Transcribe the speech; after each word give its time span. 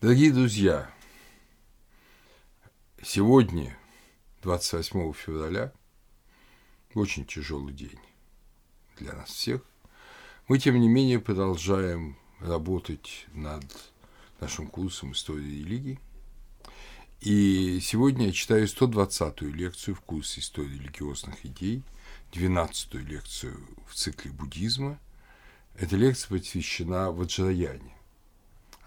Дорогие 0.00 0.32
друзья, 0.32 0.88
сегодня, 3.02 3.76
28 4.44 5.12
февраля, 5.12 5.72
очень 6.94 7.24
тяжелый 7.24 7.74
день 7.74 7.98
для 8.96 9.14
нас 9.14 9.30
всех. 9.30 9.60
Мы, 10.46 10.60
тем 10.60 10.78
не 10.78 10.88
менее, 10.88 11.18
продолжаем 11.18 12.16
работать 12.38 13.26
над 13.32 13.64
нашим 14.38 14.68
курсом 14.68 15.14
истории 15.14 15.64
религии. 15.64 15.98
И 17.20 17.80
сегодня 17.82 18.26
я 18.26 18.32
читаю 18.32 18.68
120-ю 18.68 19.52
лекцию 19.52 19.96
в 19.96 20.00
курсе 20.02 20.38
истории 20.38 20.78
религиозных 20.78 21.44
идей, 21.44 21.82
12-ю 22.30 23.04
лекцию 23.04 23.60
в 23.88 23.96
цикле 23.96 24.30
буддизма. 24.30 25.00
Эта 25.74 25.96
лекция 25.96 26.38
посвящена 26.38 27.10
Ваджраяне, 27.10 27.97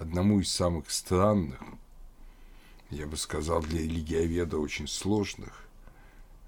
одному 0.01 0.39
из 0.39 0.51
самых 0.51 0.89
странных, 0.89 1.61
я 2.89 3.05
бы 3.05 3.15
сказал, 3.17 3.61
для 3.61 3.81
религиоведа 3.81 4.57
очень 4.57 4.87
сложных 4.87 5.67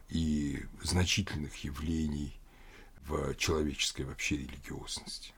и 0.10 0.64
значительных 0.82 1.56
явлений 1.64 2.34
в 3.06 3.36
человеческой 3.36 4.04
вообще 4.04 4.38
религиозности. 4.38 5.34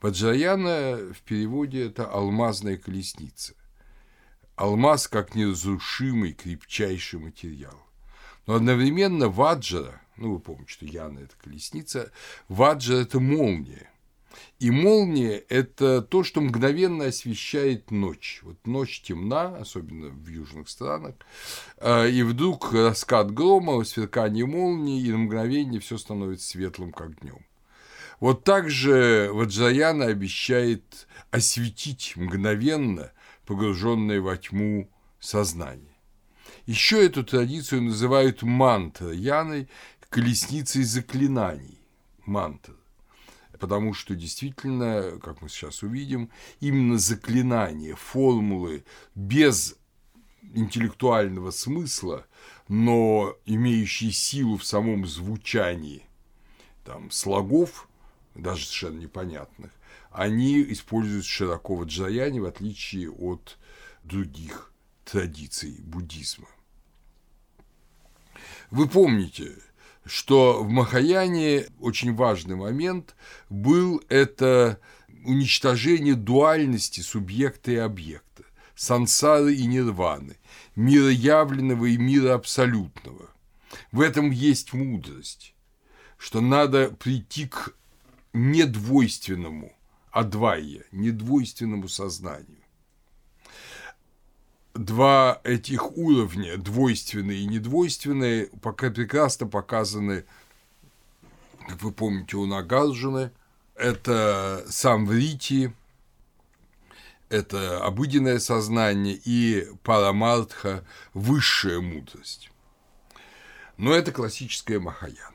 Ваджраяна 0.00 1.12
в 1.14 1.20
переводе 1.22 1.86
это 1.86 2.10
алмазная 2.10 2.76
колесница. 2.76 3.54
Алмаз 4.56 5.08
как 5.08 5.34
неразрушимый, 5.34 6.32
крепчайший 6.32 7.20
материал. 7.20 7.86
Но 8.46 8.54
одновременно 8.54 9.28
ваджра, 9.28 10.00
ну 10.16 10.34
вы 10.34 10.40
помните, 10.40 10.72
что 10.72 10.86
Яна– 10.86 11.18
это 11.20 11.36
колесница, 11.36 12.10
ваджра– 12.48 12.96
это 12.96 13.20
молния. 13.20 13.90
И 14.58 14.70
молния– 14.70 15.42
это 15.48 16.02
то, 16.02 16.22
что 16.22 16.40
мгновенно 16.40 17.06
освещает 17.06 17.90
ночь. 17.90 18.40
Вот 18.42 18.66
ночь 18.66 19.00
темна, 19.00 19.56
особенно 19.56 20.08
в 20.08 20.28
южных 20.28 20.68
странах, 20.68 21.14
а, 21.78 22.06
и 22.06 22.22
вдруг 22.22 22.72
раскат 22.72 23.32
грома, 23.32 23.82
сверкание 23.84 24.44
молнии, 24.44 25.02
и 25.02 25.10
на 25.10 25.18
мгновение 25.18 25.80
все 25.80 25.96
становится 25.96 26.46
светлым, 26.46 26.92
как 26.92 27.18
днем. 27.20 27.44
Вот 28.20 28.44
так 28.44 28.68
же 28.68 29.30
Ваджраяна 29.32 30.06
обещает 30.06 31.06
осветить 31.30 32.12
мгновенно 32.16 33.12
погруженное 33.46 34.20
во 34.20 34.36
тьму 34.36 34.90
сознание. 35.20 35.96
Еще 36.66 37.06
эту 37.06 37.24
традицию 37.24 37.82
называют 37.82 38.42
мантра 38.42 39.10
Яной, 39.10 39.68
колесницей 40.10 40.82
заклинаний, 40.82 41.78
мантр 42.26 42.74
потому 43.60 43.94
что 43.94 44.16
действительно, 44.16 45.18
как 45.22 45.42
мы 45.42 45.48
сейчас 45.48 45.82
увидим, 45.82 46.30
именно 46.60 46.98
заклинания, 46.98 47.94
формулы 47.94 48.84
без 49.14 49.76
интеллектуального 50.54 51.50
смысла, 51.50 52.26
но 52.68 53.36
имеющие 53.44 54.10
силу 54.10 54.56
в 54.56 54.64
самом 54.64 55.06
звучании 55.06 56.02
там, 56.84 57.10
слогов, 57.10 57.88
даже 58.34 58.64
совершенно 58.64 59.00
непонятных, 59.00 59.70
они 60.10 60.62
используются 60.72 61.30
широко 61.30 61.76
в 61.76 61.84
Джаяне, 61.84 62.40
в 62.40 62.46
отличие 62.46 63.10
от 63.10 63.58
других 64.02 64.72
традиций 65.04 65.76
буддизма. 65.82 66.48
Вы 68.70 68.88
помните, 68.88 69.56
что 70.04 70.62
в 70.62 70.68
Махаяне 70.70 71.66
очень 71.78 72.14
важный 72.14 72.56
момент 72.56 73.14
был 73.48 74.02
это 74.08 74.80
уничтожение 75.24 76.14
дуальности 76.14 77.00
субъекта 77.00 77.72
и 77.72 77.76
объекта, 77.76 78.44
сансары 78.74 79.54
и 79.54 79.66
нирваны, 79.66 80.36
мира 80.76 81.10
явленного 81.10 81.86
и 81.86 81.96
мира 81.96 82.34
абсолютного. 82.34 83.30
В 83.92 84.00
этом 84.00 84.30
есть 84.30 84.72
мудрость, 84.72 85.54
что 86.16 86.40
надо 86.40 86.88
прийти 86.90 87.46
к 87.46 87.74
недвойственному 88.32 89.72
адвайя, 90.10 90.84
недвойственному 90.92 91.88
сознанию 91.88 92.59
два 94.74 95.40
этих 95.44 95.96
уровня, 95.96 96.56
двойственные 96.56 97.40
и 97.40 97.46
недвойственные, 97.46 98.46
пока 98.62 98.90
прекрасно 98.90 99.46
показаны, 99.46 100.24
как 101.68 101.82
вы 101.82 101.92
помните, 101.92 102.36
у 102.36 102.46
Нагарджуны. 102.46 103.32
Это 103.74 104.64
сам 104.68 105.06
Врити, 105.06 105.72
это 107.30 107.82
обыденное 107.82 108.38
сознание 108.38 109.14
и 109.24 109.66
парамартха– 109.84 110.84
высшая 111.14 111.80
мудрость. 111.80 112.50
Но 113.76 113.94
это 113.94 114.12
классическая 114.12 114.80
Махаяна. 114.80 115.30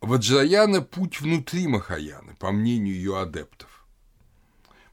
Ваджраяна– 0.00 0.80
путь 0.82 1.20
внутри 1.20 1.68
Махаяны, 1.68 2.34
по 2.36 2.50
мнению 2.50 2.94
ее 2.94 3.20
адептов. 3.20 3.67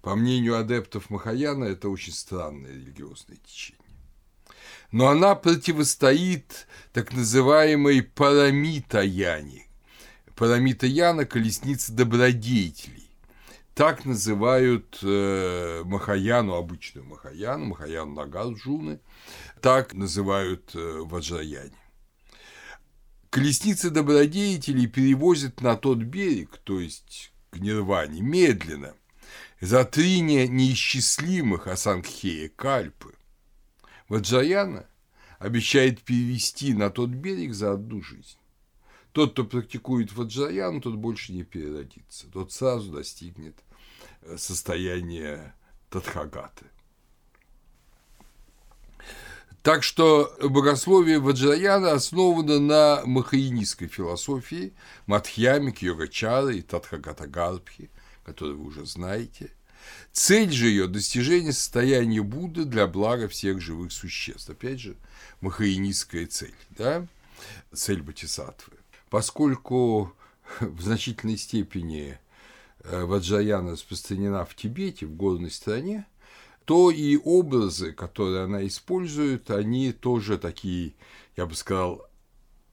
По 0.06 0.16
мнению 0.16 0.60
адептов 0.60 1.10
Махаяна, 1.10 1.64
это 1.64 1.90
очень 1.90 2.14
странное 2.14 2.72
религиозное 2.72 3.38
течение. 3.38 3.82
Но 4.92 5.08
она 5.08 5.34
противостоит 5.34 6.68
так 6.94 7.12
называемой 7.12 8.04
Парамита-Яне. 8.04 9.66
Парамита-Яна– 10.36 11.26
колесница 11.26 11.92
добродетелей. 11.92 13.10
Так 13.74 14.06
называют 14.06 15.00
э, 15.02 15.82
Махаяну, 15.86 16.54
обычную 16.54 17.08
Махаяну, 17.08 17.66
Махаяну 17.66 18.14
Нагарджуны, 18.14 19.00
так 19.60 19.96
называют 19.96 20.70
э, 20.76 21.00
Ваджраяне. 21.00 21.74
Колесница 23.32 23.90
добродетелей 23.90 24.86
перевозит 24.86 25.62
на 25.62 25.76
тот 25.76 25.98
берег, 25.98 26.58
то 26.64 26.80
есть 26.80 27.34
к 27.50 27.58
Нирване, 27.58 28.22
медленно– 28.22 28.94
за 29.62 29.86
три 29.86 30.20
неисчислимых 30.22 31.68
Асангхея 31.68 32.50
Кальпы. 32.50 33.16
Ваджаяна 34.10 34.88
обещает 35.40 36.02
перевести 36.02 36.74
на 36.74 36.90
тот 36.90 37.10
берег 37.10 37.54
за 37.54 37.74
одну 37.74 38.02
жизнь. 38.02 38.38
Тот, 39.12 39.32
кто 39.32 39.46
практикует 39.46 40.12
ваджаяну, 40.12 40.82
тот 40.82 40.96
больше 40.96 41.32
не 41.32 41.44
переродится, 41.44 42.28
тот 42.32 42.52
сразу 42.52 42.92
достигнет 42.92 43.56
э, 44.24 44.36
состояния 44.38 45.56
Тадхагаты. 45.90 46.66
Так 49.64 49.84
что 49.84 50.32
богословие 50.44 51.20
Ваджраяна 51.20 51.94
основано 51.94 52.60
на 52.60 53.02
махаинистской 53.06 53.88
философии, 53.88 54.74
Мадхьямик, 55.08 55.82
Йогачара 55.82 56.50
и 56.50 56.62
Тадхагатагарбхи, 56.62 57.90
которую 58.26 58.60
вы 58.60 58.66
уже 58.66 58.86
знаете. 58.86 59.52
Цель 60.12 60.52
же 60.52 60.68
ее– 60.68 60.88
достижение 60.88 61.54
состояния 61.54 62.22
Будды 62.22 62.66
для 62.66 62.88
блага 62.88 63.28
всех 63.28 63.62
живых 63.62 63.92
существ. 63.92 64.50
Опять 64.50 64.80
же, 64.80 64.98
махаинистская 65.42 66.26
цель, 66.26 66.56
да? 66.72 67.06
цель 67.74 68.02
Батисатвы. 68.02 68.74
Поскольку 69.10 70.14
в 70.60 70.82
значительной 70.82 71.38
степени 71.38 72.18
э, 72.80 73.04
Ваджаяна 73.04 73.74
распространена 73.74 74.46
в 74.46 74.56
Тибете, 74.56 75.06
в 75.06 75.16
горной 75.16 75.52
стране, 75.52 76.08
то 76.66 76.90
и 76.90 77.18
образы, 77.18 77.94
которые 77.94 78.44
она 78.44 78.66
использует, 78.66 79.52
они 79.52 79.92
тоже 79.92 80.40
такие, 80.40 80.96
я 81.38 81.46
бы 81.46 81.54
сказал, 81.54 82.08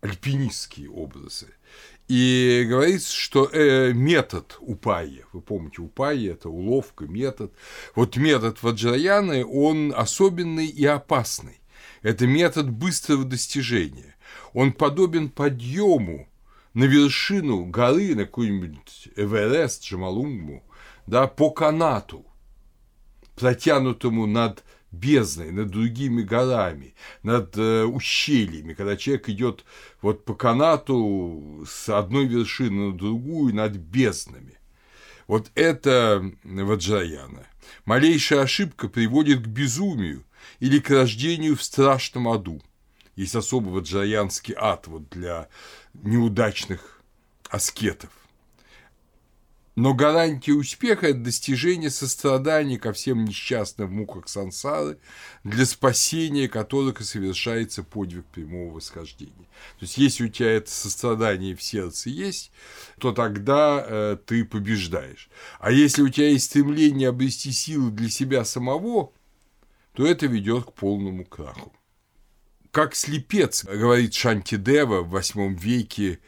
альпинистские 0.00 0.90
образы. 0.90 1.48
И 2.14 2.66
говорится, 2.68 3.10
что 3.10 3.48
э, 3.50 3.94
метод 3.94 4.58
упайя, 4.60 5.24
вы 5.32 5.40
помните, 5.40 5.80
упайя– 5.80 6.32
это 6.34 6.50
уловка, 6.50 7.06
метод. 7.06 7.54
Вот 7.94 8.18
метод 8.18 8.62
Ваджраяны, 8.62 9.46
он 9.46 9.94
особенный 9.96 10.66
и 10.66 10.84
опасный. 10.84 11.62
Это 12.02 12.26
метод 12.26 12.68
быстрого 12.68 13.24
достижения. 13.24 14.14
Он 14.52 14.74
подобен 14.74 15.30
подъему 15.30 16.28
на 16.74 16.84
вершину 16.84 17.64
горы, 17.64 18.14
на 18.14 18.26
какой-нибудь 18.26 19.08
Эверест, 19.16 19.82
Джамалунгму, 19.82 20.62
да, 21.06 21.26
по 21.26 21.48
канату, 21.48 22.26
протянутому 23.36 24.26
над 24.26 24.64
бездной, 24.92 25.50
над 25.50 25.70
другими 25.70 26.22
горами, 26.22 26.94
над 27.22 27.56
э, 27.56 27.84
ущельями, 27.84 28.74
когда 28.74 28.96
человек 28.96 29.28
идет 29.28 29.64
вот 30.02 30.24
по 30.24 30.34
канату 30.34 31.66
с 31.68 31.88
одной 31.88 32.26
вершины 32.26 32.90
на 32.90 32.96
другую 32.96 33.54
над 33.54 33.72
безднами. 33.72 34.58
Вот 35.26 35.50
это 35.54 36.30
Ваджаяна. 36.44 37.46
Малейшая 37.84 38.42
ошибка 38.42 38.88
приводит 38.88 39.40
к 39.42 39.46
безумию 39.46 40.24
или 40.60 40.78
к 40.78 40.90
рождению 40.90 41.56
в 41.56 41.62
страшном 41.62 42.28
аду. 42.28 42.62
Есть 43.16 43.34
особый 43.34 43.72
ваджаянский 43.72 44.54
ад 44.56 44.86
вот 44.86 45.08
для 45.08 45.48
неудачных 45.94 47.02
аскетов. 47.48 48.10
Но 49.74 49.94
гарантия 49.94 50.52
успеха– 50.52 51.06
это 51.08 51.20
достижение 51.20 51.88
сострадания 51.88 52.78
ко 52.78 52.92
всем 52.92 53.24
несчастным 53.24 53.88
в 53.88 53.92
муках 53.92 54.28
сансары, 54.28 54.98
для 55.44 55.64
спасения 55.64 56.46
которых 56.46 57.00
и 57.00 57.04
совершается 57.04 57.82
подвиг 57.82 58.26
прямого 58.26 58.74
восхождения. 58.74 59.48
То 59.78 59.82
есть, 59.82 59.96
если 59.96 60.24
у 60.24 60.28
тебя 60.28 60.50
это 60.50 60.70
сострадание 60.70 61.56
в 61.56 61.62
сердце 61.62 62.10
есть, 62.10 62.52
то 62.98 63.12
тогда 63.12 63.82
э, 63.86 64.18
ты 64.26 64.44
побеждаешь. 64.44 65.30
А 65.58 65.72
если 65.72 66.02
у 66.02 66.10
тебя 66.10 66.28
есть 66.28 66.46
стремление 66.46 67.08
обрести 67.08 67.50
силы 67.50 67.90
для 67.90 68.10
себя 68.10 68.44
самого, 68.44 69.12
то 69.94 70.06
это 70.06 70.26
ведет 70.26 70.64
к 70.64 70.72
полному 70.74 71.24
краху. 71.24 71.72
Как 72.70 72.94
слепец, 72.94 73.64
говорит 73.64 74.12
Шантидева 74.12 75.00
в 75.00 75.10
восьмом 75.10 75.54
веке, 75.54 76.20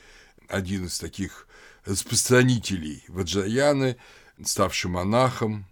один 0.48 0.86
из 0.86 0.98
таких 0.98 1.43
распространителей 1.84 3.04
Ваджраяны, 3.08 3.96
ставший 4.42 4.90
монахом, 4.90 5.66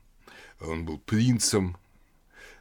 он 0.60 0.84
был 0.84 0.98
принцем, 0.98 1.76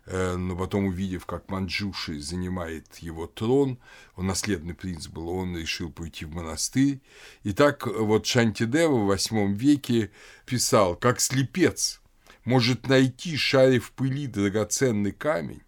э, 0.06 0.36
но 0.36 0.56
потом, 0.56 0.86
увидев, 0.86 1.25
как 1.25 1.50
Манджуши 1.50 2.19
занимает 2.19 2.98
его 2.98 3.27
трон, 3.27 3.77
он 4.15 4.27
наследный 4.27 4.74
принц 4.74 5.07
был, 5.07 5.30
он 5.30 5.57
решил 5.57 5.92
пойти 5.92 6.25
в 6.25 6.33
монастырь. 6.33 7.01
И 7.44 7.53
так 7.53 7.86
вот 7.86 8.25
Шантидева 8.25 8.95
в 8.95 9.06
восьмом 9.06 9.54
веке 9.54 10.12
писал, 10.45 10.95
как 10.95 11.19
слепец 11.19 12.01
может 12.45 12.88
найти, 12.88 13.38
шаре 13.38 13.80
в 13.80 13.92
пыли, 13.92 14.25
драгоценный 14.27 15.12
камень, 15.12 15.62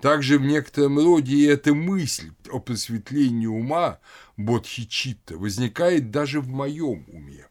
также 0.00 0.38
в 0.38 0.42
некотором 0.42 0.98
роде 0.98 1.34
и 1.34 1.44
эта 1.44 1.74
мысль 1.74 2.30
о 2.50 2.60
просветлении 2.60 3.46
ума 3.46 3.98
Бодхичитта 4.36 5.36
возникает 5.36 6.10
даже 6.10 6.40
в 6.40 6.48
моем 6.48 7.04
уме. 7.08 7.46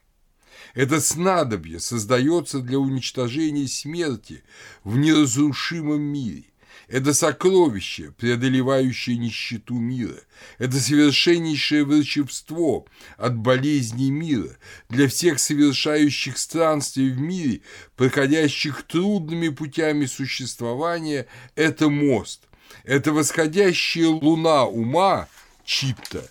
Это 0.73 0.99
снадобье 1.01 1.79
создается 1.79 2.59
для 2.59 2.79
уничтожения 2.79 3.67
смерти 3.67 4.43
в 4.83 4.97
неразрушимом 4.97 6.01
мире. 6.01 6.45
Это 6.87 7.13
сокровище, 7.13 8.11
преодолевающее 8.17 9.17
нищету 9.17 9.75
мира. 9.75 10.19
Это 10.57 10.79
совершеннейшее 10.79 11.85
волшебство 11.85 12.85
от 13.17 13.37
болезней 13.37 14.11
мира 14.11 14.57
для 14.89 15.07
всех 15.07 15.39
совершающих 15.39 16.37
странствий 16.37 17.09
в 17.09 17.19
мире, 17.19 17.61
проходящих 17.95 18.83
трудными 18.83 19.49
путями 19.49 20.05
существования. 20.05 21.27
Это 21.55 21.89
мост. 21.89 22.43
Это 22.83 23.13
восходящая 23.13 24.07
луна 24.07 24.65
ума 24.65 25.29
Читта, 25.63 26.29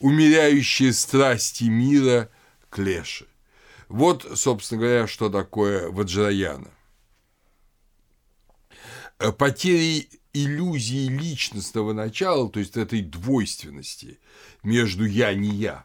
умеряющая 0.00 0.92
страсти 0.92 1.64
мира 1.64 2.30
Клеши. 2.70 3.26
Вот, 3.88 4.26
собственно 4.34 4.80
говоря, 4.80 5.06
что 5.06 5.30
такое 5.30 5.90
Ваджраяна. 5.90 6.70
Э, 9.18 9.32
потери 9.32 10.08
иллюзии 10.32 11.08
личностного 11.08 11.92
начала, 11.92 12.50
то 12.50 12.60
есть 12.60 12.76
этой 12.76 13.00
двойственности 13.00 14.18
между 14.62 15.04
«я» 15.06 15.32
не 15.34 15.48
«я». 15.48 15.84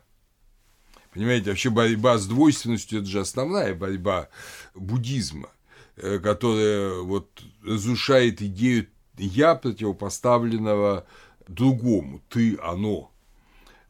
Понимаете, 1.13 1.49
вообще 1.49 1.69
борьба 1.69 2.17
с 2.17 2.25
двойственностью– 2.25 2.99
это 3.01 3.07
же 3.07 3.19
основная 3.19 3.75
борьба 3.75 4.29
буддизма, 4.73 5.49
э, 5.95 6.19
которая 6.19 7.01
вот 7.01 7.41
разрушает 7.63 8.41
идею 8.41 8.87
«я» 9.17 9.55
противопоставленного 9.55 11.05
другому, 11.47 12.21
«ты», 12.29 12.57
«оно». 12.61 13.10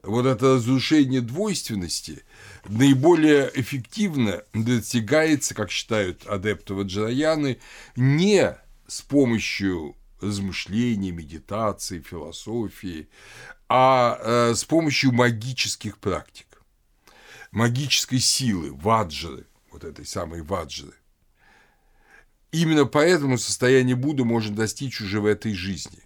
Вот 0.03 0.25
это 0.25 0.55
разрушение 0.55 1.21
двойственности 1.21 2.23
наиболее 2.67 3.51
эффективно 3.53 4.43
достигается, 4.53 5.53
как 5.53 5.69
считают 5.69 6.25
адепты 6.25 6.73
Ваджраяны, 6.73 7.59
не 7.95 8.57
с 8.87 9.01
помощью 9.01 9.95
размышлений, 10.19 11.11
медитации, 11.11 11.99
философии, 11.99 13.09
а 13.69 14.17
э, 14.19 14.55
с 14.55 14.63
помощью 14.63 15.11
магических 15.11 15.97
практик, 15.99 16.47
магической 17.51 18.19
силы, 18.19 18.71
ваджры, 18.73 19.45
вот 19.71 19.83
этой 19.83 20.05
самой 20.05 20.41
ваджры. 20.41 20.93
Именно 22.51 22.85
поэтому 22.85 23.37
состояние 23.37 23.95
Будды 23.95 24.25
можно 24.25 24.55
достичь 24.55 24.99
уже 24.99 25.21
в 25.21 25.25
этой 25.25 25.53
жизни. 25.53 26.03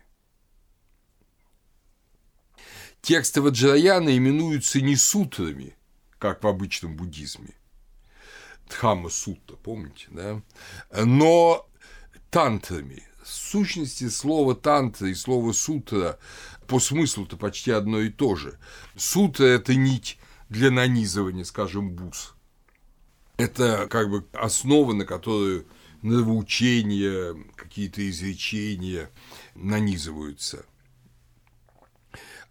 Тексты 3.05 3.39
Ваджраяна 3.39 4.17
именуются 4.17 4.81
не 4.81 4.95
сутрами, 4.95 5.75
как 6.17 6.43
в 6.43 6.47
обычном 6.47 6.95
буддизме, 6.95 7.53
Дхамма 8.67 9.11
сутта, 9.11 9.53
помните, 9.57 10.07
да? 10.09 10.41
Но 11.05 11.69
тантрами. 12.31 13.07
В 13.21 13.29
сущности, 13.29 14.09
слово 14.09 14.55
тантра 14.55 15.07
и 15.07 15.13
слово 15.13 15.51
сутра 15.51 16.17
по 16.65 16.79
смыслу-то 16.79 17.37
почти 17.37 17.69
одно 17.69 17.99
и 17.99 18.09
то 18.09 18.35
же. 18.35 18.57
Сутра– 18.95 19.45
это 19.45 19.75
нить 19.75 20.17
для 20.49 20.71
нанизывания, 20.71 21.43
скажем, 21.43 21.91
бус. 21.91 22.33
Это 23.37 23.85
как 23.87 24.09
бы 24.09 24.25
основа, 24.33 24.93
на 24.93 25.05
которую 25.05 25.67
нравоучения, 26.01 27.35
какие-то 27.55 28.09
изречения 28.09 29.11
нанизываются. 29.53 30.65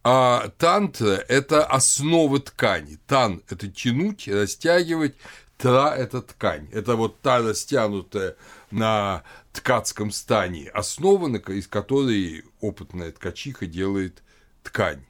А 0.07 0.49
тантра– 0.59 1.25
это 1.29 1.65
основа 1.65 2.39
ткани. 2.39 2.99
Тан– 3.07 3.43
это 3.49 3.69
тянуть, 3.69 4.29
растягивать, 4.29 5.17
тра– 5.57 5.95
это 5.97 6.21
ткань. 6.21 6.69
Это 6.73 6.95
вот 6.95 7.23
та 7.23 7.39
растянутая 7.39 8.37
на 8.71 9.25
ткацком 9.55 10.11
стане, 10.11 10.69
основа, 10.69 11.35
из 11.53 11.67
которой 11.69 12.45
опытная 12.61 13.13
ткачиха 13.13 13.67
делает 13.67 14.23
ткань. 14.63 15.07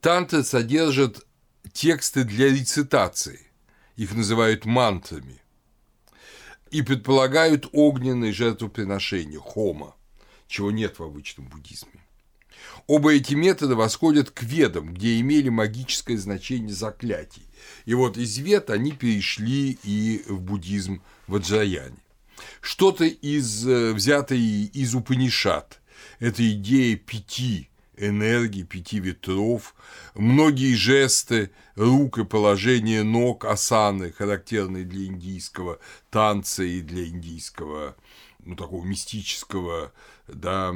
Тантры 0.00 0.44
содержат 0.44 1.26
тексты 1.72 2.22
для 2.22 2.48
рецитации, 2.48 3.40
их 3.96 4.14
называют 4.14 4.66
мантрами, 4.66 5.42
и 6.70 6.82
предполагают 6.82 7.68
огненные 7.72 8.32
жертвоприношения, 8.32 9.40
хома, 9.40 9.96
чего 10.46 10.70
нет 10.70 11.00
в 11.00 11.02
обычном 11.02 11.48
буддизме. 11.48 12.05
Оба 12.86 13.14
эти 13.14 13.34
метода 13.34 13.74
восходят 13.74 14.30
к 14.30 14.42
ведам, 14.42 14.94
где 14.94 15.18
имели 15.20 15.48
магическое 15.48 16.16
значение 16.16 16.74
заклятий. 16.74 17.42
И 17.84 17.94
вот 17.94 18.16
из 18.16 18.38
вед 18.38 18.70
они 18.70 18.92
перешли 18.92 19.78
и 19.82 20.22
в 20.28 20.40
буддизм 20.40 21.02
в 21.26 21.36
Аджаяне. 21.36 21.96
Что-то 22.60 23.04
из, 23.04 23.66
э, 23.66 23.92
взятое 23.92 24.38
из 24.38 24.94
Упанишат. 24.94 25.80
Это 26.20 26.48
идея 26.52 26.96
пяти 26.96 27.68
энергий, 27.96 28.62
пяти 28.62 29.00
ветров, 29.00 29.74
многие 30.14 30.74
жесты 30.74 31.50
рук 31.74 32.18
и 32.18 32.24
положение 32.24 33.02
ног 33.02 33.44
асаны, 33.44 34.12
характерные 34.12 34.84
для 34.84 35.06
индийского 35.06 35.78
танца 36.10 36.62
и 36.62 36.80
для 36.82 37.06
индийского 37.06 37.96
ну, 38.44 38.54
такого 38.54 38.84
мистического 38.84 39.92
да, 40.28 40.72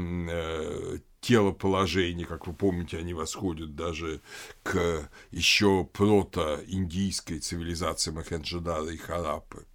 телоположения, 1.21 2.25
как 2.25 2.47
вы 2.47 2.53
помните, 2.53 2.99
они 2.99 3.15
восходят 3.15 3.75
даже 3.75 4.21
к 4.63 5.11
еще 5.31 5.85
прото-индийской 5.93 7.41
цивилизации 7.41 8.11
Махенджадара 8.11 8.89
и 8.89 8.97
Харапы 8.97 9.67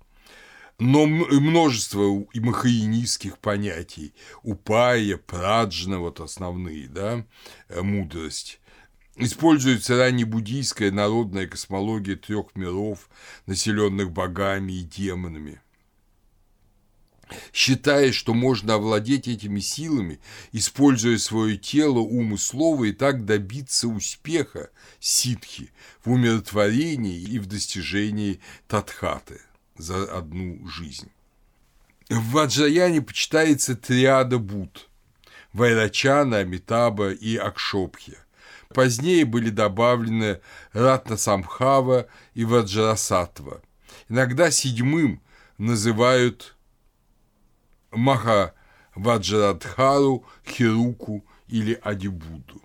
но 0.79 1.05
множество 1.05 2.25
махаинистских 2.33 3.37
понятий, 3.37 4.13
упая, 4.43 5.17
праджна, 5.17 5.99
вот 5.99 6.19
основные, 6.19 6.87
да, 6.87 7.25
э, 7.69 7.81
мудрость. 7.81 8.59
Используется 9.15 9.97
раннебуддийская 9.97 10.91
народная 10.91 11.47
космология 11.47 12.17
трех 12.17 12.53
миров, 12.55 13.09
населенных 13.45 14.11
богами 14.11 14.73
и 14.73 14.83
демонами. 14.83 15.61
Считая, 17.53 18.11
что 18.11 18.33
можно 18.33 18.75
овладеть 18.75 19.27
этими 19.27 19.59
силами, 19.59 20.19
используя 20.51 21.17
свое 21.17 21.57
тело, 21.57 21.99
ум 21.99 22.35
и 22.35 22.37
слово, 22.37 22.85
и 22.85 22.91
так 22.91 23.25
добиться 23.25 23.87
успеха 23.87 24.69
ситхи 24.99 25.71
в 26.03 26.11
умиротворении 26.11 27.19
и 27.19 27.39
в 27.39 27.47
достижении 27.47 28.39
татхаты 28.67 29.41
за 29.77 30.03
одну 30.03 30.67
жизнь. 30.67 31.09
В 32.09 32.31
Ваджаяне 32.31 33.01
почитается 33.01 33.75
триада 33.75 34.37
Буд– 34.37 34.89
Вайрачана, 35.55 36.39
Амитаба 36.39 37.11
и 37.11 37.37
Акшопхи. 37.37 38.17
Позднее 38.73 39.23
были 39.23 39.49
добавлены 39.49 40.41
Ратна 40.73 41.15
Самхава 41.15 42.07
и 42.33 42.43
Ваджрасатва. 42.43 43.61
Иногда 44.09 44.51
седьмым 44.51 45.21
называют 45.57 46.54
Маха 47.95 48.53
Ваджрадхару, 48.95 50.25
Хируку 50.47 51.25
или 51.47 51.73
Адибуду. 51.83 52.61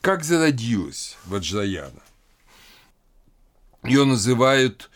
Как 0.00 0.24
зародилась 0.24 1.18
Ваджраяна? 1.26 2.02
ее 3.84 4.04
называют 4.04 4.90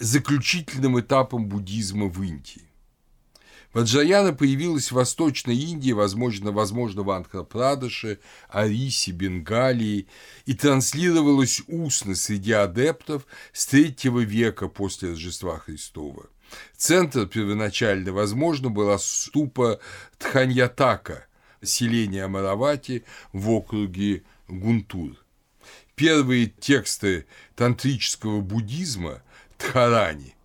заключительным 0.00 1.00
этапом 1.00 1.48
буддизма 1.48 2.06
в 2.06 2.22
Индии. 2.22 2.62
Ваджраяна 3.74 4.32
появилась 4.32 4.90
в 4.90 4.94
Восточной 4.94 5.56
Индии, 5.56 5.92
возможно, 5.92 6.52
возможно 6.52 7.02
в 7.02 7.10
Андхра-Прадыше, 7.10 8.18
Арисе, 8.48 9.12
Бенгалии 9.12 10.08
и 10.46 10.54
транслировалась 10.54 11.62
устно 11.66 12.14
среди 12.14 12.52
адептов 12.52 13.26
с 13.52 13.66
третьего 13.66 14.20
века 14.20 14.68
после 14.68 15.10
Рождества 15.10 15.58
Христова. 15.58 16.26
Центр 16.76 17.26
первоначально, 17.26 18.12
возможно, 18.12 18.70
была 18.70 18.98
ступа 18.98 19.80
Тханьятака, 20.18 21.26
селение 21.62 22.24
Амаравати 22.24 23.04
в 23.32 23.50
округе 23.50 24.22
Гунтур. 24.48 25.16
Первые 25.94 26.46
тексты 26.46 27.26
тантрического 27.56 28.40
буддизма 28.40 29.22
Тхарани 29.58 30.36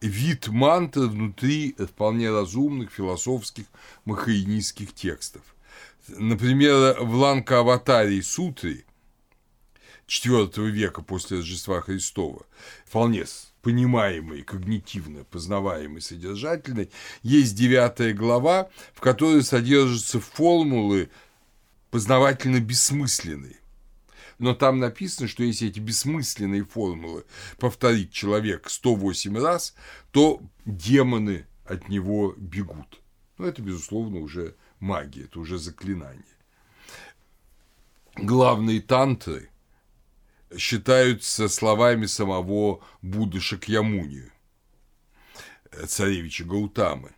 вид 0.00 0.48
мантры 0.48 1.06
внутри 1.06 1.74
вполне 1.78 2.30
разумных 2.30 2.90
философских 2.90 3.66
махаинистских 4.04 4.92
текстов. 4.92 5.42
Например, 6.08 6.96
в 7.00 7.14
Ланка-Аватарии 7.14 8.20
Сутре 8.20 8.84
IV 10.08 10.68
века 10.68 11.02
после 11.02 11.38
Рождества 11.38 11.80
Христова, 11.80 12.44
вполне 12.84 13.24
понимаемый, 13.62 14.42
когнитивно 14.42 15.24
познаваемый, 15.24 16.02
содержательный, 16.02 16.90
есть 17.22 17.54
девятая 17.54 18.12
глава, 18.12 18.68
в 18.92 19.00
которой 19.00 19.42
содержатся 19.42 20.20
формулы 20.20 21.10
познавательно 21.90 22.60
бессмысленные. 22.60 23.56
Но 24.38 24.54
там 24.54 24.80
написано, 24.80 25.28
что 25.28 25.44
если 25.44 25.68
эти 25.68 25.78
бессмысленные 25.78 26.64
формулы 26.64 27.24
повторит 27.58 28.10
человек 28.10 28.68
108 28.68 29.38
раз, 29.38 29.74
то 30.10 30.42
демоны 30.64 31.46
от 31.64 31.88
него 31.88 32.34
бегут. 32.36 33.00
Ну, 33.38 33.46
это, 33.46 33.62
безусловно, 33.62 34.18
уже 34.18 34.56
магия, 34.80 35.24
это 35.24 35.38
уже 35.38 35.58
заклинание. 35.58 36.24
Главные 38.16 38.80
тантры 38.80 39.51
считаются 40.58 41.48
словами 41.48 42.06
самого 42.06 42.80
Будды 43.00 43.40
Шакьямуни, 43.40 44.30
царевича 45.86 46.44
Гаутамы. 46.44 47.12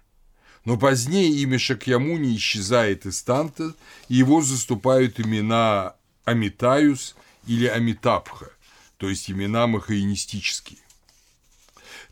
Но 0.64 0.79
позднее 0.79 1.31
имя 1.31 1.59
Шакьямуни 1.59 2.37
исчезает 2.37 3.07
из 3.07 3.23
тантр, 3.23 3.75
и 4.09 4.14
его 4.14 4.41
заступают 4.41 5.21
имена 5.21 5.95
Амитаюс 6.25 7.17
или 7.47 7.67
Амитабха, 7.67 8.50
то 8.97 9.09
есть 9.09 9.31
имена 9.31 9.67
махаинистические. 9.67 10.79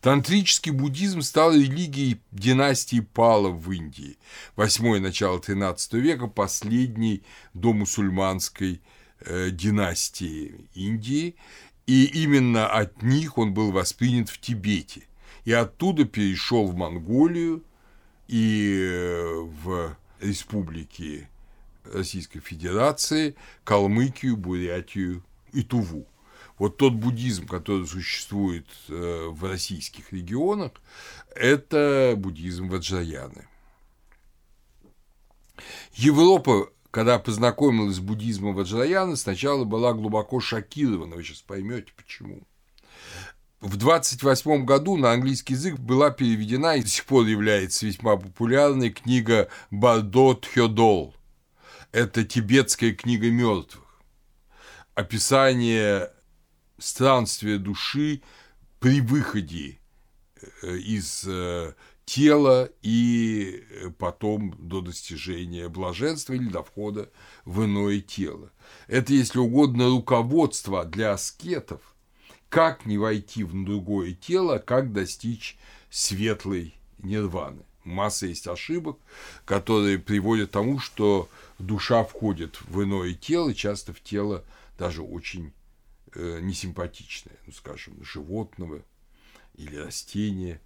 Тантрический 0.02 0.72
буддизм 0.72 1.22
стал 1.22 1.54
религией 1.54 2.20
династии 2.32 3.00
Палов 3.00 3.64
в 3.64 3.70
Индии, 3.70 4.18
восьмое 4.56 4.98
начало 4.98 5.38
XIII 5.38 6.00
века, 6.00 6.26
последней 6.26 7.22
до 7.54 7.72
мусульманской 7.72 8.74
э, 8.74 8.91
династии 9.50 10.68
Индии, 10.74 11.36
и 11.86 12.04
именно 12.04 12.68
от 12.68 13.02
них 13.02 13.38
он 13.38 13.54
был 13.54 13.72
воспринят 13.72 14.28
в 14.28 14.40
Тибете, 14.40 15.02
и 15.44 15.52
оттуда 15.52 16.04
перешел 16.04 16.66
в 16.66 16.76
Монголию 16.76 17.62
и 18.28 18.88
э, 18.90 19.40
в 19.40 19.96
республики 20.20 21.28
Российской 21.84 22.40
Федерации, 22.40 23.34
Калмыкию, 23.64 24.36
Бурятию 24.36 25.22
и 25.52 25.62
Туву. 25.62 26.06
Вот 26.58 26.76
тот 26.76 26.92
буддизм, 26.94 27.46
который 27.46 27.86
существует 27.86 28.66
э, 28.88 29.26
в 29.28 29.44
российских 29.44 30.12
регионах, 30.12 30.72
это 31.34 32.14
буддизм 32.16 32.68
Ваджраяны. 32.68 33.48
Европа, 35.94 36.70
когда 36.92 37.18
познакомилась 37.18 37.96
с 37.96 38.00
буддизмом 38.00 38.54
Ваджраяны, 38.54 39.16
сначала 39.16 39.64
была 39.64 39.94
глубоко 39.94 40.38
шокирована, 40.38 41.16
вы 41.16 41.24
сейчас 41.24 41.40
поймете 41.40 41.92
почему. 41.96 42.42
В 43.60 43.76
28 43.76 44.64
году 44.64 44.96
на 44.96 45.10
английский 45.12 45.54
язык 45.54 45.78
была 45.78 46.10
переведена 46.10 46.76
и 46.76 46.82
до 46.82 46.88
сих 46.88 47.06
пор 47.06 47.26
является 47.26 47.86
весьма 47.86 48.16
популярной 48.16 48.90
книга 48.90 49.48
Бардо 49.70 50.34
Тхёдол– 50.34 51.14
это 51.92 52.24
тибетская 52.24 52.92
книга 52.92 53.30
мертвых. 53.30 54.02
Описание 54.94 56.10
странствия 56.78 57.58
души 57.58 58.22
при 58.80 59.00
выходе 59.00 59.78
э, 60.62 60.76
из 60.76 61.24
э, 61.26 61.72
тела 62.12 62.68
и 62.82 63.64
потом 63.98 64.54
до 64.58 64.82
достижения 64.82 65.70
блаженства 65.70 66.34
или 66.34 66.46
до 66.46 66.62
входа 66.62 67.08
в 67.46 67.64
иное 67.64 68.02
тело. 68.02 68.52
Это, 68.86 69.14
если 69.14 69.38
угодно, 69.38 69.88
руководство 69.88 70.84
для 70.84 71.14
аскетов, 71.14 71.80
как 72.50 72.84
не 72.84 72.98
войти 72.98 73.44
в 73.44 73.64
другое 73.64 74.12
тело, 74.12 74.58
как 74.58 74.92
достичь 74.92 75.56
светлой 75.88 76.74
нирваны. 76.98 77.62
Масса 77.82 78.26
есть 78.26 78.46
ошибок, 78.46 78.98
которые 79.46 79.98
приводят 79.98 80.50
к 80.50 80.52
тому, 80.52 80.80
что 80.80 81.30
душа 81.58 82.04
входит 82.04 82.60
в 82.68 82.82
иное 82.82 83.14
тело, 83.14 83.54
часто 83.54 83.94
в 83.94 84.02
тело 84.02 84.44
даже 84.78 85.00
очень 85.00 85.54
э, 86.14 86.40
несимпатичное, 86.42 87.38
ну, 87.46 87.54
скажем, 87.54 88.04
животного 88.04 88.82
или 89.54 89.76
растения. 89.76 90.60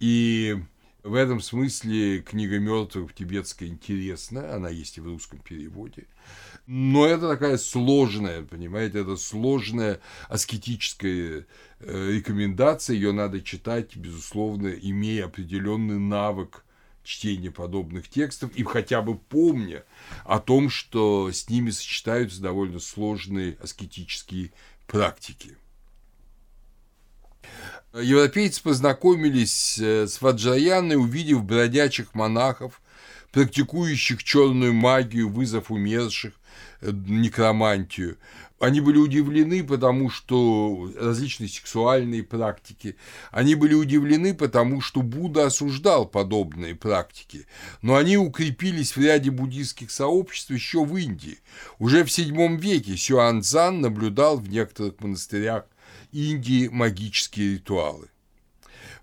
И 0.00 0.56
в 1.02 1.14
этом 1.14 1.40
смысле 1.40 2.20
книга 2.20 2.58
мертвых 2.58 3.14
тибетская 3.14 3.68
интересна, 3.68 4.54
она 4.54 4.68
есть 4.68 4.98
и 4.98 5.00
в 5.00 5.06
русском 5.06 5.38
переводе. 5.38 6.06
Но 6.66 7.06
это 7.06 7.28
такая 7.28 7.56
сложная, 7.56 8.42
понимаете, 8.42 9.00
это 9.00 9.16
сложная 9.16 10.00
аскетическая 10.28 11.46
э, 11.80 12.10
рекомендация, 12.12 12.94
ее 12.94 13.12
надо 13.12 13.40
читать, 13.40 13.96
безусловно, 13.96 14.68
имея 14.68 15.26
определенный 15.26 15.98
навык 15.98 16.64
чтения 17.04 17.50
подобных 17.50 18.08
текстов 18.08 18.54
и 18.54 18.62
хотя 18.64 19.00
бы 19.00 19.16
помня 19.16 19.84
о 20.24 20.40
том, 20.40 20.68
что 20.68 21.32
с 21.32 21.48
ними 21.48 21.70
сочетаются 21.70 22.42
довольно 22.42 22.80
сложные 22.80 23.56
аскетические 23.62 24.52
практики. 24.86 25.56
Европейцы 27.94 28.62
познакомились 28.62 29.78
э, 29.78 30.06
с 30.06 30.20
Ваджраяной, 30.20 30.96
увидев 30.96 31.44
бродячих 31.44 32.14
монахов, 32.14 32.80
практикующих 33.32 34.22
черную 34.22 34.74
магию, 34.74 35.30
вызов 35.30 35.70
умерших, 35.70 36.34
э, 36.80 36.90
некромантию. 36.92 38.18
Они 38.60 38.80
были 38.80 38.98
удивлены, 38.98 39.62
потому 39.62 40.10
что 40.10 40.92
различные 40.98 41.48
сексуальные 41.48 42.24
практики. 42.24 42.96
Они 43.30 43.54
были 43.54 43.74
удивлены, 43.74 44.34
потому 44.34 44.80
что 44.80 45.02
Будда 45.02 45.46
осуждал 45.46 46.06
подобные 46.06 46.74
практики. 46.74 47.46
Но 47.82 47.94
они 47.94 48.16
укрепились 48.16 48.96
в 48.96 49.00
ряде 49.00 49.30
буддийских 49.30 49.92
сообществ 49.92 50.50
еще 50.50 50.84
в 50.84 50.96
Индии. 50.96 51.38
Уже 51.78 52.04
в 52.04 52.08
VII 52.08 52.56
веке 52.56 52.96
Сюанцзан 52.96 53.80
наблюдал 53.80 54.38
в 54.38 54.48
некоторых 54.48 55.00
монастырях 55.00 55.64
Индии 56.12 56.68
магические 56.68 57.54
ритуалы. 57.54 58.08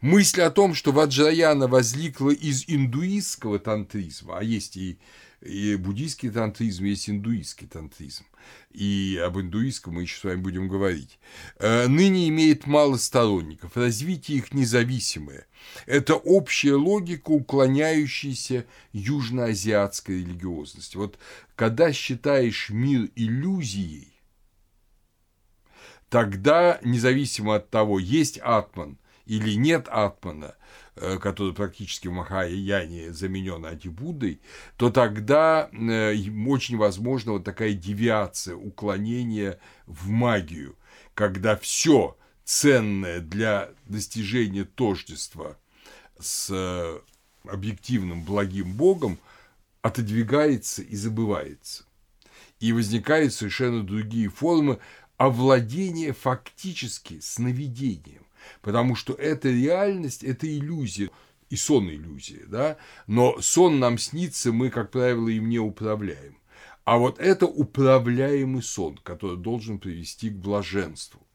Мысль 0.02 0.42
о 0.42 0.52
том, 0.52 0.74
что 0.74 0.92
Ваджраяна 0.92 1.68
возникла 1.68 2.32
из 2.32 2.66
индуистского 2.68 3.60
тантризма, 3.60 4.38
а 4.38 4.44
есть 4.44 4.78
и 4.78 5.00
и 5.46 5.76
буддийский 5.76 6.30
тантризм, 6.32 6.86
есть 6.86 7.10
индуистский 7.10 7.68
тантризм. 7.68 8.26
И 8.72 9.20
об 9.24 9.40
индуистском 9.40 9.94
мы 9.94 10.04
еще 10.04 10.20
с 10.20 10.24
вами 10.24 10.42
будем 10.42 10.68
говорить. 10.68 11.20
Э, 11.60 11.88
ныне 11.88 12.28
имеет 12.30 12.66
мало 12.66 12.98
сторонников, 12.98 13.78
развитие 13.78 14.40
их 14.40 14.54
независимое. 14.54 15.48
Это 15.86 16.16
общая 16.16 16.76
логика, 16.76 17.30
уклоняющаяся 17.30 18.66
южноазиатской 18.92 20.20
религиозности. 20.20 20.98
Вот 20.98 21.18
когда 21.56 21.94
считаешь 21.94 22.70
мир 22.70 23.10
иллюзией, 23.16 24.15
тогда, 26.16 26.80
независимо 26.82 27.56
от 27.56 27.70
того, 27.70 28.00
есть 28.00 28.38
атман 28.38 28.98
или 29.26 29.56
нет 29.56 29.88
атмана, 29.90 30.56
Э, 30.98 31.18
который 31.18 31.54
практически 31.54 32.08
в 32.08 32.14
Махаяне 32.14 33.12
заменен 33.12 33.66
Антибуддой, 33.66 34.40
то 34.78 34.90
тогда 34.90 35.70
э, 35.74 36.16
очень 36.48 36.78
возможна 36.78 37.34
вот 37.34 37.44
такая 37.44 37.74
девиация, 37.74 38.56
уклонение 38.56 39.60
в 39.88 40.08
магию, 40.08 40.78
когда 41.14 41.58
все 41.58 42.16
ценное 42.46 43.20
для 43.20 43.72
достижения 43.88 44.64
тождества 44.64 45.58
с 46.18 46.48
э, 46.50 47.00
объективным 47.44 48.24
благим 48.24 48.72
Богом 48.72 49.20
отодвигается 49.82 50.82
и 50.82 50.96
забывается. 50.96 51.84
И 52.62 52.72
возникают 52.72 53.34
совершенно 53.34 53.84
другие 53.84 54.30
формы, 54.30 54.80
овладение 55.18 56.14
фактически 56.14 57.20
сновидением, 57.20 58.26
потому 58.62 58.96
что 58.96 59.14
эта 59.14 59.50
реальность– 59.50 60.24
это 60.24 60.48
иллюзия, 60.48 61.10
и 61.50 61.56
сон 61.56 61.90
иллюзия, 61.90 62.44
да, 62.48 62.78
но 63.08 63.40
сон 63.40 63.80
нам 63.80 63.98
снится, 63.98 64.52
мы, 64.52 64.70
как 64.70 64.92
правило, 64.92 65.30
им 65.30 65.50
не 65.50 65.60
управляем. 65.60 66.38
А 66.84 66.98
вот 66.98 67.20
это 67.20 67.48
управляемый 67.48 68.62
сон, 68.62 69.00
который 69.04 69.38
должен 69.38 69.80
привести 69.80 70.30
к 70.30 70.36
блаженству 70.36 71.26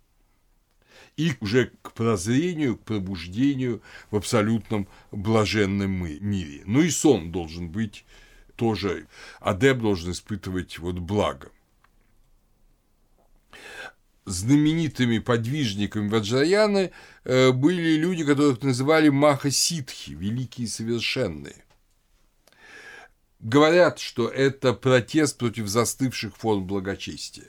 и 1.16 1.32
уже 1.40 1.72
к 1.82 1.92
прозрению, 1.92 2.76
к 2.76 2.84
пробуждению 2.84 3.82
в 4.10 4.16
абсолютном 4.16 4.88
блаженном 5.10 5.90
мире. 5.90 6.62
Ну 6.66 6.82
и 6.82 6.90
сон 6.90 7.32
должен 7.32 7.68
быть 7.68 8.04
тоже, 8.56 9.06
адепт 9.40 9.80
должен 9.80 10.12
испытывать 10.12 10.78
вот 10.78 10.99
благо. 10.99 11.50
Знаменитыми 14.30 15.18
подвижниками 15.18 16.08
Ваджраяны 16.08 16.92
э, 17.25 17.50
были 17.50 17.96
люди, 17.96 18.25
которых 18.25 18.62
называли 18.62 19.08
Маха-ситхи, 19.08 20.12
великие 20.12 20.68
совершенные. 20.68 21.64
Говорят, 23.40 23.99
что 23.99 24.28
это 24.28 24.72
протест 24.72 25.37
против 25.37 25.66
застывших 25.66 26.37
форм 26.37 26.66
благочестия. 26.66 27.49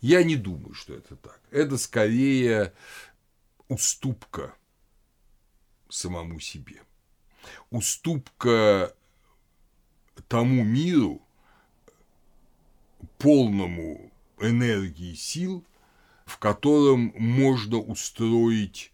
Я 0.00 0.22
не 0.22 0.36
думаю, 0.36 0.72
что 0.72 0.94
это 0.94 1.16
так. 1.16 1.40
Это 1.50 1.76
скорее 1.76 2.72
уступка 3.68 4.54
самому 5.90 6.40
себе. 6.40 6.80
Уступка 7.70 8.94
тому 10.28 10.64
миру, 10.64 11.20
полному 13.18 14.10
энергии 14.40 15.14
сил, 15.14 15.62
в 16.26 16.38
котором 16.38 17.14
можно 17.16 17.78
устроить 17.78 18.92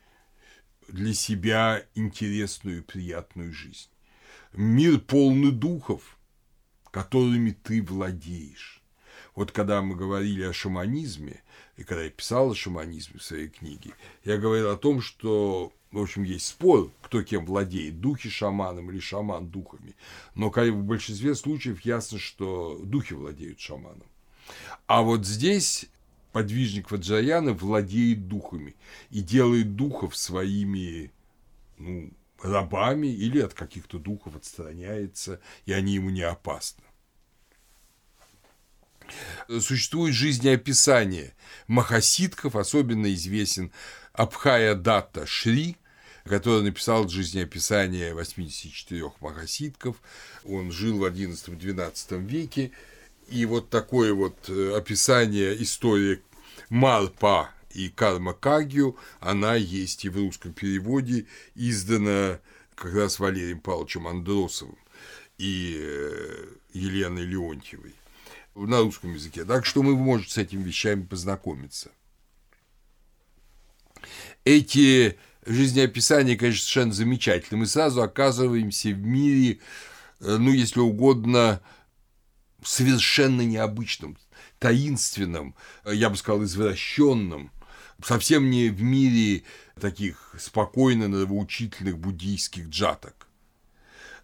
для 0.86 1.14
себя 1.14 1.84
интересную 1.94 2.78
и 2.78 2.82
приятную 2.82 3.52
жизнь. 3.52 3.88
Мир 4.52 5.00
полный 5.00 5.50
духов, 5.50 6.18
которыми 6.90 7.50
ты 7.50 7.82
владеешь. 7.82 8.82
Вот 9.34 9.50
когда 9.50 9.80
мы 9.80 9.96
говорили 9.96 10.42
о 10.42 10.52
шаманизме, 10.52 11.42
и 11.78 11.84
когда 11.84 12.04
я 12.04 12.10
писал 12.10 12.50
о 12.50 12.54
шаманизме 12.54 13.18
в 13.18 13.22
своей 13.22 13.48
книге, 13.48 13.92
я 14.24 14.36
говорил 14.36 14.70
о 14.70 14.76
том, 14.76 15.00
что, 15.00 15.72
в 15.90 15.98
общем, 15.98 16.24
есть 16.24 16.46
спор, 16.46 16.92
кто 17.00 17.22
кем 17.22 17.46
владеет, 17.46 18.00
духи 18.00 18.28
шаманом 18.28 18.90
или 18.90 19.00
шаман 19.00 19.48
духами. 19.48 19.96
Но 20.34 20.50
в 20.50 20.82
большинстве 20.82 21.34
случаев 21.34 21.80
ясно, 21.80 22.18
что 22.18 22.78
духи 22.84 23.14
владеют 23.14 23.58
шаманом. 23.58 24.06
А 24.86 25.00
вот 25.00 25.24
здесь 25.24 25.86
подвижник 26.32 26.90
Ваджаяна 26.90 27.52
владеет 27.52 28.26
духами 28.28 28.74
и 29.10 29.20
делает 29.20 29.76
духов 29.76 30.16
своими 30.16 31.12
ну, 31.78 32.10
рабами 32.42 33.08
или 33.08 33.40
от 33.40 33.54
каких-то 33.54 33.98
духов 33.98 34.36
отстраняется, 34.36 35.40
и 35.66 35.72
они 35.72 35.94
ему 35.94 36.10
не 36.10 36.22
опасны. 36.22 36.82
Существует 39.60 40.14
жизнеописание 40.14 41.34
махасидков, 41.66 42.56
особенно 42.56 43.12
известен 43.12 43.70
Абхая 44.12 44.74
Датта 44.74 45.26
Шри, 45.26 45.76
который 46.24 46.62
написал 46.62 47.08
жизнеописание 47.08 48.14
84 48.14 49.12
махасидков. 49.20 50.00
Он 50.44 50.70
жил 50.70 50.98
в 50.98 51.04
XI-XII 51.04 52.24
веке, 52.24 52.72
и 53.32 53.46
вот 53.46 53.70
такое 53.70 54.12
вот 54.12 54.48
э, 54.48 54.76
описание 54.76 55.60
истории 55.62 56.20
Марпа 56.68 57.50
и 57.70 57.88
Карма 57.88 58.34
Кагью, 58.34 58.96
она 59.20 59.54
есть 59.54 60.04
и 60.04 60.08
в 60.08 60.16
русском 60.16 60.52
переводе, 60.52 61.26
издана 61.54 62.40
как 62.74 62.94
раз 62.94 63.18
Валерием 63.18 63.60
Павловичем 63.60 64.06
Андросовым 64.06 64.78
и 65.38 65.76
э, 65.80 66.46
Еленой 66.74 67.24
Леонтьевой 67.24 67.94
на 68.54 68.80
русском 68.80 69.14
языке. 69.14 69.44
Так 69.44 69.64
что 69.64 69.82
мы 69.82 69.96
можем 69.96 70.28
с 70.28 70.36
этими 70.36 70.62
вещами 70.62 71.02
познакомиться. 71.02 71.90
Эти 74.44 75.16
жизнеописания, 75.46 76.36
конечно, 76.36 76.60
совершенно 76.60 76.92
замечательны. 76.92 77.60
Мы 77.60 77.66
сразу 77.66 78.02
оказываемся 78.02 78.90
в 78.90 78.98
мире, 78.98 79.58
э, 80.20 80.36
ну, 80.36 80.52
если 80.52 80.80
угодно, 80.80 81.62
совершенно 82.64 83.42
необычном, 83.42 84.16
таинственном, 84.58 85.54
э, 85.84 85.94
я 85.94 86.10
бы 86.10 86.16
сказал, 86.16 86.44
извращенном, 86.44 87.50
совсем 88.04 88.50
не 88.50 88.68
в 88.68 88.82
мире 88.82 89.44
таких 89.80 90.34
спокойно 90.38 91.08
нравоучительных 91.08 91.98
буддийских 91.98 92.68
джаток 92.68 93.28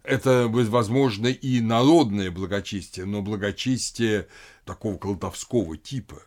это, 0.09 0.47
возможно, 0.47 1.27
и 1.27 1.61
народное 1.61 2.31
благочестие, 2.31 3.05
но 3.05 3.21
благочестие 3.21 4.27
такого 4.65 4.97
колдовского 4.97 5.77
типа. 5.77 6.23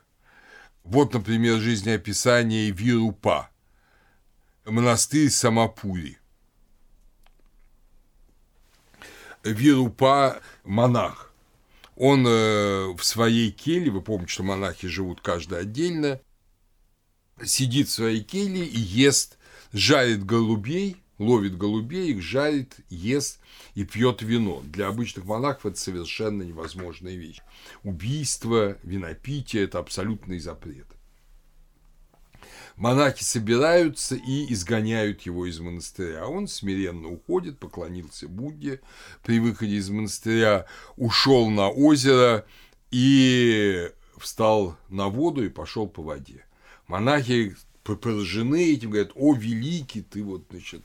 Вот, 0.85 1.15
например, 1.15 1.59
жизнеописание 1.59 2.71
Вирупа, 2.71 3.51
монастырь 4.65 5.31
Самапури. 5.31 6.19
Вирупа– 9.43 10.41
монах. 10.65 11.32
Он 11.97 12.27
э, 12.27 12.93
в 12.97 13.03
своей 13.03 13.51
келье, 13.51 13.91
вы 13.91 14.01
помните, 14.01 14.33
что 14.33 14.43
монахи 14.43 14.89
живут 14.89 15.21
каждый 15.21 15.61
отдельно, 15.61 16.21
сидит 17.45 17.89
в 17.89 17.93
своей 17.93 18.23
келье 18.23 18.65
и 18.65 18.79
ест, 18.79 19.39
жарит 19.73 20.25
голубей, 20.25 20.97
ловит 21.19 21.57
голубей, 21.57 22.13
их 22.13 22.23
жарит, 22.23 22.77
ест 22.89 23.41
и 23.75 23.85
пьет 23.85 24.23
вино. 24.23 24.63
Для 24.65 24.89
обычных 24.89 25.25
монахов 25.25 25.67
это 25.67 25.79
совершенно 25.79 26.43
невозможная 26.43 27.15
вещь. 27.15 27.41
Убийство, 27.83 28.79
винопитие– 28.83 29.65
это 29.65 29.79
абсолютный 29.79 30.39
запрет. 30.39 30.87
Монахи 32.77 33.23
собираются 33.23 34.15
и 34.15 34.53
изгоняют 34.53 35.23
его 35.23 35.47
из 35.47 35.61
монастыря. 35.61 36.25
А 36.25 36.27
он 36.27 36.49
смиренно 36.49 37.09
уходит, 37.09 37.59
поклонился 37.59 38.29
Будде 38.29 38.81
при 39.23 39.41
выходе 39.41 39.77
из 39.77 39.91
монастыря, 39.91 40.67
ушел 40.97 41.51
на 41.51 41.69
озеро 41.69 42.47
и 42.91 43.91
встал 44.19 44.77
на 44.89 45.09
воду 45.09 45.45
и 45.45 45.49
пошел 45.49 45.87
по 45.87 46.03
воде. 46.03 46.45
Монахи 46.87 47.57
поражены 47.83 48.73
этим, 48.73 48.91
говорят, 48.91 49.13
о, 49.15 49.35
великий 49.35 50.03
ты, 50.03 50.23
вот, 50.23 50.45
значит, 50.51 50.83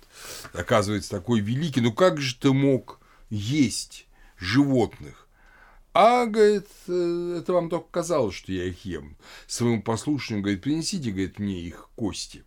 оказывается, 0.54 1.12
такой 1.12 1.40
великий, 1.40 1.82
ну 1.82 1.94
как 1.94 2.20
же 2.20 2.36
ты 2.36 2.52
мог 2.54 3.00
есть 3.30 4.08
животных? 4.38 5.27
А, 6.00 6.28
говорит, 6.28 6.68
«Э, 6.88 7.40
это 7.42 7.54
вам 7.54 7.72
только 7.72 7.88
казалось, 7.90 8.36
что 8.36 8.52
я 8.52 8.66
их 8.66 8.86
ем. 8.86 9.18
Своему 9.48 9.82
послушнику, 9.82 10.44
говорит, 10.44 10.62
принесите, 10.62 11.10
говорит, 11.10 11.40
мне 11.40 11.60
их 11.60 11.90
кости, 11.96 12.44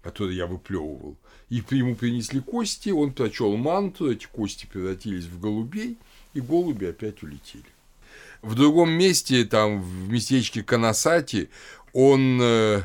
которые 0.00 0.36
я 0.36 0.46
выплевывал. 0.46 1.16
И 1.48 1.56
ему 1.70 1.96
принесли 1.96 2.38
кости, 2.38 2.90
он 2.90 3.12
прочел 3.12 3.56
манту, 3.56 4.12
эти 4.12 4.26
кости 4.26 4.66
превратились 4.66 5.24
в 5.24 5.40
голубей, 5.40 5.98
и 6.34 6.40
голуби 6.40 6.84
опять 6.84 7.20
улетели. 7.24 7.64
В 8.42 8.54
другом 8.54 8.92
месте, 8.92 9.44
там, 9.44 9.82
в 9.82 10.08
местечке 10.08 10.62
Канасати, 10.62 11.50
он 11.92 12.38
э, 12.40 12.82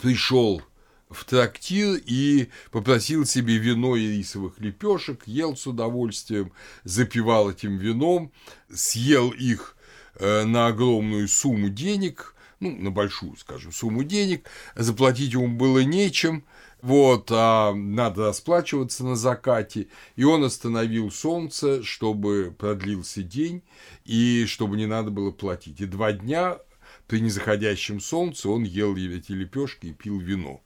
пришел 0.00 0.62
в 1.10 1.24
трактир 1.24 2.00
и 2.06 2.48
попросил 2.70 3.26
себе 3.26 3.58
вино 3.58 3.96
и 3.96 4.18
рисовых 4.18 4.58
лепешек, 4.58 5.26
ел 5.26 5.56
с 5.56 5.66
удовольствием, 5.66 6.52
запивал 6.84 7.50
этим 7.50 7.76
вином, 7.76 8.32
съел 8.72 9.30
их 9.30 9.76
э, 10.14 10.44
на 10.44 10.68
огромную 10.68 11.28
сумму 11.28 11.68
денег, 11.68 12.34
ну, 12.60 12.76
на 12.76 12.90
большую, 12.90 13.36
скажем, 13.36 13.72
сумму 13.72 14.04
денег, 14.04 14.48
заплатить 14.76 15.32
ему 15.32 15.48
было 15.48 15.80
нечем, 15.80 16.44
вот, 16.82 17.30
а 17.30 17.74
надо 17.74 18.26
расплачиваться 18.26 19.04
на 19.04 19.16
закате, 19.16 19.88
и 20.16 20.24
он 20.24 20.44
остановил 20.44 21.10
солнце, 21.10 21.82
чтобы 21.82 22.54
продлился 22.56 23.22
день, 23.22 23.62
и 24.04 24.46
чтобы 24.46 24.76
не 24.76 24.86
надо 24.86 25.10
было 25.10 25.30
платить. 25.30 25.80
И 25.80 25.86
два 25.86 26.12
дня 26.12 26.58
при 27.06 27.20
незаходящем 27.20 28.00
солнце 28.00 28.48
он 28.48 28.62
ел 28.62 28.96
эти 28.96 29.32
лепешки 29.32 29.88
и 29.88 29.92
пил 29.92 30.18
вино. 30.18 30.62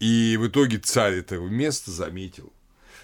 И 0.00 0.38
в 0.38 0.48
итоге 0.48 0.78
царь 0.78 1.16
этого 1.16 1.46
места 1.46 1.90
заметил, 1.90 2.50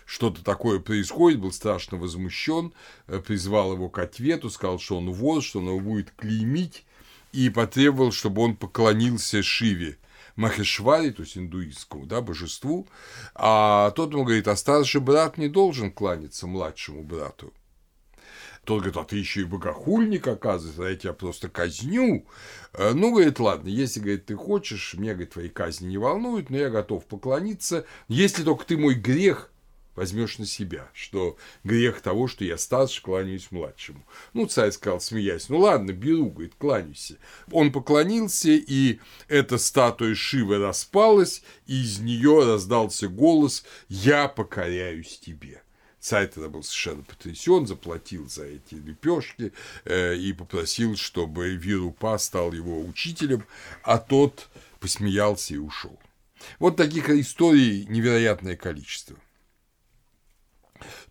что-то 0.06 0.42
такое 0.42 0.80
происходит, 0.80 1.40
был 1.40 1.52
страшно 1.52 1.98
возмущен, 1.98 2.72
э, 3.06 3.20
призвал 3.20 3.74
его 3.74 3.90
к 3.90 3.98
ответу, 3.98 4.48
сказал, 4.48 4.78
что 4.78 4.96
он 4.96 5.10
вор, 5.10 5.42
что 5.42 5.58
он 5.58 5.66
его 5.66 5.80
будет 5.80 6.10
клеймить, 6.12 6.84
и 7.32 7.50
потребовал, 7.50 8.12
чтобы 8.12 8.40
он 8.40 8.56
поклонился 8.56 9.42
Шиве, 9.42 9.98
Махешвари, 10.36 11.10
то 11.10 11.22
есть 11.22 11.36
индуистскому 11.36 12.06
да, 12.06 12.22
божеству, 12.22 12.86
а 13.34 13.90
тот 13.90 14.12
ему 14.12 14.24
говорит, 14.24 14.48
а 14.48 14.56
старший 14.56 15.02
брат 15.02 15.36
не 15.36 15.48
должен 15.48 15.92
кланяться 15.92 16.46
младшему 16.46 17.02
брату. 17.02 17.52
Тот 18.66 18.78
говорит, 18.80 18.96
а 18.96 19.04
ты 19.04 19.16
еще 19.16 19.42
и 19.42 19.44
богохульник, 19.44 20.26
оказывается, 20.26 20.84
а 20.84 20.90
я 20.90 20.96
тебя 20.96 21.12
просто 21.12 21.48
казню. 21.48 22.26
Э, 22.72 22.94
ну, 22.94 23.12
говорит, 23.12 23.38
ладно, 23.38 23.68
если, 23.68 24.00
говорит, 24.00 24.26
ты 24.26 24.34
хочешь, 24.34 24.94
меня, 24.94 25.12
говорит, 25.12 25.34
твои 25.34 25.48
казни 25.48 25.86
не 25.86 25.98
волнуют, 25.98 26.50
но 26.50 26.56
я 26.56 26.68
готов 26.68 27.06
поклониться, 27.06 27.86
если 28.08 28.42
только 28.42 28.66
ты 28.66 28.76
мой 28.76 28.94
грех 28.94 29.52
возьмешь 29.94 30.38
на 30.38 30.46
себя, 30.46 30.90
что 30.94 31.36
грех 31.62 32.00
того, 32.00 32.26
что 32.26 32.44
я 32.44 32.58
старше, 32.58 33.00
кланяюсь 33.02 33.52
младшему. 33.52 34.04
Ну, 34.34 34.46
царь 34.46 34.72
сказал, 34.72 35.00
смеясь, 35.00 35.48
ну 35.48 35.60
ладно, 35.60 35.92
беру, 35.92 36.28
говорит, 36.28 36.54
кланяйся. 36.58 37.18
Он 37.52 37.70
поклонился, 37.70 38.50
и 38.50 38.98
эта 39.28 39.58
статуя 39.58 40.16
Шивы 40.16 40.58
распалась, 40.58 41.44
и 41.68 41.82
из 41.84 42.00
нее 42.00 42.44
раздался 42.44 43.06
голос 43.06 43.64
«Я 43.88 44.26
покоряюсь 44.26 45.20
тебе». 45.20 45.62
Царь 46.06 46.28
тогда 46.28 46.48
был 46.48 46.62
совершенно 46.62 47.02
потрясен, 47.02 47.66
заплатил 47.66 48.28
за 48.28 48.44
эти 48.44 48.76
лепешки 48.76 49.52
э, 49.84 50.14
и 50.14 50.32
попросил, 50.32 50.94
чтобы 50.94 51.56
Вирупа 51.56 52.16
стал 52.18 52.52
его 52.52 52.80
учителем, 52.80 53.44
а 53.82 53.98
тот 53.98 54.48
посмеялся 54.78 55.54
и 55.54 55.56
ушел. 55.56 55.98
Вот 56.60 56.76
таких 56.76 57.10
историй 57.10 57.86
невероятное 57.86 58.54
количество. 58.54 59.16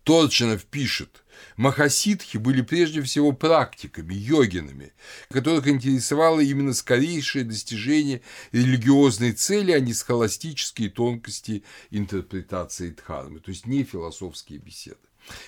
Торчинов 0.02 0.64
пишет, 0.64 1.24
Махасидхи 1.56 2.36
были 2.36 2.60
прежде 2.60 3.02
всего 3.02 3.32
практиками, 3.32 4.14
йогинами, 4.14 4.92
которых 5.30 5.66
интересовало 5.68 6.40
именно 6.40 6.74
скорейшее 6.74 7.44
достижение 7.44 8.20
религиозной 8.52 9.32
цели, 9.32 9.72
а 9.72 9.80
не 9.80 9.94
схоластические 9.94 10.90
тонкости 10.90 11.64
интерпретации 11.90 12.90
Дхармы, 12.90 13.40
то 13.40 13.50
есть 13.50 13.66
не 13.66 13.84
философские 13.84 14.58
беседы. 14.58 14.98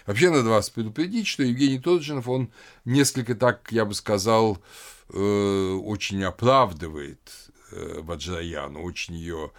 Вообще 0.07 0.31
надо 0.31 0.49
вас 0.49 0.71
предупредить, 0.71 1.27
что 1.27 1.43
Евгений 1.45 1.79
Торчинов, 1.79 2.27
он 2.27 2.53
несколько 2.85 3.35
так, 3.35 3.69
я 3.71 3.85
бы 3.85 3.95
сказал, 3.95 4.59
э, 5.11 5.81
очень 5.85 6.25
оправдывает 6.25 7.21
э, 7.71 8.01
Ваджраяну, 8.01 8.83
очень 8.83 9.15
ее 9.15 9.53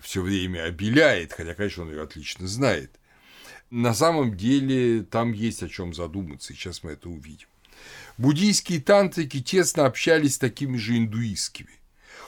все 0.00 0.22
время 0.22 0.62
обеляет, 0.62 1.32
хотя, 1.32 1.54
конечно, 1.54 1.82
он 1.82 1.90
ее 1.90 2.02
отлично 2.02 2.46
знает– 2.46 2.92
на 3.70 3.94
самом 3.94 4.36
деле 4.36 5.02
там 5.02 5.32
есть 5.32 5.62
о 5.62 5.68
чем 5.68 5.92
задуматься, 5.92 6.52
сейчас 6.52 6.82
мы 6.82 6.92
это 6.92 7.08
увидим. 7.08 7.48
Буддийские 8.18 8.80
тантрики 8.80 9.40
тесно 9.40 9.86
общались 9.86 10.34
с 10.34 10.38
такими 10.38 10.76
же 10.76 10.96
индуистскими. 10.96 11.70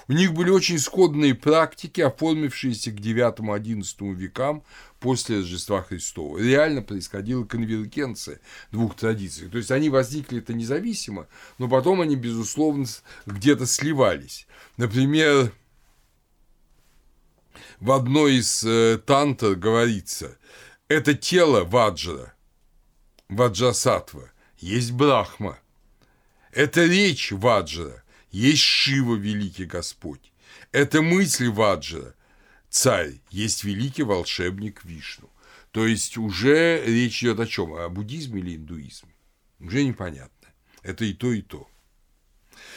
У 0.09 0.12
них 0.14 0.33
были 0.33 0.48
очень 0.48 0.79
сходные 0.79 1.35
практики, 1.35 2.01
оформившиеся 2.01 2.92
к 2.92 2.94
IX-XI 2.94 4.14
векам 4.14 4.64
после 5.01 5.37
Рождества 5.37 5.83
Христова. 5.83 6.38
Реально 6.38 6.81
происходила 6.81 7.44
конвергенция 7.44 8.40
двух 8.72 8.96
традиций. 8.96 9.48
То 9.48 9.59
есть 9.59 9.70
они 9.70 9.90
возникли 9.90 10.38
это 10.38 10.55
независимо, 10.55 11.27
но 11.59 11.68
потом 11.68 12.01
они, 12.01 12.16
безусловно, 12.16 12.87
где-то 13.27 13.66
сливались. 13.66 14.46
Например, 14.79 15.53
в 17.81 17.92
одной 17.92 18.37
из 18.37 18.64
э, 18.64 18.98
тантр 19.05 19.55
говорится– 19.57 20.38
это 20.88 21.14
тело 21.14 21.64
Ваджра, 21.64 22.35
Ваджасатва, 23.29 24.31
есть 24.59 24.92
Брахма. 24.92 25.59
Это 26.51 26.85
речь 26.87 27.31
Ваджра, 27.31 28.03
есть 28.31 28.62
Шива, 28.62 29.14
великий 29.14 29.66
Господь. 29.66 30.33
Это 30.72 31.03
мысль 31.03 31.48
Ваджра, 31.48 32.14
царь, 32.70 33.20
есть 33.31 33.64
великий 33.64 34.03
волшебник 34.03 34.85
Вишну. 34.85 35.29
То 35.72 35.87
есть 35.87 36.16
уже 36.16 36.83
речь 36.85 37.22
идет 37.22 37.38
о 37.40 37.46
чем? 37.46 37.74
О 37.74 37.88
буддизме 37.90 38.40
или 38.40 38.57
индуизме? 38.57 39.14
Уже 39.61 39.85
непонятно. 39.85 40.48
Это 40.83 41.05
и 41.05 41.12
то, 41.12 41.33
и 41.33 41.42
то. 41.42 41.68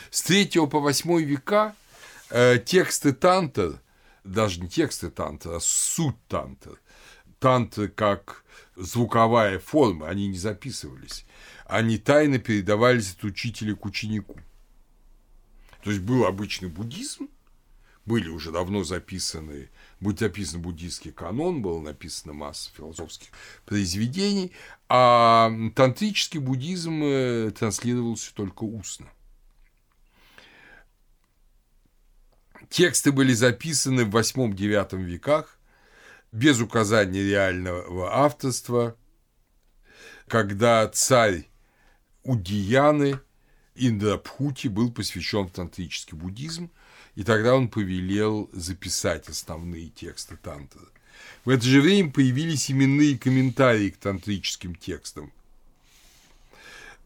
С 0.09 0.21
3 0.23 0.67
по 0.67 0.79
8 0.79 1.21
века 1.21 1.73
э, 2.29 2.59
тексты 2.59 3.13
тантр, 3.13 3.79
даже 4.25 4.59
не 4.59 4.67
тексты 4.67 5.09
тантр, 5.09 5.53
а 5.53 5.59
суть 5.61 6.21
тантр, 6.27 6.79
тантры 7.41 7.89
как 7.89 8.45
звуковая 8.75 9.59
форма, 9.59 10.07
они 10.07 10.27
не 10.27 10.37
записывались. 10.37 11.25
Они 11.65 11.97
тайно 11.97 12.37
передавались 12.37 13.15
от 13.15 13.23
учителя 13.23 13.75
к 13.75 13.83
ученику. 13.83 14.39
То 15.83 15.89
есть 15.89 16.03
был 16.03 16.25
обычный 16.25 16.69
буддизм, 16.69 17.29
были 18.05 18.29
уже 18.29 18.51
давно 18.51 18.83
записаны, 18.83 19.69
будет 19.99 20.19
записан 20.19 20.61
буддийский 20.61 21.11
канон, 21.11 21.63
было 21.63 21.81
написано 21.81 22.33
масса 22.33 22.69
философских 22.75 23.29
произведений, 23.65 24.51
а 24.87 25.51
тантрический 25.75 26.39
буддизм 26.39 27.01
э, 27.03 27.51
транслировался 27.57 28.35
только 28.35 28.63
устно. 28.63 29.07
Тексты 32.69 33.11
были 33.11 33.33
записаны 33.33 34.05
в 34.05 34.15
8-9 34.15 35.01
веках, 35.03 35.57
без 36.31 36.61
указания 36.61 37.23
реального 37.23 38.13
авторства, 38.13 38.95
когда 40.27 40.87
царь 40.87 41.47
Удияны 42.23 43.19
Индрабхути 43.75 44.67
был 44.67 44.91
посвящен 44.91 45.47
в 45.47 45.51
тантрический 45.51 46.17
буддизм, 46.17 46.69
и 47.15 47.23
тогда 47.23 47.55
он 47.55 47.67
повелел 47.67 48.49
записать 48.53 49.27
основные 49.27 49.89
тексты 49.89 50.37
тантры. 50.37 50.87
В 51.45 51.49
это 51.49 51.63
же 51.63 51.81
время 51.81 52.11
появились 52.11 52.69
именные 52.69 53.17
комментарии 53.17 53.89
к 53.89 53.97
тантрическим 53.97 54.75
текстам. 54.75 55.33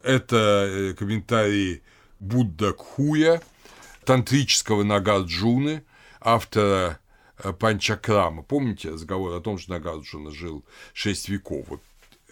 Это 0.02 0.68
э, 0.68 0.94
комментарии 0.94 1.82
Будда 2.20 2.72
Кхуя, 2.72 3.42
тантрического 4.04 4.82
Нагарджуны, 4.84 5.82
автора 6.20 7.00
Панчакрама. 7.58 8.42
Помните 8.42 8.90
разговор 8.90 9.34
о 9.34 9.40
том, 9.40 9.58
что 9.58 9.72
Нагарджуна 9.72 10.30
жил 10.30 10.64
шесть 10.92 11.28
веков? 11.28 11.66
Вот 11.68 11.82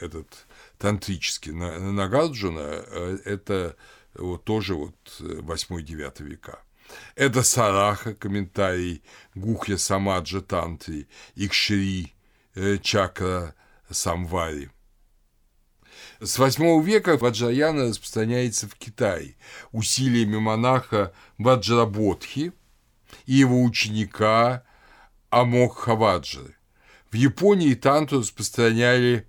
этот 0.01 0.47
тантрический 0.79 1.53
Нагарджуна 1.53 2.85
э,– 2.87 3.19
это 3.25 3.77
вот 4.15 4.45
тоже 4.45 4.75
вот 4.75 4.97
8-9 5.19 6.23
века. 6.23 6.61
Это 7.15 7.43
Сараха, 7.43 8.15
комментарий 8.15 9.03
Гухья 9.35 9.77
Самаджа 9.77 10.41
Тантри, 10.41 11.09
Икшри 11.35 12.15
э, 12.55 12.79
Чакра 12.79 13.55
Самвари. 13.91 14.71
С 16.21 16.39
8 16.39 16.83
века 16.83 17.17
Ваджаяна 17.17 17.89
распространяется 17.89 18.69
в 18.69 18.75
Китае 18.75 19.37
усилиями 19.73 20.39
монаха 20.39 21.13
Ваджрабодхи 21.39 22.53
и 23.27 23.33
его 23.35 23.63
ученика 23.63 24.65
Амокхаваджи. 25.35 26.55
В 27.11 27.17
Японии 27.17 27.75
тантру 27.75 28.21
распространяли 28.21 29.27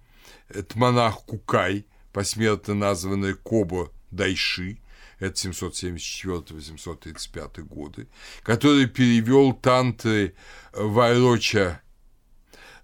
монах 0.75 1.25
Кукай, 1.25 1.87
посмертно 2.13 2.75
названный 2.75 3.33
Кобо 3.33 3.91
Дайши, 4.11 4.77
это 5.17 5.49
774-835 5.49 7.63
годы, 7.63 8.07
который 8.43 8.85
перевел 8.85 9.53
тантры 9.53 10.35
Вайроча 10.73 11.81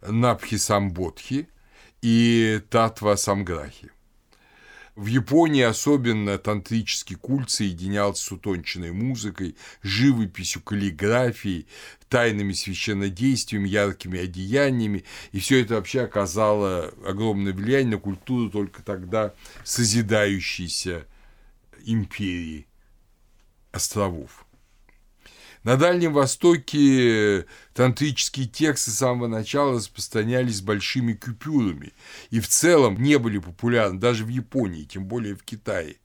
Напхисамбодхи 0.01 1.47
и 2.01 2.59
Татва 2.69 3.17
Самграхи. 3.17 3.91
В 4.95 5.05
Японии 5.05 5.61
особенно 5.61 6.37
тантрический 6.37 7.15
культ 7.15 7.49
соединялся 7.49 8.23
с 8.23 8.31
утонченной 8.31 8.91
музыкой, 8.91 9.55
живописью, 9.81 10.61
каллиграфией, 10.61 11.65
тайными 12.09 12.51
священнодействиями, 12.51 13.69
яркими 13.69 14.19
одеяниями, 14.19 15.05
и 15.31 15.39
все 15.39 15.61
это 15.61 15.75
вообще 15.75 16.01
оказало 16.01 16.93
огромное 17.05 17.53
влияние 17.53 17.95
на 17.95 17.99
культуру 17.99 18.49
только 18.49 18.83
тогда 18.83 19.33
созидающейся 19.63 21.07
империи 21.85 22.67
островов. 23.71 24.45
На 25.63 25.77
Дальнем 25.77 26.13
Востоке 26.13 27.45
тантрические 27.75 28.47
тексты 28.47 28.89
с 28.89 28.95
самого 28.95 29.27
начала 29.27 29.75
распространялись 29.75 30.61
большими 30.61 31.13
купюрами 31.13 31.93
и 32.31 32.39
в 32.39 32.47
целом 32.47 32.99
не 32.99 33.19
были 33.19 33.37
популярны 33.37 33.99
даже 33.99 34.25
в 34.25 34.29
Японии, 34.29 34.85
тем 34.85 35.05
более 35.05 35.35
в 35.35 35.43
Китае. 35.43 35.97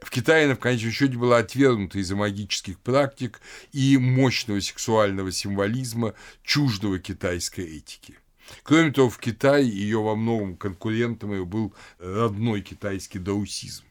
В 0.00 0.10
Китае 0.10 0.44
она 0.44 0.54
в 0.54 0.60
конечном 0.60 0.92
счете 0.92 1.16
была 1.16 1.38
отвергнута 1.38 1.98
из-за 1.98 2.14
магических 2.14 2.78
практик 2.78 3.40
и 3.72 3.98
мощного 3.98 4.60
сексуального 4.60 5.32
символизма 5.32 6.14
чуждого 6.44 7.00
китайской 7.00 7.78
этики. 7.78 8.16
Кроме 8.62 8.92
того, 8.92 9.10
в 9.10 9.18
Китае 9.18 9.68
ее 9.68 10.00
во 10.00 10.14
многом 10.14 10.56
конкурентом 10.56 11.44
был 11.48 11.74
родной 11.98 12.60
китайский 12.60 13.18
даусизм. 13.18 13.82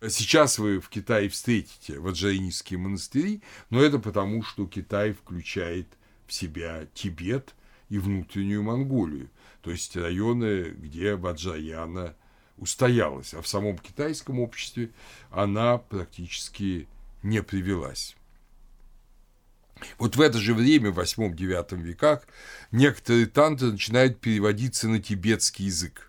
Сейчас 0.00 0.58
вы 0.58 0.78
в 0.78 0.88
Китае 0.88 1.28
встретите 1.28 1.98
ваджрайнистские 1.98 2.78
монастыри, 2.78 3.42
но 3.70 3.82
это 3.82 3.98
потому, 3.98 4.44
что 4.44 4.66
Китай 4.66 5.12
включает 5.12 5.88
в 6.26 6.32
себя 6.32 6.86
Тибет 6.94 7.54
и 7.88 7.98
внутреннюю 7.98 8.62
Монголию, 8.62 9.28
то 9.60 9.72
есть 9.72 9.96
районы, 9.96 10.70
где 10.70 11.16
Ваджраяна 11.16 12.14
устоялась, 12.58 13.34
а 13.34 13.42
в 13.42 13.48
самом 13.48 13.76
китайском 13.78 14.38
обществе 14.38 14.90
она 15.30 15.78
практически 15.78 16.86
не 17.24 17.42
привелась. 17.42 18.16
Вот 19.98 20.16
в 20.16 20.20
это 20.20 20.38
же 20.38 20.54
время, 20.54 20.90
в 20.90 20.98
8-9 20.98 21.76
веках, 21.82 22.22
некоторые 22.70 23.26
тантры 23.26 23.72
начинают 23.72 24.20
переводиться 24.20 24.88
на 24.88 25.00
тибетский 25.00 25.66
язык. 25.66 26.07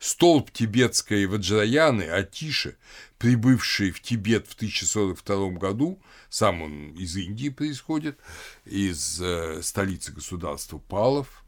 Столб 0.00 0.50
тибетской 0.50 1.26
Ваджраяны 1.26 2.04
Атиша, 2.04 2.74
прибывший 3.18 3.90
в 3.90 4.00
Тибет 4.00 4.48
в 4.48 4.54
1042 4.54 5.50
году, 5.50 6.00
сам 6.30 6.62
он 6.62 6.92
из 6.92 7.14
Индии 7.16 7.50
происходит, 7.50 8.18
из 8.64 9.20
э, 9.20 9.60
столицы 9.62 10.12
государства 10.12 10.78
Палов, 10.78 11.44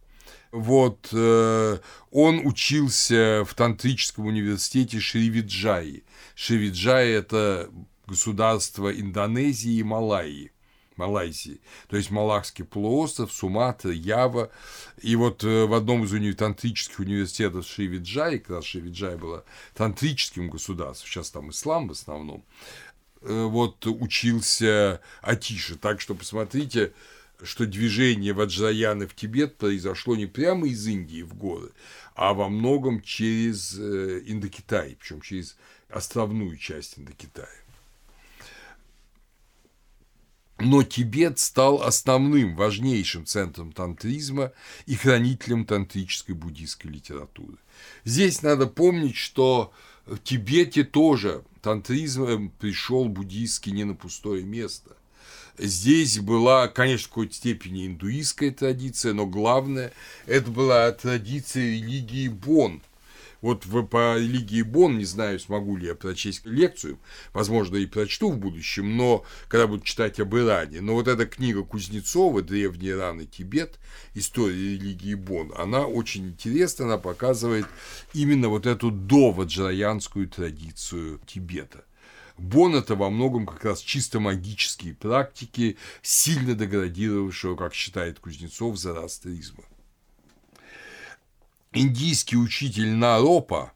вот, 0.51 1.09
э, 1.13 1.79
он 2.11 2.47
учился 2.47 3.43
в 3.47 3.55
тантрическом 3.55 4.27
университете 4.27 5.01
Шривиджаи. 5.01 6.05
Шривиджаи– 6.35 7.11
это 7.13 7.71
государство 8.07 8.93
Индонезии 8.93 9.79
и 9.79 9.83
Малайи. 9.83 10.53
Малайзии, 10.97 11.61
то 11.89 11.97
есть 11.97 12.11
Малакский 12.11 12.65
полуостров, 12.65 13.33
Суматра, 13.33 13.93
Ява. 13.93 14.51
И 15.01 15.17
вот 15.17 15.45
э, 15.45 15.67
в 15.67 15.75
одном 15.75 16.05
из 16.05 16.13
уни... 16.13 16.33
тантрических 16.33 17.01
университетов 17.01 17.67
Шривиджай, 17.67 18.39
как 18.39 18.57
раз 18.57 18.65
Шривиджай 18.65 19.17
была 19.17 19.45
тантрическим 19.75 20.51
государством, 20.51 21.09
сейчас 21.09 21.31
там 21.31 21.51
ислам 21.51 21.89
в 21.89 21.93
основном, 21.93 22.45
э, 23.21 23.45
вот 23.45 23.87
учился 23.87 25.01
Атиша. 25.23 25.77
Так 25.77 26.01
что 26.01 26.15
посмотрите, 26.15 26.93
что 27.43 27.67
движение 27.67 28.33
Ваджраяны 28.33 29.07
в 29.07 29.15
Тибет 29.15 29.57
произошло 29.57 30.17
не 30.17 30.27
прямо 30.27 30.69
из 30.69 30.87
Индии 30.87 31.23
в 31.23 31.35
горы, 31.35 31.73
а 32.15 32.35
во 32.35 32.49
многом 32.49 33.03
через 33.03 33.79
э, 33.79 34.23
Индокитай, 34.27 34.97
причем 34.99 35.21
через 35.21 35.57
островную 35.89 36.57
часть 36.57 36.99
Индокитая. 36.99 37.62
Но 40.65 40.83
Тибет 40.83 41.39
стал 41.39 41.83
основным, 41.83 42.55
важнейшим 42.55 43.27
центром 43.27 43.73
тантризма 43.73 44.53
и 44.87 44.95
хранителем 44.95 45.65
тантрической 45.65 46.35
буддийской 46.35 46.91
литературы. 46.91 47.57
Здесь 48.05 48.43
надо 48.43 48.67
помнить, 48.67 49.17
что 49.17 49.73
в 50.07 50.19
Тибете 50.19 50.85
тоже 50.85 51.43
тантризм 51.63 52.51
пришел 52.61 53.09
буддийский 53.09 53.73
не 53.73 53.85
на 53.85 53.95
пустое 53.95 54.45
место. 54.45 54.97
Здесь 55.59 56.19
была, 56.19 56.69
конечно, 56.69 57.07
в 57.07 57.09
какой-то 57.09 57.35
степени 57.35 57.87
индуистская 57.87 58.53
традиция, 58.53 59.13
но 59.13 59.27
главное, 59.27 59.93
это 60.27 60.51
была 60.51 60.91
традиция 60.93 61.65
религии 61.65 62.29
Бон– 62.29 62.83
вот 63.43 63.67
в, 63.67 63.83
по 63.83 64.17
религии 64.17 64.63
Бон, 64.63 64.97
не 64.97 65.05
знаю, 65.05 65.39
смогу 65.39 65.77
ли 65.77 65.89
я 65.89 65.95
прочесть 65.95 66.47
лекцию, 66.47 66.99
возможно, 67.35 67.77
и 67.77 67.87
прочту 67.87 68.31
в 68.31 68.39
будущем, 68.39 68.97
но 68.97 69.25
когда 69.49 69.67
буду 69.67 69.83
читать 69.83 70.19
об 70.21 70.35
Иране. 70.35 70.81
Но 70.81 70.95
вот 70.95 71.09
эта 71.09 71.27
книга 71.27 71.63
Кузнецова 71.65 72.41
«Древний 72.41 72.91
Иран 72.91 73.21
и 73.21 73.27
Тибет. 73.27 73.79
История 74.15 74.55
религии 74.55 75.15
Бон», 75.15 75.53
она 75.57 75.87
очень 75.87 76.29
интересна, 76.29 76.87
она 76.87 76.99
показывает 76.99 77.67
именно 78.15 78.49
вот 78.49 78.67
эту 78.67 78.91
доваджраянскую 78.91 80.29
традицию 80.29 81.21
Тибета. 81.27 81.85
Бон– 82.39 82.75
это 82.77 82.95
во 82.95 83.11
многом 83.11 83.47
как 83.47 83.65
раз 83.65 83.81
чисто 83.81 84.21
магические 84.21 84.95
практики, 84.95 85.77
сильно 86.01 86.55
деградировавшего, 86.55 87.57
как 87.57 87.75
считает 87.75 88.21
Кузнецов, 88.21 88.79
зороастризма. 88.79 89.65
Индийский 91.73 92.37
учитель 92.37 92.91
Наропа 92.91 93.73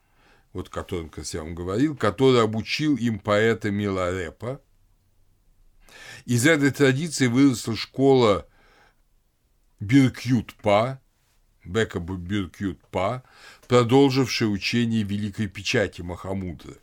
вот 0.52 0.68
о 0.68 0.70
котором 0.70 1.10
я 1.16 1.42
вам 1.42 1.54
говорил, 1.54 1.96
который 1.96 2.42
обучил 2.42 2.96
им 2.96 3.18
поэта 3.18 3.70
Миларепа. 3.70 4.60
Из 6.26 6.46
этой 6.46 6.70
традиции 6.70 7.26
выросла 7.26 7.74
школа 7.74 8.46
Биркют-Па, 9.80 11.00
Бека 11.64 11.98
Биркют-Па, 11.98 13.24
продолжившая 13.68 14.48
учение 14.48 15.02
Великой 15.02 15.46
Печати 15.46 16.00
Махамудры 16.00 16.78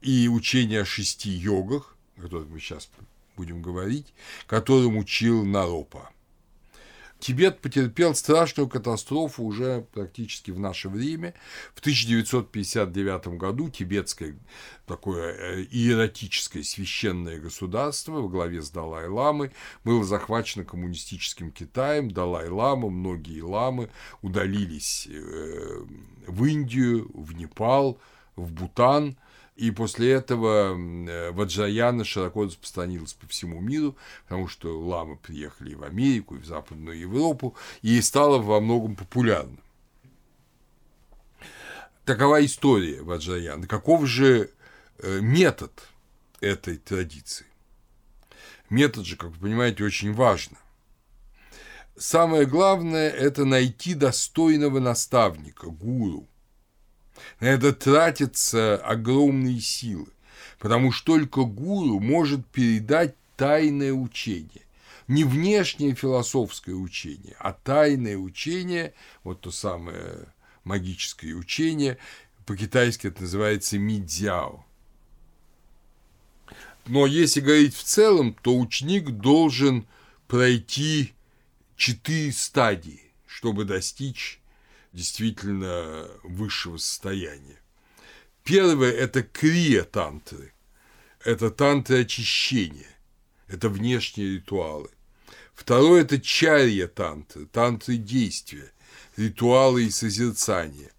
и 0.00 0.28
учение 0.28 0.82
о 0.82 0.84
шести 0.84 1.28
йогах, 1.28 1.96
о 2.16 2.22
которых 2.22 2.48
мы 2.48 2.60
сейчас 2.60 2.88
будем 3.36 3.60
говорить, 3.60 4.06
которым 4.46 4.96
учил 4.96 5.44
Наропа. 5.44 6.10
Тибет 7.24 7.60
потерпел 7.62 8.14
страшную 8.14 8.68
катастрофу 8.68 9.44
уже 9.44 9.86
практически 9.94 10.50
в 10.50 10.60
наше 10.60 10.90
время. 10.90 11.32
В 11.74 11.80
1959 11.80 13.28
году 13.38 13.70
тибетское 13.70 14.36
такое 14.84 15.32
э, 15.32 15.62
иеротическое 15.70 16.62
священное 16.62 17.38
государство 17.38 18.12
во 18.12 18.28
главе 18.28 18.60
с 18.60 18.68
Далай-ламой 18.68 19.52
было 19.84 20.04
захвачено 20.04 20.66
коммунистическим 20.66 21.50
Китаем. 21.50 22.10
Далай-лама, 22.10 22.90
многие 22.90 23.40
ламы 23.40 23.88
удалились 24.20 25.08
э, 25.10 25.82
в 26.26 26.44
Индию, 26.44 27.10
в 27.14 27.32
Непал, 27.32 27.98
в 28.36 28.52
Бутан– 28.52 29.16
и 29.56 29.70
после 29.70 30.12
этого 30.12 30.74
э, 30.76 31.30
Ваджаяна 31.30 32.04
широко 32.04 32.44
распространилась 32.44 33.12
по 33.12 33.26
всему 33.28 33.60
миру, 33.60 33.96
потому 34.24 34.48
что 34.48 34.80
ламы 34.80 35.16
приехали 35.16 35.72
и 35.72 35.76
в 35.76 35.84
Америку, 35.84 36.34
и 36.34 36.40
в 36.40 36.44
Западную 36.44 36.98
Европу, 36.98 37.54
и 37.80 38.00
стала 38.00 38.38
во 38.38 38.60
многом 38.60 38.96
популярна. 38.96 39.56
Такова 42.04 42.44
история 42.44 43.00
Ваджаяна. 43.02 43.66
Каков 43.68 44.06
же 44.06 44.50
э, 44.98 45.20
метод 45.20 45.72
этой 46.40 46.76
традиции? 46.76 47.46
Метод 48.70 49.06
же, 49.06 49.16
как 49.16 49.30
вы 49.30 49.38
понимаете, 49.38 49.84
очень 49.84 50.12
важно. 50.12 50.56
Самое 51.96 52.44
главное– 52.44 53.08
это 53.10 53.44
найти 53.44 53.94
достойного 53.94 54.80
наставника, 54.80 55.68
гуру– 55.68 56.28
на 57.40 57.46
это 57.46 57.72
тратятся 57.72 58.76
огромные 58.76 59.60
силы, 59.60 60.08
потому 60.58 60.92
что 60.92 61.06
только 61.14 61.44
гуру 61.44 62.00
может 62.00 62.46
передать 62.46 63.14
тайное 63.36 63.92
учение. 63.92 64.62
Не 65.06 65.24
внешнее 65.24 65.94
философское 65.94 66.74
учение, 66.74 67.36
а 67.38 67.52
тайное 67.52 68.16
учение, 68.16 68.94
вот 69.22 69.42
то 69.42 69.50
самое 69.50 70.26
магическое 70.64 71.34
учение, 71.34 71.98
по-китайски 72.46 73.08
это 73.08 73.22
называется 73.22 73.78
мидзяо. 73.78 74.64
Но 76.86 77.06
если 77.06 77.40
говорить 77.40 77.74
в 77.74 77.82
целом, 77.82 78.34
то 78.42 78.58
ученик 78.58 79.10
должен 79.10 79.86
пройти 80.26 81.14
четыре 81.76 82.32
стадии, 82.32 83.12
чтобы 83.26 83.64
достичь 83.64 84.40
действительно 84.94 86.08
высшего 86.22 86.78
состояния. 86.78 87.60
Первое– 88.44 88.92
это 88.92 89.22
крия-тантры. 89.22 90.52
Это 91.24 91.50
тантры 91.50 92.02
очищения. 92.02 92.96
Это 93.48 93.68
внешние 93.68 94.36
ритуалы. 94.36 94.88
Второе– 95.54 96.02
это 96.04 96.20
чарья-тантры, 96.20 97.46
тантры 97.46 97.96
действия, 97.96 98.72
ритуалы 99.16 99.84
и 99.84 99.90
созерцания. 99.90 100.90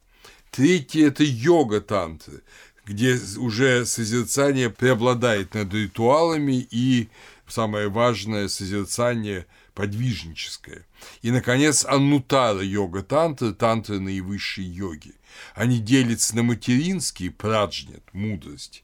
Третье– 0.51 1.07
это 1.07 1.23
йога-тантры, 1.23 2.41
где 2.85 3.19
уже 3.37 3.85
созерцание 3.85 4.69
преобладает 4.69 5.53
над 5.53 5.73
ритуалами 5.73 6.67
и, 6.69 7.09
самое 7.47 7.89
важное, 7.89 8.47
созерцание 8.47 9.45
подвижническое– 9.75 10.85
и, 11.21 11.31
наконец, 11.31 11.85
Аннутара 11.85 12.61
йога 12.61 13.03
тантры, 13.03 13.53
тантры 13.53 13.99
наивысшей 13.99 14.65
йоги. 14.65 15.13
Они 15.53 15.79
делятся 15.79 16.35
на 16.35 16.43
материнский, 16.43 17.29
праджнят, 17.29 18.03
мудрость, 18.13 18.83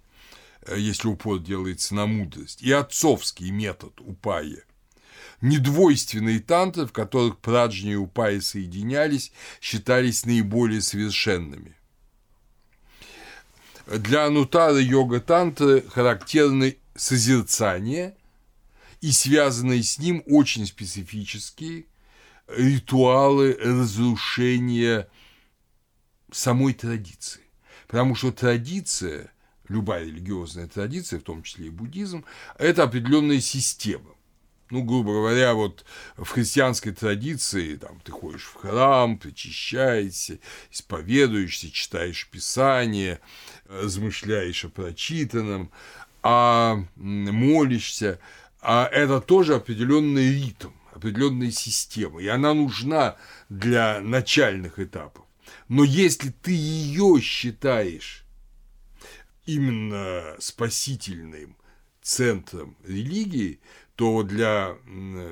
э, 0.64 0.78
если 0.78 1.08
упор 1.08 1.40
делается 1.40 1.96
на 1.96 2.06
мудрость, 2.06 2.62
и 2.62 2.72
отцовский 2.72 3.52
метод 3.52 4.00
упая. 4.02 4.64
Недвойственные 5.42 6.40
тантры, 6.40 6.86
в 6.86 6.92
которых 6.92 7.40
праджни 7.40 7.94
и 7.94 7.96
упаи 7.96 8.40
соединялись, 8.40 9.32
считались 9.60 10.26
наиболее 10.26 10.82
совершенными. 10.82 11.76
Для 13.88 14.26
Анутара 14.26 14.80
йога 14.80 15.20
тантры 15.20 15.82
характерны 15.82 16.78
созерцание 16.96 18.16
и 19.02 19.12
связанные 19.12 19.84
с 19.84 19.98
ним 19.98 20.24
очень 20.28 20.66
специфические 20.66 21.86
ритуалы 22.48 23.58
разрушения 23.60 25.10
самой 26.32 26.74
традиции. 26.74 27.42
Потому 27.88 28.16
что 28.16 28.32
традиция, 28.32 29.32
любая 29.68 30.06
религиозная 30.06 30.68
традиция, 30.68 31.20
в 31.20 31.24
том 31.24 31.44
числе 31.44 31.68
и 31.68 31.70
буддизм, 31.70 32.24
это 32.58 32.84
определенная 32.84 33.42
система. 33.42 34.16
Ну, 34.70 34.84
грубо 34.84 35.12
говоря, 35.12 35.54
вот 35.54 35.84
в 36.16 36.30
христианской 36.30 36.94
традиции 36.94 37.76
там, 37.76 38.00
ты 38.00 38.14
ходишь 38.14 38.46
в 38.46 38.56
храм, 38.56 39.18
причащаешься, 39.18 40.40
исповедуешься, 40.72 41.70
читаешь 41.70 42.30
Писание, 42.32 43.20
размышляешь 43.68 44.64
о 44.64 44.70
прочитанном, 44.70 45.72
а 46.24 46.86
молишься, 46.96 48.20
а 48.62 48.88
это 48.92 49.20
тоже 49.22 49.56
определенный 49.56 50.32
ритм, 50.32 50.70
определенная 50.94 51.52
система, 51.52 52.22
и 52.22 52.28
она 52.28 52.54
нужна 52.54 53.18
для 53.50 54.00
начальных 54.02 54.80
этапов. 54.80 55.26
Но 55.68 55.84
если 55.84 56.30
ты 56.30 56.52
ее 56.52 57.20
считаешь 57.22 58.24
именно 59.46 60.36
спасительным 60.40 61.56
центром 62.02 62.78
религии, 62.86 63.60
то 63.96 64.24
для, 64.24 64.78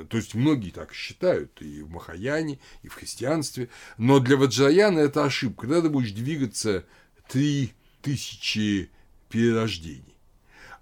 то 0.09 0.17
есть 0.17 0.35
многие 0.35 0.71
так 0.71 0.93
считают 0.93 1.61
и 1.61 1.81
в 1.81 1.89
Махаяне, 1.89 2.59
и 2.83 2.87
в 2.87 2.93
христианстве, 2.93 3.69
но 3.97 4.19
для 4.19 4.37
Ваджраяна 4.37 4.99
это 4.99 5.23
ошибка. 5.23 5.61
Когда 5.61 5.81
ты 5.81 5.89
будешь 5.89 6.11
двигаться 6.11 6.85
три 7.27 7.73
тысячи 8.01 8.89
перерождений. 9.29 10.18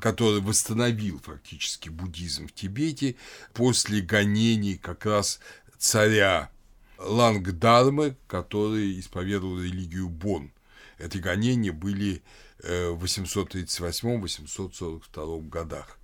который 0.00 0.40
восстановил 0.40 1.20
фактически 1.20 1.88
буддизм 1.88 2.48
в 2.48 2.52
Тибете 2.52 3.14
после 3.52 4.00
гонений 4.00 4.76
как 4.76 5.06
раз 5.06 5.38
царя 5.78 6.50
Лангдармы, 6.98 8.16
который 8.26 8.98
исповедовал 9.00 9.60
религию 9.60 10.08
Бон– 10.08 10.50
эти 11.00 11.16
гонения 11.16 11.72
были 11.72 12.22
э, 12.62 12.90
в 12.90 13.02
838-842 13.04 15.48
годах, 15.48 15.98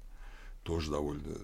тоже 0.62 0.90
довольно 0.90 1.36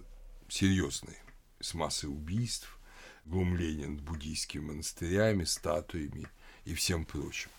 серьезные, 0.49 1.19
с 1.61 1.75
массой 1.75 2.07
убийств, 2.07 2.79
глумления 3.25 3.87
над 3.87 4.03
буддийскими 4.03 4.63
монастырями, 4.63 5.45
статуями 5.45 6.27
и 6.65 6.75
всем 6.75 7.05
прочим. 7.05 7.51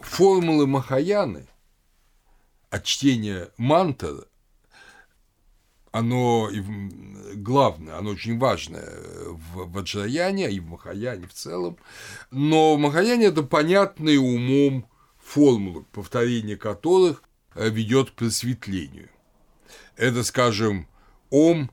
Формулы 0.00 0.66
Махаяны 0.66 1.46
от 2.70 2.84
чтения 2.84 3.50
мантр 3.56 4.26
оно 5.92 6.50
главное, 7.36 7.96
оно 7.96 8.10
очень 8.10 8.36
важное 8.36 8.98
в 9.28 9.70
Ваджраяне 9.70 10.50
и 10.50 10.58
в 10.58 10.66
Махаяне 10.66 11.28
в 11.28 11.32
целом. 11.32 11.78
Но 12.32 12.74
в 12.74 12.80
Махаяне 12.80 13.26
это 13.26 13.44
понятные 13.44 14.18
умом 14.18 14.88
формулы, 15.18 15.84
повторение 15.92 16.56
которых 16.56 17.22
ведет 17.54 18.10
к 18.10 18.14
просветлению. 18.14 19.08
Это, 19.96 20.24
скажем, 20.24 20.88
Ом, 21.30 21.70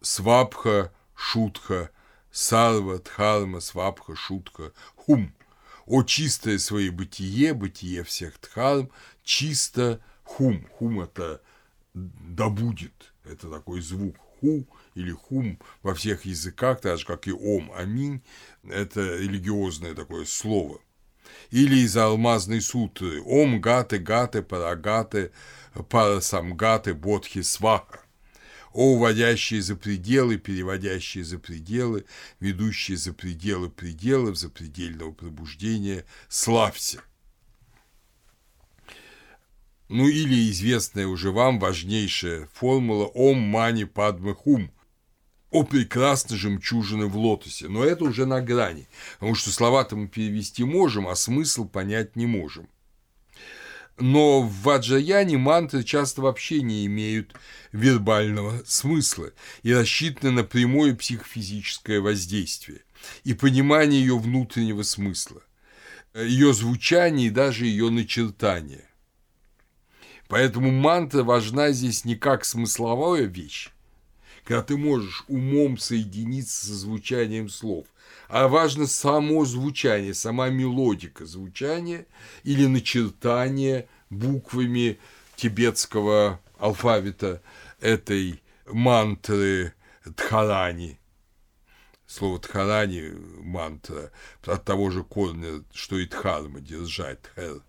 Свабха, 0.00 0.92
Шутха, 1.14 1.90
Сарва, 2.30 2.98
Дхарма, 2.98 3.60
Свабха, 3.60 4.14
Шутха, 4.16 4.72
Хум. 4.96 5.34
О 5.86 6.02
чистое 6.02 6.58
свое 6.58 6.90
бытие, 6.90 7.52
бытие 7.54 8.04
всех 8.04 8.40
Дхарм, 8.40 8.90
чисто 9.24 10.00
Хум. 10.24 10.66
Хум– 10.78 11.00
это 11.02 11.40
да 11.94 12.48
будет. 12.48 13.12
Это 13.24 13.50
такой 13.50 13.80
звук 13.80 14.16
ху 14.40 14.66
или 14.94 15.12
хум 15.12 15.58
во 15.82 15.94
всех 15.94 16.24
языках, 16.24 16.80
так 16.80 16.98
же 16.98 17.06
как 17.06 17.28
и 17.28 17.32
ом, 17.32 17.70
аминь. 17.74 18.22
Это 18.64 19.16
религиозное 19.16 19.94
такое 19.94 20.24
слово. 20.24 20.80
Или 21.50 21.76
из 21.80 21.96
алмазной 21.96 22.60
сутры 22.60 23.22
ом 23.22 23.60
гаты 23.60 23.98
гаты 23.98 24.42
парагаты 24.42 25.32
парасамгаты 25.88 26.94
бодхи 26.94 27.42
сваха. 27.42 28.00
О, 28.72 28.94
уводящие 28.94 29.62
за 29.62 29.74
пределы, 29.74 30.38
переводящие 30.38 31.24
за 31.24 31.38
пределы, 31.38 32.04
ведущие 32.38 32.96
за 32.96 33.12
пределы 33.12 33.68
пределов, 33.68 34.36
запредельного 34.36 35.10
пробуждения, 35.12 36.04
славься. 36.28 37.02
Ну 39.88 40.06
или 40.06 40.48
известная 40.50 41.08
уже 41.08 41.32
вам 41.32 41.58
важнейшая 41.58 42.48
формула 42.54 43.06
«Ом 43.06 43.38
мани 43.38 43.84
падме 43.84 44.34
хум» 44.34 44.70
о 45.50 45.64
прекрасной 45.64 46.38
жемчужины 46.38 47.06
в 47.06 47.16
лотосе. 47.16 47.66
Но 47.66 47.82
это 47.84 48.04
уже 48.04 48.24
на 48.24 48.40
грани, 48.40 48.86
потому 49.14 49.34
что 49.34 49.50
слова-то 49.50 49.96
мы 49.96 50.06
перевести 50.06 50.62
можем, 50.62 51.08
а 51.08 51.16
смысл 51.16 51.68
понять 51.68 52.14
не 52.14 52.26
можем. 52.26 52.68
Но 54.00 54.40
в 54.40 54.62
ваджаяне 54.62 55.36
мантры 55.36 55.84
часто 55.84 56.22
вообще 56.22 56.62
не 56.62 56.86
имеют 56.86 57.34
вербального 57.70 58.62
смысла 58.64 59.30
и 59.62 59.74
рассчитаны 59.74 60.30
на 60.30 60.42
прямое 60.42 60.94
психофизическое 60.94 62.00
воздействие 62.00 62.80
и 63.24 63.34
понимание 63.34 64.00
ее 64.00 64.18
внутреннего 64.18 64.84
смысла, 64.84 65.42
ее 66.14 66.54
звучание 66.54 67.26
и 67.26 67.30
даже 67.30 67.66
ее 67.66 67.90
начертания. 67.90 68.88
Поэтому 70.28 70.70
мантра 70.70 71.22
важна 71.22 71.72
здесь 71.72 72.06
не 72.06 72.16
как 72.16 72.46
смысловая 72.46 73.24
вещь, 73.24 73.68
когда 74.44 74.62
ты 74.62 74.78
можешь 74.78 75.24
умом 75.28 75.76
соединиться 75.76 76.68
со 76.68 76.74
звучанием 76.74 77.50
слов, 77.50 77.86
а 78.30 78.46
важно 78.46 78.86
само 78.86 79.44
звучание, 79.44 80.14
сама 80.14 80.50
мелодика 80.50 81.26
звучания 81.26 82.06
или 82.44 82.66
начертание 82.66 83.88
буквами 84.08 85.00
тибетского 85.34 86.40
алфавита 86.58 87.42
этой 87.80 88.40
мантры 88.66 89.74
Дхарани. 90.04 91.00
Слово 92.06 92.38
Дхарани– 92.38 93.12
мантра 93.42 94.12
от 94.46 94.64
того 94.64 94.90
же 94.90 95.02
корня, 95.02 95.64
что 95.72 95.98
и 95.98 96.06
Дхарма– 96.06 96.60
держать, 96.60 97.18
Дхар. 97.22 97.62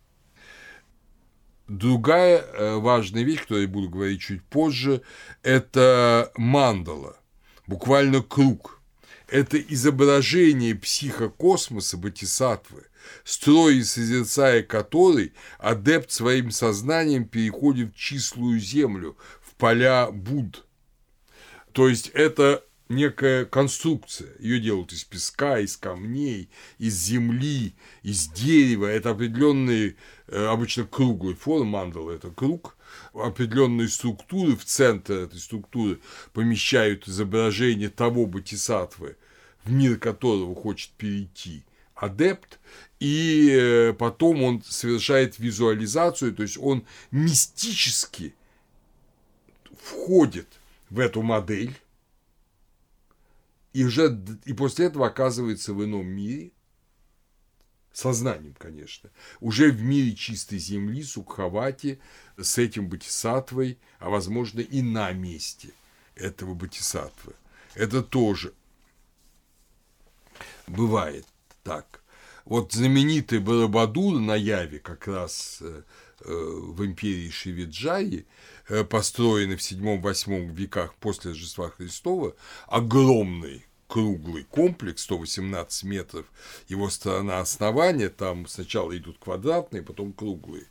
Другая 1.68 2.40
э, 2.40 2.76
важная 2.76 3.24
вещь, 3.24 3.42
которую 3.42 3.64
я 3.64 3.68
буду 3.68 3.90
говорить 3.90 4.22
чуть 4.22 4.44
позже, 4.44 5.02
это 5.42 6.32
мандала, 6.36 7.18
буквально 7.66 8.22
круг. 8.22 8.81
Это 9.32 9.58
изображение 9.58 10.76
психокосмоса 10.76 11.96
Батисатвы, 11.96 12.84
строя 13.24 13.82
созерцая 13.82 14.62
который, 14.62 15.32
адепт 15.58 16.12
своим 16.12 16.52
сознанием 16.52 17.24
переходит 17.24 17.96
в 17.96 17.98
числую 17.98 18.60
землю, 18.60 19.18
в 19.42 19.56
поля 19.56 20.12
Буд. 20.12 20.66
То 21.72 21.88
есть 21.88 22.10
это 22.10 22.66
некая 22.90 23.46
конструкция. 23.46 24.36
Ее 24.38 24.60
делают 24.60 24.92
из 24.92 25.06
песка, 25.06 25.60
из 25.60 25.78
камней, 25.78 26.50
из 26.78 26.96
земли, 26.96 27.74
из 28.04 28.28
дерева. 28.28 28.88
Это 28.88 29.12
определенные, 29.12 29.96
э, 30.28 30.46
обычно 30.46 30.84
круглый 30.84 31.36
формы, 31.36 31.72
мандала– 31.72 32.12
это 32.12 32.32
круг, 32.32 32.76
определенные 33.14 33.88
структуры, 33.88 34.56
в 34.56 34.66
центр 34.66 35.14
этой 35.14 35.40
структуры 35.40 36.00
помещают 36.34 37.08
изображение 37.08 37.90
того 37.90 38.26
бодхисаттвы, 38.26 39.18
в 39.64 39.72
мир 39.72 39.98
которого 39.98 40.56
хочет 40.56 40.92
перейти 40.92 41.64
адепт, 41.96 42.60
и 43.00 43.50
э, 43.52 43.94
потом 43.94 44.44
он 44.44 44.64
совершает 44.64 45.40
визуализацию, 45.40 46.34
то 46.34 46.44
есть 46.44 46.58
он 46.58 46.86
мистически 47.12 48.34
входит 49.82 50.48
в 50.90 51.00
эту 51.00 51.22
модель, 51.22 51.76
и 53.74 53.86
уже 53.86 54.20
и 54.46 54.54
после 54.54 54.88
этого 54.88 55.08
оказывается 55.08 55.74
в 55.74 55.84
ином 55.84 56.06
мире, 56.08 56.52
сознанием, 57.94 58.56
конечно, 58.58 59.10
уже 59.40 59.72
в 59.72 59.82
мире 59.82 60.16
чистой 60.16 60.58
земли, 60.58 61.04
Сукхавати, 61.04 62.00
с 62.38 62.58
этим 62.58 62.88
бодхисаттвой, 62.88 63.78
а 64.00 64.10
возможно 64.10 64.60
и 64.62 64.82
на 64.82 65.12
месте 65.12 65.74
этого 66.16 66.54
бодхисаттвы. 66.54 67.34
Это 67.76 68.02
тоже 68.02 68.54
бывает 70.68 71.26
так. 71.64 72.02
Вот 72.46 72.74
знаменитый 72.74 73.40
Барабадур 73.40 74.20
на 74.20 74.36
Яве, 74.36 74.80
как 74.80 75.08
раз 75.08 75.60
э, 75.62 75.84
э, 76.22 76.26
в 76.26 76.84
империи 76.84 77.30
Шивиджаи, 77.30 78.26
э, 78.68 78.84
построенный 78.84 79.58
в 79.58 79.62
7-8 79.62 80.54
веках 80.54 80.96
после 80.96 81.32
Рождества 81.32 81.70
Христова, 81.70 82.36
огромный 82.68 83.66
круглый 83.92 84.46
комплекс, 84.46 85.04
118 85.04 85.84
метров, 85.84 86.26
его 86.70 86.90
сторона 86.90 87.42
основания, 87.42 88.08
там 88.08 88.48
сначала 88.48 88.96
идут 88.96 89.18
квадратные, 89.20 89.84
потом 89.84 90.14
круглые 90.14 90.68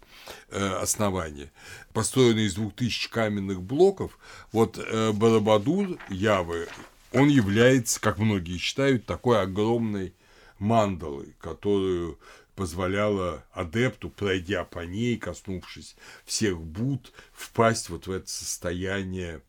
основания, 0.50 1.52
построенные 1.92 2.46
из 2.46 2.54
2000 2.54 3.10
каменных 3.10 3.60
блоков. 3.60 4.18
Вот 4.52 4.78
Барабадур 5.12 5.98
Явы, 6.08 6.66
он 7.12 7.28
является, 7.28 8.00
как 8.00 8.16
многие 8.16 8.56
считают, 8.56 9.04
такой 9.04 9.42
огромной 9.42 10.14
мандалой, 10.58 11.34
которую 11.40 12.18
позволяла 12.54 13.44
адепту, 13.52 14.08
пройдя 14.08 14.64
по 14.64 14.80
ней, 14.80 15.18
коснувшись 15.18 15.94
всех 16.24 16.58
буд, 16.58 17.12
впасть 17.34 17.90
вот 17.90 18.06
в 18.06 18.12
это 18.12 18.30
состояние 18.30 19.42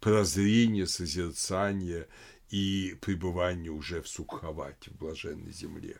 прозрения, 0.00 0.88
созерцания 0.88 2.08
и 2.50 2.96
пребывания 3.00 3.70
уже 3.70 4.02
в 4.02 4.08
Сукхавате, 4.08 4.90
в 4.90 4.96
блаженной 4.96 5.52
земле. 5.52 5.96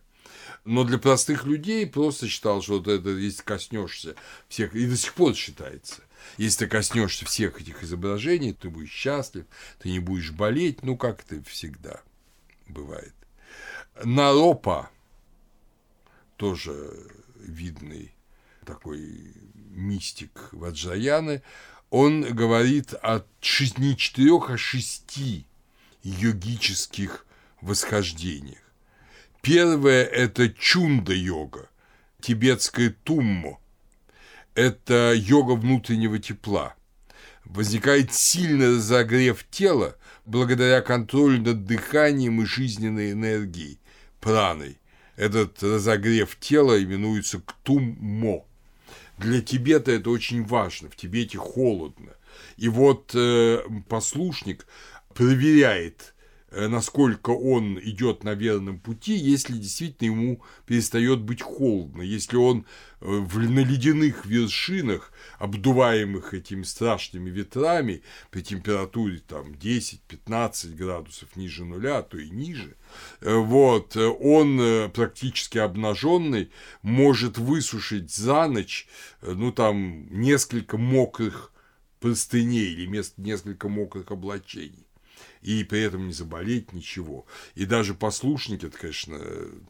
Но 0.64 0.84
для 0.84 0.98
простых 0.98 1.44
людей 1.44 1.86
просто 1.86 2.28
считал, 2.28 2.62
что 2.62 2.78
вот 2.78 2.88
это, 2.88 3.10
если 3.10 3.42
коснешься 3.42 4.14
всех, 4.48 4.74
и 4.74 4.86
до 4.86 4.96
сих 4.96 5.14
пор 5.14 5.34
считается, 5.34 6.02
если 6.36 6.64
ты 6.64 6.70
коснешься 6.70 7.24
всех 7.24 7.60
этих 7.60 7.82
изображений, 7.82 8.52
ты 8.52 8.68
будешь 8.68 8.90
счастлив, 8.90 9.46
ты 9.78 9.90
не 9.90 10.00
будешь 10.00 10.32
болеть, 10.32 10.82
ну, 10.82 10.96
как 10.96 11.24
это 11.24 11.42
всегда 11.48 12.02
бывает. 12.66 13.14
Наропа, 14.04 14.90
тоже 16.36 17.10
видный 17.36 18.14
такой 18.64 19.32
мистик 19.54 20.48
Ваджаяны, 20.52 21.42
он 21.90 22.22
говорит 22.22 22.92
о 22.94 23.24
не 23.78 23.96
четырех, 23.96 24.50
а 24.50 24.58
шести 24.58 25.47
йогических 26.08 27.26
восхождениях. 27.60 28.58
Первое– 29.42 30.04
это 30.04 30.48
чунда-йога, 30.48 31.68
тибетская 32.20 32.94
туммо. 33.04 33.60
Это 34.54 35.12
йога 35.14 35.52
внутреннего 35.52 36.18
тепла. 36.18 36.74
Возникает 37.44 38.12
сильный 38.12 38.76
разогрев 38.76 39.44
тела 39.50 39.96
благодаря 40.26 40.80
контролю 40.82 41.40
над 41.40 41.64
дыханием 41.64 42.42
и 42.42 42.44
жизненной 42.44 43.12
энергией 43.12 43.78
праной. 44.20 44.78
Этот 45.16 45.62
разогрев 45.62 46.36
тела 46.38 46.82
именуется 46.82 47.40
ктуммо. 47.40 48.44
Для 49.16 49.40
Тибета 49.40 49.92
это 49.92 50.10
очень 50.10 50.44
важно. 50.44 50.90
В 50.90 50.96
Тибете 50.96 51.38
холодно. 51.38 52.12
И 52.56 52.68
вот 52.68 53.12
э, 53.14 53.62
послушник 53.88 54.66
проверяет 55.14 56.14
Э, 56.50 56.66
насколько 56.66 57.30
он 57.30 57.78
идет 57.78 58.24
на 58.24 58.34
верном 58.34 58.78
пути, 58.78 59.14
если 59.14 59.52
действительно 59.52 60.06
ему 60.06 60.42
перестает 60.64 61.20
быть 61.20 61.42
холодно, 61.42 62.00
если 62.00 62.36
он 62.36 62.64
э, 63.00 63.06
в, 63.06 63.38
на 63.38 63.60
ледяных 63.60 64.24
вершинах, 64.24 65.12
обдуваемых 65.38 66.32
этими 66.32 66.62
страшными 66.62 67.28
ветрами, 67.28 68.02
при 68.30 68.40
температуре 68.40 69.18
там 69.18 69.52
10-15 69.52 70.74
градусов 70.74 71.36
ниже 71.36 71.66
нуля, 71.66 71.98
а 71.98 72.02
то 72.02 72.16
и 72.16 72.30
ниже, 72.30 72.76
э, 73.20 73.34
вот, 73.34 73.96
он 73.96 74.90
практически 74.94 75.58
обнаженный 75.58 76.50
может 76.80 77.36
высушить 77.36 78.10
за 78.10 78.46
ночь, 78.48 78.88
ну 79.20 79.52
там, 79.52 80.06
несколько 80.10 80.78
мокрых 80.78 81.52
простыней 82.00 82.72
или 82.72 82.86
несколько 83.18 83.68
мокрых 83.68 84.10
облачений 84.10 84.87
и 85.48 85.64
при 85.64 85.80
этом 85.80 86.08
не 86.08 86.12
заболеть, 86.12 86.74
ничего. 86.74 87.24
И 87.54 87.64
даже 87.64 87.94
послушники, 87.94 88.66
это, 88.66 88.76
конечно, 88.76 89.18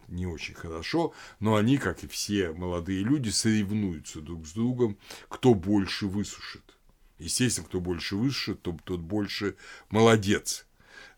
не 0.08 0.26
очень 0.26 0.54
хорошо, 0.54 1.14
но 1.38 1.54
они, 1.54 1.78
как 1.78 2.02
и 2.02 2.08
все 2.08 2.50
молодые 2.50 3.04
люди, 3.04 3.28
соревнуются 3.28 4.20
друг 4.20 4.44
с 4.44 4.54
другом, 4.54 4.98
кто 5.28 5.54
больше 5.54 6.08
высушит. 6.08 6.64
Естественно, 7.20 7.68
кто 7.68 7.80
больше 7.80 8.16
высушит, 8.16 8.60
тот, 8.62 8.82
тот 8.82 8.98
больше 8.98 9.54
молодец. 9.88 10.66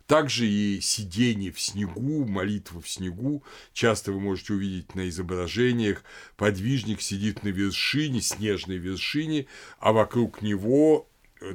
Также 0.07 0.47
и 0.47 0.79
сидение 0.83 1.53
в 1.53 1.61
снегу, 1.61 2.27
молитва 2.27 2.83
в 2.83 2.89
снегу. 2.91 3.43
Часто 3.73 4.13
вы 4.13 4.21
можете 4.21 4.53
увидеть 4.53 4.95
на 4.95 5.09
изображениях, 5.09 6.05
подвижник 6.37 7.01
сидит 7.01 7.45
на 7.45 7.49
вершине, 7.49 8.21
снежной 8.21 8.77
вершине, 8.77 9.47
а 9.79 9.93
вокруг 9.93 10.43
него 10.43 11.09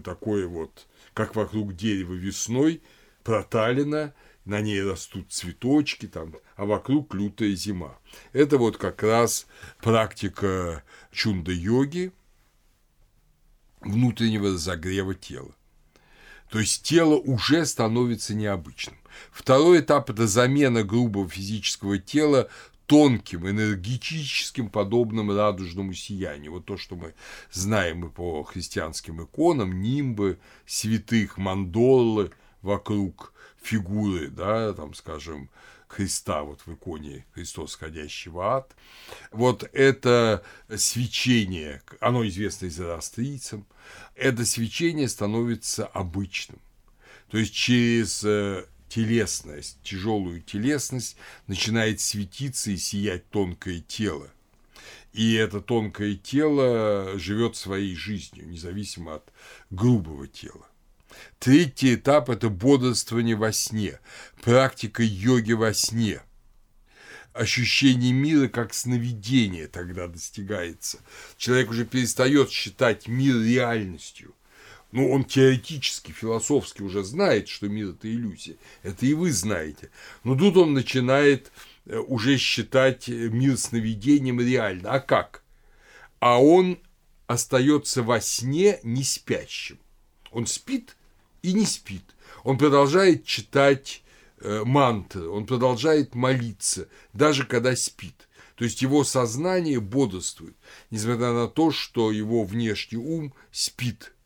такое 0.04 0.48
вот 0.48 0.88
как 1.16 1.34
вокруг 1.36 1.76
дерева 1.76 2.14
весной, 2.14 2.82
проталина, 3.26 4.14
на 4.46 4.62
ней 4.62 4.82
растут 4.82 5.34
цветочки, 5.34 6.06
там, 6.08 6.36
а 6.56 6.66
вокруг 6.66 7.14
лютая 7.16 7.56
зима. 7.56 7.98
Это 8.32 8.58
вот 8.58 8.78
как 8.78 9.04
раз 9.04 9.48
практика 9.82 10.84
чунда-йоги, 11.12 12.14
внутреннего 13.82 14.54
разогрева 14.54 15.16
тела. 15.16 15.54
То 16.50 16.60
есть 16.60 16.84
тело 16.84 17.16
уже 17.16 17.66
становится 17.66 18.36
необычным. 18.36 18.98
Второй 19.32 19.80
этап– 19.80 20.10
это 20.12 20.28
замена 20.28 20.84
грубого 20.84 21.28
физического 21.28 21.98
тела 21.98 22.48
тонким, 22.86 23.50
энергетическим, 23.50 24.70
подобным 24.70 25.36
радужному 25.36 25.94
сиянию. 25.94 26.52
Вот 26.52 26.66
то, 26.66 26.78
что 26.78 26.96
мы 26.96 27.16
знаем 27.52 28.06
и 28.06 28.10
по 28.12 28.44
христианским 28.44 29.24
иконам, 29.24 29.82
нимбы, 29.82 30.38
святых, 30.68 31.40
мандолы 31.40 32.32
вокруг 32.66 33.32
фигуры, 33.62 34.28
да, 34.28 34.74
там, 34.74 34.94
скажем, 34.96 35.50
Христа 35.88 36.42
вот 36.44 36.62
в 36.66 36.74
иконе 36.74 37.26
Христос, 37.34 37.74
сходящий 37.74 38.32
в 38.32 38.40
ад. 38.40 38.76
Вот 39.32 39.70
это 39.72 40.44
свечение, 40.76 41.82
оно 42.00 42.28
известно 42.28 42.70
зороастрийцам, 42.70 43.66
это 44.16 44.46
свечение 44.46 45.08
становится 45.08 45.86
обычным. 45.86 46.60
То 47.30 47.38
есть 47.38 47.54
через 47.54 48.24
э, 48.24 48.66
телесность, 48.90 49.78
тяжелую 49.84 50.42
телесность, 50.42 51.18
начинает 51.48 52.02
светиться 52.02 52.72
и 52.72 52.78
сиять 52.78 53.30
тонкое 53.30 53.80
тело. 53.80 54.30
И 55.14 55.36
это 55.36 55.62
тонкое 55.62 56.16
тело 56.16 57.14
живет 57.18 57.56
своей 57.56 57.96
жизнью, 57.96 58.50
независимо 58.50 59.16
от 59.16 59.32
грубого 59.70 60.28
тела. 60.28 60.68
Третий 61.40 61.96
этап– 61.96 62.30
это 62.32 62.50
бодрствование 62.50 63.36
во 63.36 63.52
сне, 63.52 64.00
практика 64.42 65.04
йоги 65.04 65.54
во 65.54 65.74
сне. 65.74 66.22
Ощущение 67.34 68.14
мира 68.14 68.48
как 68.48 68.74
сновидение 68.74 69.68
тогда 69.68 70.08
достигается. 70.08 71.00
Человек 71.38 71.70
уже 71.70 71.86
перестает 71.86 72.50
считать 72.50 73.08
мир 73.08 73.36
реальностью– 73.42 74.34
ну, 74.96 75.12
он 75.12 75.26
теоретически, 75.26 76.14
философски 76.14 76.82
уже 76.82 77.04
знает, 77.04 77.50
что 77.50 77.68
мир– 77.68 77.90
это 77.90 78.10
иллюзия. 78.10 78.56
Это 78.82 79.06
и 79.06 79.14
вы 79.14 79.34
знаете. 79.34 79.90
Но 80.24 80.38
тут 80.38 80.56
он 80.56 80.74
начинает 80.74 81.52
э, 81.86 81.98
уже 81.98 82.38
считать 82.38 83.10
мир 83.10 83.58
сновидением 83.58 84.40
реально. 84.40 84.94
А 84.94 85.02
как? 85.02 85.44
А 86.20 86.42
он 86.42 86.80
остается 87.28 88.04
во 88.04 88.22
сне 88.22 88.80
не 88.84 89.04
спящим. 89.04 89.80
Он 90.32 90.48
спит 90.48 90.96
и 91.50 91.54
не 91.54 91.66
спит. 91.66 92.04
Он 92.44 92.58
продолжает 92.58 93.26
читать 93.26 94.04
э, 94.40 94.64
мантры, 94.66 95.28
он 95.28 95.46
продолжает 95.46 96.16
молиться, 96.16 96.88
даже 97.14 97.46
когда 97.46 97.76
спит. 97.76 98.28
То 98.56 98.64
есть 98.64 98.82
его 98.82 99.04
сознание 99.04 99.80
бодрствует, 99.80 100.56
несмотря 100.92 101.32
на 101.34 101.48
то, 101.48 101.72
что 101.72 102.12
его 102.12 102.44
внешний 102.44 102.98
ум 102.98 103.34
спит– 103.52 104.12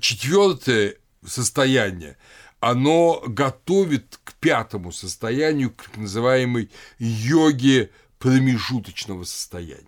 четвертое 0.00 0.96
состояние, 1.24 2.16
оно 2.60 3.22
готовит 3.26 4.20
к 4.24 4.34
пятому 4.34 4.92
состоянию, 4.92 5.70
к 5.70 5.84
так 5.84 5.96
называемой 5.96 6.70
йоге 6.98 7.90
промежуточного 8.18 9.24
состояния. 9.24 9.86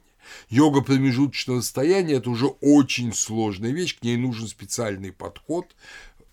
Йога 0.48 0.80
промежуточного 0.80 1.60
состояния– 1.60 2.14
это 2.16 2.30
уже 2.30 2.46
очень 2.46 3.12
сложная 3.12 3.70
вещь, 3.70 3.98
к 3.98 4.02
ней 4.02 4.16
нужен 4.16 4.48
специальный 4.48 5.12
подход, 5.12 5.74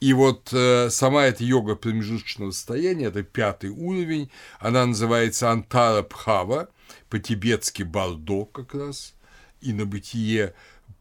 И 0.01 0.13
вот 0.13 0.51
э, 0.51 0.89
сама 0.89 1.25
эта 1.25 1.43
йога 1.43 1.75
промежуточного 1.75 2.51
состояния, 2.51 3.05
это 3.05 3.21
пятый 3.21 3.69
уровень, 3.69 4.31
она 4.59 4.85
называется 4.85 5.51
Антара 5.51 6.01
Пхава, 6.01 6.69
по-тибетски 7.09 7.83
Бардо 7.83 8.45
как 8.45 8.73
раз, 8.73 9.13
и 9.61 9.73
на 9.73 9.85
бытие 9.85 10.55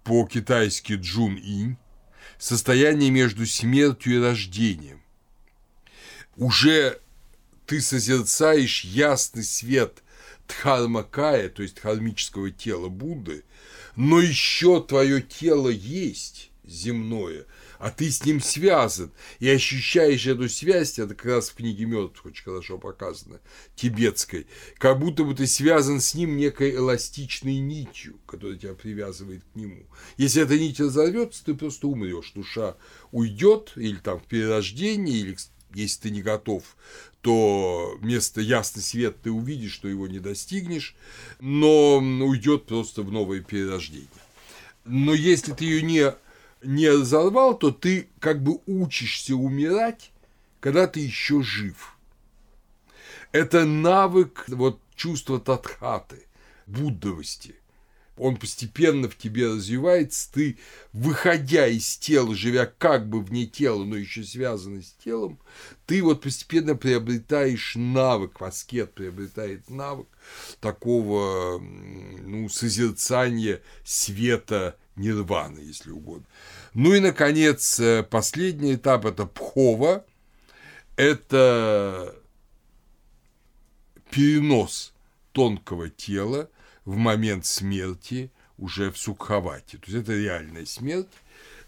по-китайски 0.04 0.94
Джун 0.94 1.36
Инь, 1.36 1.78
состояние 2.38 3.10
между 3.10 3.46
смертью 3.46 4.16
и 4.16 4.20
рождением. 4.20 5.00
Уже 6.36 7.00
ты 7.66 7.80
созерцаешь 7.80 8.84
ясный 8.84 9.44
свет 9.44 10.02
Дхармакая, 10.50 11.48
то 11.48 11.62
есть 11.62 11.76
дхармического 11.76 12.50
тела 12.50 12.88
Будды, 12.88 13.44
но 13.96 14.20
еще 14.20 14.82
твое 14.82 15.22
тело 15.22 15.68
есть 15.68 16.50
земное, 16.64 17.46
а 17.78 17.90
ты 17.90 18.10
с 18.10 18.24
ним 18.24 18.40
связан, 18.40 19.10
и 19.38 19.48
ощущаешь 19.48 20.26
эту 20.26 20.48
связь, 20.48 20.98
это 20.98 21.14
как 21.14 21.26
раз 21.26 21.50
в 21.50 21.54
книге 21.54 21.86
мертвых 21.86 22.26
очень 22.26 22.44
хорошо 22.44 22.78
показано, 22.78 23.40
тибетской, 23.74 24.46
как 24.78 24.98
будто 24.98 25.24
бы 25.24 25.34
ты 25.34 25.46
связан 25.46 26.00
с 26.00 26.14
ним 26.14 26.36
некой 26.36 26.74
эластичной 26.74 27.58
нитью, 27.58 28.18
которая 28.26 28.56
тебя 28.56 28.74
привязывает 28.74 29.42
к 29.52 29.56
нему. 29.56 29.86
Если 30.16 30.42
эта 30.42 30.58
нить 30.58 30.80
разорвется, 30.80 31.44
ты 31.44 31.54
просто 31.54 31.88
умрешь, 31.88 32.32
душа 32.34 32.76
уйдет, 33.10 33.72
или 33.76 33.96
там 33.96 34.20
в 34.20 34.24
перерождении, 34.24 35.18
или 35.18 35.36
если 35.74 36.02
ты 36.02 36.10
не 36.10 36.22
готов, 36.22 36.76
то 37.20 37.96
вместо 38.00 38.40
ясный 38.40 38.82
свет 38.82 39.20
ты 39.22 39.30
увидишь, 39.30 39.72
что 39.72 39.88
его 39.88 40.06
не 40.08 40.18
достигнешь, 40.18 40.94
но 41.38 41.98
уйдет 41.98 42.66
просто 42.66 43.02
в 43.02 43.12
новое 43.12 43.40
перерождение. 43.40 44.08
Но 44.84 45.12
если 45.12 45.52
ты 45.52 45.64
ее 45.64 45.82
не 45.82 46.14
не 46.62 46.90
разорвал, 46.90 47.56
то 47.56 47.70
ты 47.70 48.08
как 48.18 48.42
бы 48.42 48.60
учишься 48.66 49.34
умирать, 49.34 50.12
когда 50.60 50.86
ты 50.86 51.00
еще 51.00 51.42
жив. 51.42 51.96
Это 53.32 53.64
навык 53.64 54.44
вот 54.48 54.78
чувства 54.94 55.40
татхаты, 55.40 56.26
буддовости. 56.66 57.59
Он 58.16 58.36
постепенно 58.36 59.08
в 59.08 59.16
тебе 59.16 59.46
развивается, 59.46 60.30
ты, 60.32 60.58
выходя 60.92 61.66
из 61.66 61.96
тела, 61.96 62.34
живя 62.34 62.66
как 62.66 63.08
бы 63.08 63.22
вне 63.22 63.46
тела, 63.46 63.84
но 63.84 63.96
еще 63.96 64.24
связанный 64.24 64.82
с 64.82 64.92
телом, 65.02 65.38
ты 65.86 66.02
вот 66.02 66.20
постепенно 66.20 66.74
приобретаешь 66.74 67.76
навык, 67.76 68.42
аскет 68.42 68.92
приобретает 68.92 69.70
навык 69.70 70.08
такого 70.60 71.58
ну, 71.60 72.48
созерцания 72.50 73.62
света 73.84 74.76
нирваны, 74.96 75.60
если 75.60 75.90
угодно. 75.90 76.26
Ну 76.74 76.94
и, 76.94 77.00
наконец, 77.00 77.80
э, 77.80 78.02
последний 78.02 78.74
этап– 78.74 79.04
это 79.06 79.26
пхова. 79.26 80.04
Это 80.96 82.14
перенос 84.10 84.92
тонкого 85.32 85.88
тела 85.88 86.50
в 86.90 86.96
момент 86.96 87.46
смерти 87.46 88.32
уже 88.58 88.90
в 88.90 88.98
сукхавате. 88.98 89.78
То 89.78 89.84
есть 89.86 90.02
это 90.02 90.12
реальная 90.12 90.66
смерть, 90.66 91.06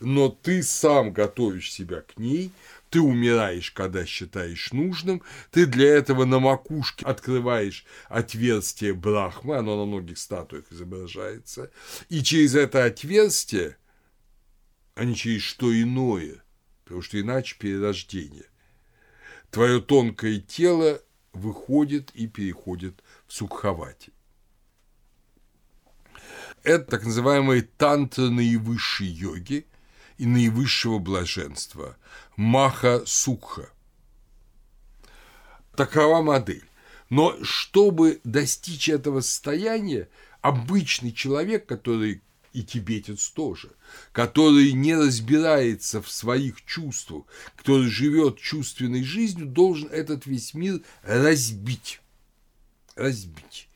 но 0.01 0.29
ты 0.29 0.65
сам 0.65 1.13
готовишь 1.13 1.71
себя 1.73 2.01
к 2.01 2.19
ней, 2.19 2.51
ты 2.91 3.01
умираешь, 3.01 3.71
когда 3.71 4.05
считаешь 4.05 4.73
нужным, 4.73 5.23
ты 5.53 5.67
для 5.67 5.91
этого 5.91 6.25
на 6.25 6.41
макушке 6.41 7.07
открываешь 7.07 7.87
отверстие 8.09 8.95
Брахмы, 8.95 9.57
оно 9.57 9.77
на 9.77 9.85
многих 9.87 10.19
статуях 10.19 10.65
изображается, 10.73 11.71
и 12.09 12.21
через 12.25 12.57
это 12.57 12.85
отверстие, 12.85 13.77
а 14.97 15.05
не 15.05 15.15
через 15.15 15.43
что 15.43 15.73
иное, 15.73 16.43
потому 16.83 17.01
что 17.01 17.21
иначе 17.21 17.55
перерождение, 17.61 18.47
твое 19.53 19.81
тонкое 19.81 20.41
тело 20.41 21.01
выходит 21.33 22.11
и 22.11 22.27
переходит 22.27 23.05
в 23.29 23.33
Сукхавати. 23.33 24.13
Это 26.63 26.85
так 26.85 27.05
называемые 27.05 27.63
тантры 27.63 28.31
наивысшей 28.31 29.09
йоги 29.09 29.67
и 30.19 30.27
наивысшего 30.27 30.99
блаженства– 30.99 31.97
Маха 32.37 33.03
Сукха. 33.07 33.71
Такова 35.77 36.23
модель. 36.23 36.65
Но 37.11 37.37
чтобы 37.43 38.21
достичь 38.25 38.89
этого 38.89 39.21
состояния, 39.21 40.09
обычный 40.41 41.13
человек, 41.13 41.67
который 41.67 42.23
и 42.53 42.63
тибетец 42.63 43.29
тоже, 43.31 43.71
который 44.13 44.73
не 44.73 44.95
разбирается 44.95 46.03
в 46.03 46.11
своих 46.11 46.65
чувствах, 46.65 47.25
который 47.57 47.89
живет 47.89 48.39
чувственной 48.39 49.03
жизнью, 49.03 49.47
должен 49.47 49.89
этот 49.89 50.27
весь 50.27 50.55
мир 50.55 50.81
разбить. 51.03 52.01
Разбить. 52.95 53.69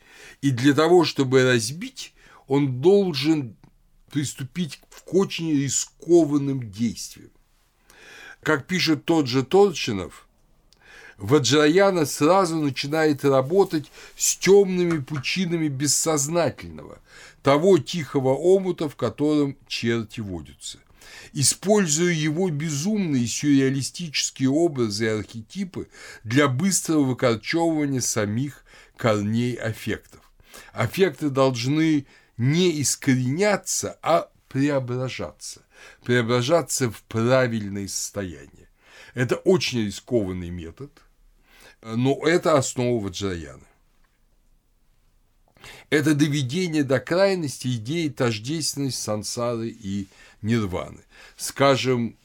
И 0.43 0.51
для 0.51 0.75
того, 0.75 1.05
чтобы 1.05 1.45
разбить, 1.45 2.15
он 2.47 2.81
должен 2.81 3.57
приступить 4.11 4.81
к 4.89 5.15
очень 5.15 5.53
рискованным 5.53 6.71
действиям. 6.71 7.31
Как 8.43 8.67
пишет 8.67 9.05
тот 9.05 9.27
же 9.27 9.43
Торчинов, 9.45 10.27
Ваджраяна 11.19 12.05
сразу 12.05 12.57
начинает 12.57 13.25
работать 13.25 13.91
с 14.17 14.37
темными 14.37 15.01
пучинами 15.01 15.69
бессознательного, 15.69 17.01
того 17.43 17.79
тихого 17.79 18.35
омута, 18.35 18.89
в 18.89 18.97
котором 18.97 19.57
черти 19.67 20.21
водятся. 20.21 20.79
Используя 21.33 22.13
его 22.13 22.51
безумные 22.51 23.27
сюрреалистические 23.27 24.51
образы 24.51 25.07
и 25.07 25.09
архетипы 25.09 25.89
для 26.25 26.49
быстрого 26.49 27.05
выкорчевывания 27.05 28.01
самих 28.01 28.65
корней 28.97 29.55
аффектов. 29.55 30.21
Аффекты 30.73 31.31
должны 31.31 32.07
не 32.37 32.81
искореняться, 32.81 33.99
а 34.03 34.29
преображаться 34.49 35.67
преображаться 36.05 36.91
в 36.91 37.03
правильное 37.05 37.89
состояние. 37.89 38.69
Это 39.15 39.37
очень 39.37 39.85
рискованный 39.85 40.51
метод, 40.51 40.91
но 41.83 42.21
это 42.27 42.57
основа 42.57 43.03
Ваджраяны. 43.03 43.63
Это 45.91 46.15
доведение 46.15 46.85
до 46.85 47.01
крайности 47.01 47.69
идеи 47.77 48.09
тождественности 48.09 49.01
сансары 49.01 49.69
и 49.69 50.09
нирваны. 50.43 51.03
Скажем, 51.37 52.17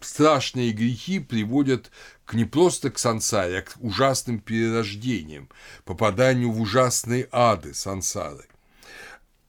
страшные 0.00 0.72
грехи 0.72 1.18
приводят 1.18 1.90
к 2.24 2.34
не 2.34 2.44
просто 2.44 2.90
к 2.90 2.98
сансаре, 2.98 3.58
а 3.58 3.62
к 3.62 3.74
ужасным 3.80 4.40
перерождениям, 4.40 5.48
попаданию 5.84 6.50
в 6.50 6.60
ужасные 6.60 7.28
ады 7.30 7.74
сансары– 7.74 8.46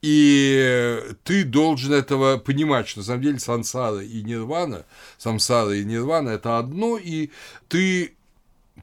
и 0.02 1.02
ты 1.24 1.44
должен 1.44 1.94
этого 1.94 2.38
понимать, 2.38 2.88
что 2.88 3.00
на 3.00 3.06
самом 3.06 3.22
деле 3.22 3.40
сансара 3.40 4.02
и 4.02 4.22
нирвана, 4.24 4.86
самсара 5.18 5.76
и 5.76 5.84
нирвана– 5.84 6.30
это 6.30 6.58
одно, 6.58 6.98
и 6.98 7.32
ты 7.68 8.16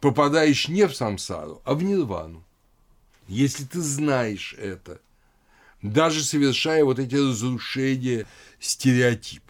попадаешь 0.01 0.69
не 0.69 0.87
в 0.87 0.95
самсару, 0.95 1.63
а 1.65 1.75
в 1.75 1.83
нирвану. 1.83 2.45
Если 3.29 3.65
ты 3.65 3.81
знаешь 3.81 4.55
это, 4.59 5.01
даже 5.83 6.23
совершая 6.23 6.85
вот 6.85 6.99
эти 6.99 7.15
разрушения 7.15 8.27
стереотипов. 8.61 9.43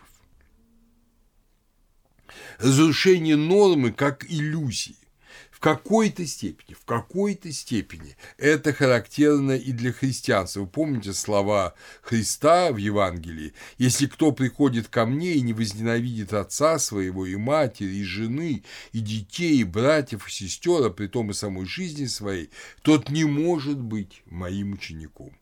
Разрушение 2.58 3.36
нормы 3.36 3.92
как 3.92 4.24
иллюзии 4.30 4.96
в 5.57 5.61
какой-то 5.61 6.26
степени, 6.26 6.74
в 6.74 6.84
какой-то 6.84 7.50
степени 7.50 8.14
это 8.36 8.74
характерно 8.74 9.52
и 9.52 9.72
для 9.72 9.90
христианства. 9.90 10.61
Вы 10.61 10.66
помните 10.66 11.14
слова 11.14 11.72
Христа 12.02 12.72
в 12.72 12.76
Евангелии? 12.76 13.54
«Если 13.78 14.07
кто 14.07 14.32
приходит 14.32 14.88
ко 14.88 15.07
мне 15.07 15.32
и 15.32 15.40
не 15.40 15.54
возненавидит 15.54 16.34
отца 16.34 16.78
своего, 16.78 17.24
и 17.24 17.36
матери, 17.36 17.94
и 17.94 18.04
жены, 18.04 18.64
и 18.92 19.00
детей, 19.00 19.61
и 19.61 19.64
братьев, 19.64 20.28
и 20.28 20.30
сестер, 20.30 20.84
а 20.84 20.90
при 20.90 21.07
том 21.07 21.30
и 21.30 21.32
самой 21.34 21.64
жизни 21.64 22.04
своей, 22.04 22.50
тот 22.82 23.09
не 23.09 23.24
может 23.24 23.78
быть 23.78 24.22
моим 24.26 24.74
учеником». 24.74 25.34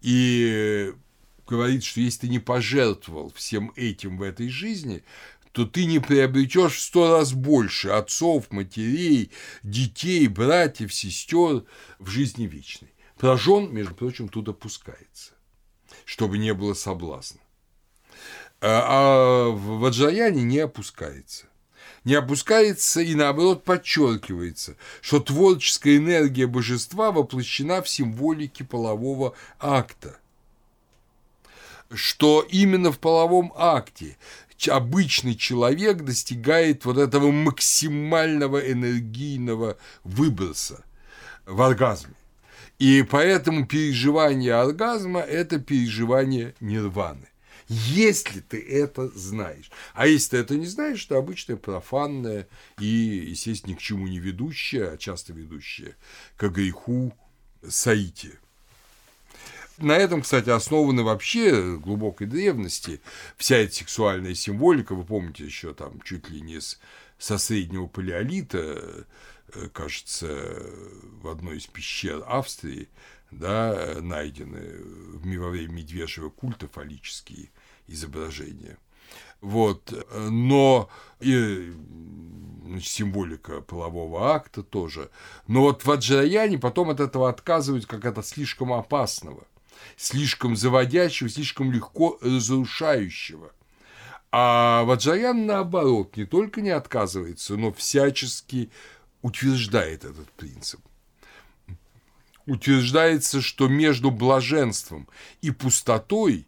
И 0.00 0.94
говорит, 1.46 1.84
что 1.84 2.00
если 2.00 2.20
ты 2.20 2.28
не 2.28 2.38
пожертвовал 2.38 3.30
всем 3.36 3.72
этим 3.76 4.16
в 4.16 4.22
этой 4.22 4.48
жизни, 4.48 5.02
то 5.52 5.66
ты 5.66 5.84
не 5.84 5.98
приобретешь 5.98 6.76
в 6.76 6.80
сто 6.80 7.16
раз 7.16 7.32
больше 7.32 7.88
отцов, 7.88 8.50
матерей, 8.50 9.30
детей, 9.62 10.28
братьев, 10.28 10.94
сестер 10.94 11.64
в 11.98 12.08
жизни 12.08 12.46
вечной. 12.46 12.92
Прожен, 13.16 13.72
между 13.72 13.94
прочим, 13.94 14.28
тут 14.28 14.48
опускается, 14.48 15.32
чтобы 16.04 16.38
не 16.38 16.54
было 16.54 16.74
соблазна. 16.74 17.40
А, 18.60 19.48
а 19.48 19.48
в 19.50 19.80
Ваджаяне 19.80 20.42
не 20.42 20.58
опускается. 20.58 21.46
Не 22.04 22.14
опускается 22.14 23.00
и 23.02 23.14
наоборот 23.14 23.64
подчеркивается, 23.64 24.76
что 25.02 25.20
творческая 25.20 25.98
энергия 25.98 26.46
божества 26.46 27.10
воплощена 27.10 27.82
в 27.82 27.88
символике 27.88 28.64
полового 28.64 29.34
акта 29.58 30.18
что 31.92 32.46
именно 32.48 32.92
в 32.92 32.98
половом 32.98 33.52
акте 33.56 34.16
обычный 34.68 35.34
человек 35.34 36.02
достигает 36.02 36.84
вот 36.84 36.98
этого 36.98 37.30
максимального 37.30 38.58
энергийного 38.58 39.78
выброса 40.04 40.84
в 41.46 41.60
оргазме. 41.62 42.14
И 42.78 43.02
поэтому 43.02 43.66
переживание 43.66 44.54
оргазма– 44.54 45.20
это 45.20 45.58
переживание 45.58 46.54
нирваны. 46.60 47.28
Если 47.68 48.40
ты 48.40 48.60
это 48.60 49.08
знаешь. 49.10 49.70
А 49.94 50.06
если 50.06 50.30
ты 50.30 50.36
это 50.38 50.56
не 50.56 50.66
знаешь, 50.66 51.04
то 51.04 51.16
обычное 51.16 51.56
профанное 51.56 52.48
и, 52.80 52.86
естественно, 52.86 53.72
ни 53.72 53.76
к 53.76 53.80
чему 53.80 54.08
не 54.08 54.18
ведущее, 54.18 54.88
а 54.88 54.96
часто 54.96 55.32
ведущее 55.32 55.94
к 56.36 56.48
греху 56.48 57.14
саити. 57.68 58.38
На 59.80 59.96
этом, 59.96 60.20
кстати, 60.20 60.50
основаны 60.50 61.02
вообще 61.02 61.78
глубокой 61.78 62.26
древности 62.26 63.00
вся 63.38 63.56
эта 63.56 63.74
сексуальная 63.74 64.34
символика. 64.34 64.94
Вы 64.94 65.04
помните 65.04 65.44
еще 65.44 65.72
там 65.72 66.02
чуть 66.02 66.28
ли 66.28 66.42
не 66.42 66.60
с, 66.60 66.78
со 67.18 67.38
среднего 67.38 67.86
палеолита, 67.86 69.06
э, 69.54 69.68
кажется, 69.72 70.62
в 71.22 71.28
одной 71.28 71.56
из 71.56 71.66
пещер 71.66 72.22
Австрии, 72.26 72.90
да, 73.30 73.96
найдены 74.02 74.82
во 75.38 75.48
время 75.48 75.72
медвежьего 75.72 76.28
культа 76.28 76.68
фаллические 76.68 77.50
изображения. 77.86 78.76
Вот, 79.40 79.94
но 80.14 80.90
и 81.20 81.72
значит, 82.66 82.88
символика 82.88 83.62
полового 83.62 84.34
акта 84.34 84.62
тоже. 84.62 85.10
Но 85.46 85.62
вот 85.62 85.86
в 85.86 85.90
Аджраяне 85.90 86.58
потом 86.58 86.90
от 86.90 87.00
этого 87.00 87.30
отказывают 87.30 87.86
как 87.86 88.04
от 88.04 88.26
слишком 88.26 88.74
опасного 88.74 89.46
слишком 89.96 90.56
заводящего, 90.56 91.28
слишком 91.28 91.72
легко 91.72 92.18
разрушающего. 92.20 93.52
А 94.32 94.84
Ваджаян, 94.84 95.46
наоборот, 95.46 96.16
не 96.16 96.24
только 96.24 96.60
не 96.60 96.70
отказывается, 96.70 97.56
но 97.56 97.72
всячески 97.72 98.70
утверждает 99.22 100.04
этот 100.04 100.30
принцип. 100.32 100.80
Утверждается, 102.46 103.40
что 103.40 103.68
между 103.68 104.10
блаженством 104.10 105.08
и 105.40 105.50
пустотой, 105.50 106.46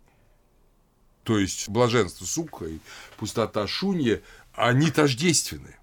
то 1.22 1.38
есть 1.38 1.68
блаженство 1.68 2.24
сукха 2.24 2.66
пустота 3.16 3.66
шунья, 3.66 4.22
они 4.55 4.90
тождественны. 4.90 5.76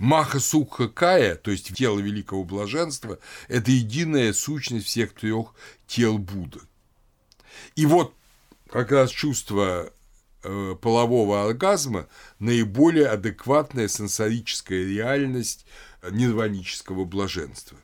Маха 0.00 0.40
Сукха 0.40 0.88
Кая, 0.88 1.34
то 1.36 1.50
есть 1.50 1.76
тело 1.76 2.00
великого 2.00 2.42
блаженства, 2.44 3.18
это 3.48 3.70
единая 3.70 4.32
сущность 4.32 4.86
всех 4.86 5.12
трех 5.12 5.54
тел 5.86 6.16
Будды. 6.16 6.60
И 7.76 7.84
вот 7.84 8.14
как 8.70 8.92
раз 8.92 9.10
чувство 9.10 9.92
э, 10.42 10.76
полового 10.80 11.44
оргазма 11.44 12.08
наиболее 12.38 13.08
адекватная 13.08 13.88
сенсорическая 13.88 14.86
реальность 14.86 15.66
нирванического 16.10 17.04
блаженства. 17.04 17.76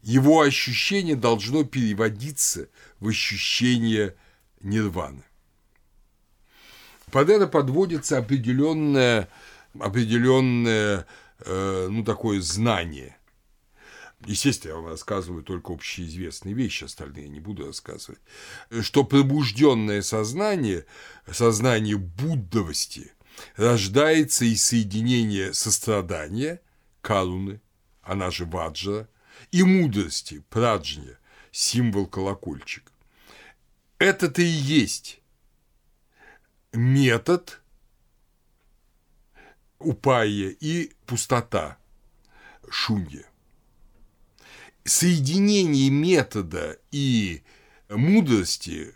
Его 0.00 0.40
ощущение 0.40 1.16
должно 1.16 1.64
переводиться 1.64 2.70
в 2.98 3.08
ощущение 3.08 4.16
нирваны. 4.62 5.22
Под 7.12 7.28
это 7.28 7.46
подводится 7.46 8.16
определенное, 8.16 9.28
определенное 9.78 11.06
Э, 11.40 11.88
ну, 11.90 12.04
такое 12.04 12.40
знание. 12.40 13.16
Естественно, 14.24 14.72
я 14.72 14.76
вам 14.76 14.88
рассказываю 14.88 15.42
только 15.42 15.72
общеизвестные 15.72 16.54
вещи, 16.54 16.84
остальные 16.84 17.28
не 17.28 17.40
буду 17.40 17.66
рассказывать. 17.66 18.20
Что 18.80 19.04
пробужденное 19.04 20.00
сознание, 20.00 20.86
сознание 21.30 21.98
буддовости, 21.98 23.12
рождается 23.56 24.46
из 24.46 24.64
соединения 24.64 25.52
сострадания, 25.52 26.62
калуны, 27.02 27.60
она 28.02 28.30
же 28.30 28.46
ваджа, 28.46 29.06
и 29.52 29.62
мудрости, 29.62 30.42
праджня, 30.48 31.18
символ 31.52 32.06
колокольчик. 32.06 32.90
Это-то 33.98 34.40
и 34.40 34.46
есть 34.46 35.20
метод– 36.72 37.60
упайя 39.78 40.54
и 40.60 40.92
пустота 41.06 41.78
шунья. 42.68 43.24
Соединение 44.84 45.90
метода 45.90 46.78
и 46.92 47.42
мудрости 47.88 48.94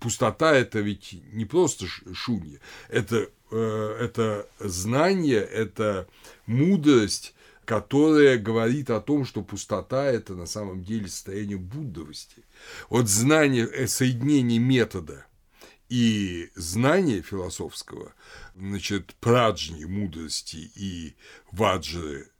пустота 0.00 0.54
это 0.54 0.80
ведь 0.80 1.16
не 1.32 1.44
просто 1.46 1.86
шунья, 1.86 2.60
это, 2.88 3.28
э, 3.50 3.96
это 4.00 4.46
знание, 4.60 5.40
это 5.40 6.06
мудрость, 6.46 7.34
которая 7.64 8.36
говорит 8.36 8.90
о 8.90 9.00
том, 9.00 9.24
что 9.24 9.42
пустота– 9.42 10.04
это 10.12 10.34
на 10.34 10.44
самом 10.44 10.84
деле 10.84 11.08
состояние 11.08 11.56
буддовости. 11.56 12.44
Вот 12.90 13.08
знание, 13.08 13.66
э, 13.66 13.86
соединение 13.86 14.58
метода 14.58 15.26
и 15.94 16.50
знания 16.56 17.22
философского, 17.22 18.14
значит, 18.56 19.14
праджни, 19.20 19.84
мудрости 19.84 20.72
и 20.74 21.14
ваджры, 21.52 22.32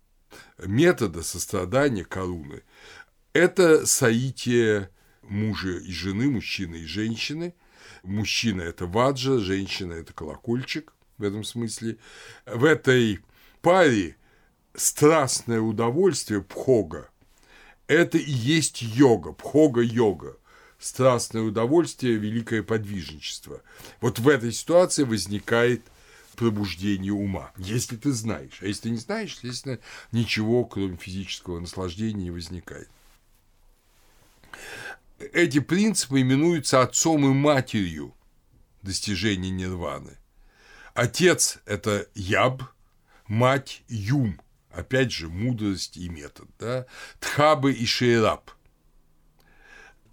метода 0.59 1.23
сострадания 1.23 2.05
коруны– 2.05 2.65
это 3.33 3.87
соитие 3.87 4.91
мужа 5.23 5.79
и 5.79 5.93
жены, 5.93 6.31
мужчины 6.31 6.79
и 6.79 6.85
женщины. 6.85 7.55
Мужчина– 8.03 8.63
это 8.63 8.87
ваджа, 8.87 9.39
женщина– 9.39 9.93
это 9.95 10.13
колокольчик 10.13 10.93
в 11.19 11.23
этом 11.23 11.45
смысле. 11.45 11.99
В 12.47 12.65
этой 12.65 13.21
паре 13.63 14.17
страстное 14.75 15.61
удовольствие 15.61 16.43
пхога– 16.43 17.09
это 17.87 18.19
и 18.19 18.33
есть 18.33 18.83
йога, 18.83 19.33
пхога-йога 19.33 20.39
страстное 20.79 21.43
удовольствие, 21.43 22.17
великое 22.17 22.63
подвижничество. 22.63 23.63
Вот 24.01 24.19
в 24.19 24.29
этой 24.29 24.53
ситуации 24.53 25.05
возникает 25.05 25.83
пробуждение 26.37 27.13
ума, 27.13 27.53
если 27.57 27.97
ты 27.97 28.13
знаешь. 28.13 28.59
А 28.61 28.67
если 28.67 28.83
ты 28.83 28.91
не 28.91 28.99
знаешь, 28.99 29.39
естественно, 29.43 29.79
ничего, 30.13 30.65
кроме 30.65 30.97
физического 30.97 31.61
наслаждения, 31.61 32.25
не 32.25 32.31
возникает. 32.31 32.89
Эти 35.19 35.61
принципы 35.61 36.21
именуются 36.21 36.83
отцом 36.83 37.25
и 37.25 37.33
матерью 37.33 38.15
достижения 38.83 39.51
нирваны. 39.51 40.19
Отец– 40.93 41.59
это 41.67 42.09
яб, 42.15 42.63
мать– 43.27 43.83
юм, 43.89 44.41
опять 44.71 45.13
же, 45.13 45.29
мудрость 45.29 45.97
и 45.97 46.09
метод. 46.09 46.49
Да? 46.59 46.87
Тхабы 47.21 47.73
и 47.73 47.87
шейраб– 47.87 48.51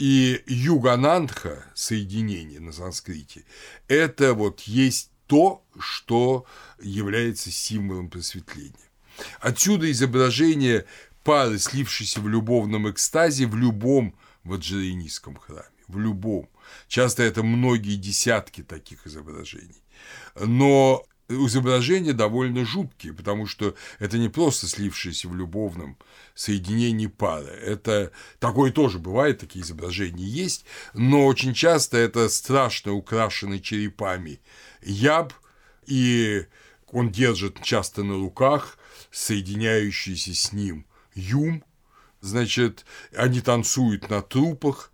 и 0.01 0.41
юганандха, 0.47 1.63
соединение 1.75 2.59
на 2.59 2.71
санскрите, 2.71 3.45
это 3.87 4.33
вот 4.33 4.61
есть 4.61 5.11
то, 5.27 5.63
что 5.79 6.47
является 6.81 7.51
символом 7.51 8.09
просветления. 8.09 8.89
Отсюда 9.39 9.91
изображение 9.91 10.87
пары, 11.23 11.59
слившейся 11.59 12.19
в 12.19 12.27
любовном 12.27 12.89
экстазе 12.89 13.45
в 13.45 13.55
любом 13.55 14.15
ваджрайнийском 14.43 15.35
храме, 15.35 15.69
в 15.87 15.99
любом. 15.99 16.49
Часто 16.87 17.21
это 17.21 17.43
многие 17.43 17.95
десятки 17.95 18.63
таких 18.63 19.05
изображений. 19.05 19.83
Но 20.35 21.05
изображения 21.31 22.13
довольно 22.13 22.65
жуткие, 22.65 23.13
потому 23.13 23.47
что 23.47 23.75
это 23.99 24.17
не 24.17 24.29
просто 24.29 24.67
слившиеся 24.67 25.27
в 25.27 25.35
любовном 25.35 25.97
соединении 26.35 27.07
пары. 27.07 27.47
Это 27.47 28.11
такое 28.39 28.71
тоже 28.71 28.99
бывает, 28.99 29.39
такие 29.39 29.63
изображения 29.63 30.25
есть, 30.25 30.65
но 30.93 31.25
очень 31.25 31.53
часто 31.53 31.97
это 31.97 32.29
страшно 32.29 32.93
украшенный 32.93 33.59
черепами 33.59 34.39
яб, 34.81 35.33
и 35.85 36.45
он 36.91 37.11
держит 37.11 37.61
часто 37.63 38.03
на 38.03 38.15
руках 38.15 38.77
соединяющийся 39.11 40.33
с 40.33 40.53
ним 40.53 40.85
юм, 41.13 41.63
значит, 42.21 42.85
они 43.15 43.41
танцуют 43.41 44.09
на 44.09 44.21
трупах, 44.21 44.91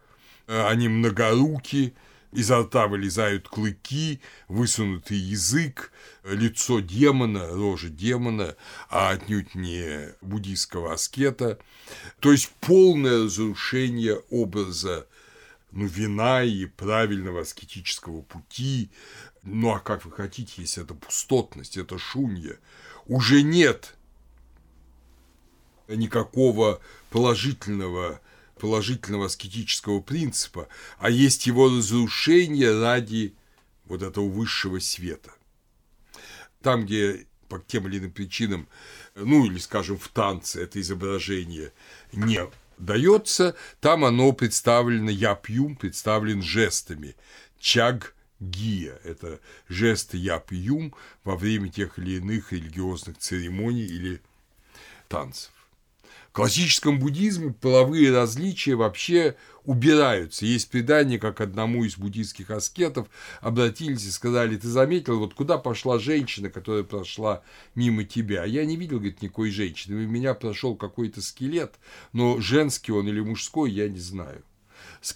они 0.47 0.87
многоруки, 0.87 1.93
изо 2.37 2.61
рта 2.61 2.85
вылезают 2.85 3.47
клыки, 3.47 4.21
высунутый 4.47 5.17
язык, 5.17 5.91
лицо 6.23 6.81
демона, 6.81 7.47
рожа 7.47 7.89
демона, 7.89 8.55
а 8.89 9.09
отнюдь 9.09 9.55
не 9.55 10.13
буддийского 10.21 10.93
аскета. 10.93 11.57
То 12.19 12.31
есть 12.31 12.51
полное 12.61 13.23
разрушение 13.23 14.21
образа 14.29 15.07
ну, 15.71 15.87
вина 15.87 16.43
и 16.43 16.67
правильного 16.67 17.41
аскетического 17.41 18.21
пути. 18.21 18.91
Ну, 19.41 19.73
а 19.73 19.79
как 19.79 20.05
вы 20.05 20.11
хотите, 20.11 20.53
если 20.57 20.83
это 20.83 20.93
пустотность, 20.93 21.75
это 21.75 21.97
шунья, 21.97 22.59
уже 23.07 23.41
нет 23.41 23.95
никакого 25.87 26.81
положительного 27.09 28.21
положительного 28.57 29.25
аскетического 29.25 30.01
принципа, 30.01 30.67
а 30.99 31.09
есть 31.09 31.47
его 31.47 31.69
разрушение 31.69 32.79
ради 32.79 33.35
вот 33.85 34.01
этого 34.01 34.27
высшего 34.27 34.79
света. 34.79 35.31
Там, 36.61 36.85
где 36.85 37.25
по 37.47 37.59
тем 37.59 37.87
или 37.87 37.99
иным 37.99 38.11
причинам, 38.11 38.67
ну 39.15 39.45
или, 39.45 39.57
скажем, 39.57 39.97
в 39.97 40.07
танце 40.09 40.63
это 40.63 40.81
изображение 40.81 41.71
не 42.11 42.41
дается, 42.77 43.55
там 43.79 44.05
оно 44.05 44.31
представлено, 44.33 45.09
я 45.09 45.35
пью, 45.35 45.75
представлен 45.75 46.41
жестами. 46.41 47.15
Чаг 47.59 48.13
гия– 48.39 48.99
это 49.03 49.39
жесты 49.67 50.17
я 50.17 50.39
пьюм 50.39 50.93
во 51.23 51.35
время 51.35 51.69
тех 51.69 51.97
или 51.97 52.17
иных 52.17 52.51
религиозных 52.51 53.17
церемоний 53.17 53.85
или 53.85 54.21
танцев. 55.07 55.51
Классическом 56.37 56.99
буддизме 56.99 57.51
половые 57.51 58.13
различия 58.13 58.75
вообще 58.75 59.35
убираются. 59.65 60.45
Есть 60.45 60.69
предание, 60.69 61.17
как 61.17 61.41
одному 61.41 61.83
из 61.83 61.97
буддийских 61.97 62.51
аскетов 62.51 63.07
обратились 63.41 64.05
и 64.05 64.11
сказали, 64.11 64.55
ты 64.55 64.67
заметил, 64.67 65.17
вот 65.17 65.33
куда 65.33 65.57
пошла 65.57 65.97
женщина, 65.97 66.51
которая 66.51 66.83
прошла 66.83 67.41
мимо 67.73 68.03
тебя? 68.03 68.45
Я 68.45 68.65
не 68.65 68.75
видел, 68.75 68.97
говорит, 68.97 69.23
никакой 69.23 69.49
женщины. 69.49 69.95
Мимо 69.95 70.11
меня 70.11 70.35
прошел 70.35 70.75
какой-то 70.75 71.23
скелет, 71.23 71.73
но 72.13 72.39
женский 72.39 72.91
он 72.91 73.07
или 73.07 73.19
мужской, 73.19 73.71
я 73.71 73.89
не 73.89 73.97
знаю 73.97 74.43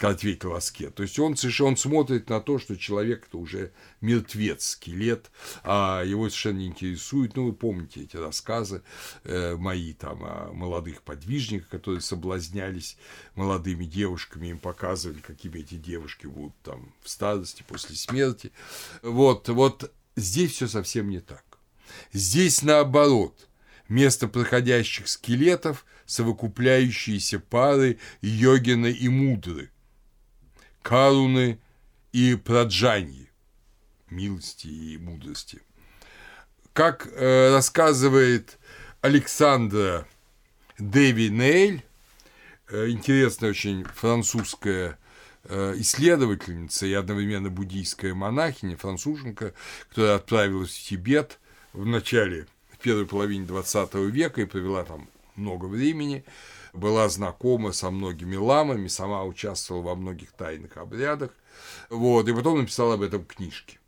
ответил 0.02 0.54
Аскет. 0.54 0.96
То 0.96 1.04
есть 1.04 1.18
он, 1.20 1.36
он 1.62 1.78
смотрит 1.78 2.30
на 2.30 2.40
то, 2.40 2.60
что 2.60 2.78
человек-то 2.78 3.38
уже 3.38 3.72
мертвец, 4.02 4.70
скелет, 4.70 5.32
а 5.64 6.04
его 6.04 6.30
совершенно 6.30 6.60
не 6.60 6.68
интересует. 6.68 7.36
Ну, 7.36 7.48
вы 7.48 7.54
помните 7.54 8.02
эти 8.02 8.18
рассказы 8.18 8.84
э, 9.24 9.56
мои 9.56 9.94
там 9.94 10.24
о 10.24 10.52
молодых 10.54 11.02
подвижниках, 11.02 11.70
которые 11.70 12.02
соблазнялись 12.02 12.98
молодыми 13.36 13.86
девушками, 13.86 14.48
им 14.48 14.60
показывали, 14.60 15.20
какими 15.20 15.60
эти 15.60 15.76
девушки 15.76 16.28
будут 16.28 16.56
там 16.64 16.94
в 17.02 17.10
старости, 17.10 17.64
после 17.68 17.96
смерти. 17.96 18.52
Вот, 19.02 19.50
вот 19.50 19.92
здесь 20.16 20.52
все 20.52 20.68
совсем 20.68 21.10
не 21.10 21.20
так. 21.20 21.44
Здесь 22.14 22.62
наоборот– 22.62 23.48
Место 23.90 24.30
проходящих 24.30 25.10
скелетов– 25.10 25.86
совокупляющиеся 26.12 27.40
пары 27.40 27.98
йогина 28.22 28.88
и 28.88 29.08
мудры, 29.08 29.71
каруны 30.82 31.60
и 32.12 32.36
праджаньи, 32.36 33.30
милости 34.10 34.68
и 34.68 34.98
мудрости. 34.98 35.62
Как 36.74 37.08
э, 37.08 37.52
рассказывает 37.52 38.58
Александра 39.02 40.08
Дэви 40.78 41.30
Нейль, 41.30 41.84
э, 42.70 42.90
интересная 42.90 43.50
очень 43.50 43.84
французская 43.84 44.98
э, 45.44 45.74
исследовательница 45.78 46.86
и 46.86 46.94
одновременно 46.94 47.50
буддийская 47.50 48.14
монахиня, 48.14 48.78
француженка, 48.78 49.54
которая 49.90 50.16
отправилась 50.16 50.76
в 50.76 50.88
Тибет 50.88 51.40
в 51.74 51.86
начале, 51.86 52.48
в 52.72 52.78
первой 52.78 53.06
половине 53.06 53.46
20 53.46 53.94
века 53.96 54.42
и 54.42 54.46
провела 54.46 54.84
там 54.84 55.10
много 55.36 55.66
времени, 55.66 56.24
была 56.74 57.10
знакома 57.10 57.72
со 57.72 57.92
многими 57.92 58.36
ламами, 58.36 58.88
сама 58.88 59.24
участвовала 59.24 59.84
во 59.84 59.96
многих 59.96 60.32
тайных 60.32 60.78
обрядах, 60.78 61.32
вот, 61.90 62.28
и 62.28 62.34
потом 62.34 62.60
написала 62.60 62.96
об 62.96 63.02
этом 63.02 63.26
книжки. 63.26 63.80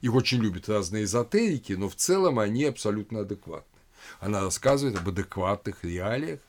Их 0.00 0.14
очень 0.14 0.40
любят 0.40 0.68
разные 0.68 1.04
эзотерики, 1.04 1.72
но 1.72 1.88
в 1.88 1.96
целом 1.96 2.38
они 2.38 2.64
абсолютно 2.64 3.20
адекватны. 3.20 3.80
Она 4.20 4.42
рассказывает 4.42 4.98
об 4.98 5.08
адекватных 5.08 5.82
реалиях, 5.84 6.40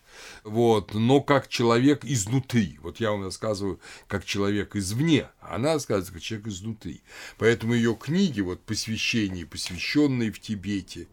вот, 0.44 0.94
но 0.94 1.22
как 1.22 1.48
человек 1.48 2.06
изнутри. 2.06 2.78
Вот 2.82 3.00
я 3.00 3.12
вам 3.12 3.24
рассказываю 3.24 3.80
как 4.08 4.26
человек 4.26 4.76
извне, 4.76 5.30
а 5.42 5.56
она 5.56 5.74
рассказывает 5.74 6.14
как 6.14 6.22
человек 6.22 6.48
изнутри. 6.48 7.02
Поэтому 7.38 7.74
ее 7.74 7.96
книги, 7.96 8.42
вот 8.42 8.62
посвящения, 8.62 9.46
посвященные 9.46 10.32
в 10.32 10.40
Тибете, 10.40 11.08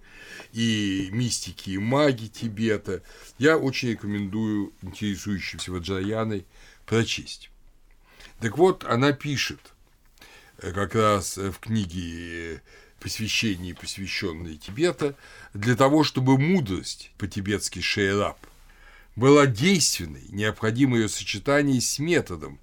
и 0.53 1.09
мистики, 1.13 1.71
и 1.71 1.79
маги 1.79 2.27
Тибета, 2.27 3.03
я 3.39 3.59
очень 3.59 3.91
рекомендую 3.91 4.73
интересующимся 4.83 5.73
Ваджаяной 5.73 6.47
прочесть. 6.87 7.51
Так 8.41 8.59
вот, 8.59 8.85
она 8.85 9.13
пишет 9.13 9.61
э, 10.59 10.73
как 10.73 10.95
раз 10.95 11.37
в 11.37 11.55
книге 11.61 12.63
посвящении, 13.01 13.73
посвященной 13.73 14.57
Тибета, 14.57 15.17
для 15.55 15.75
того, 15.77 16.05
чтобы 16.05 16.39
мудрость, 16.39 17.11
по-тибетски 17.19 17.81
шейраб, 17.81 18.39
была 19.17 19.47
действенной, 19.47 20.25
необходимо 20.29 20.97
ее 20.97 21.09
сочетание 21.09 21.81
с 21.81 21.99
методом, 21.99 22.59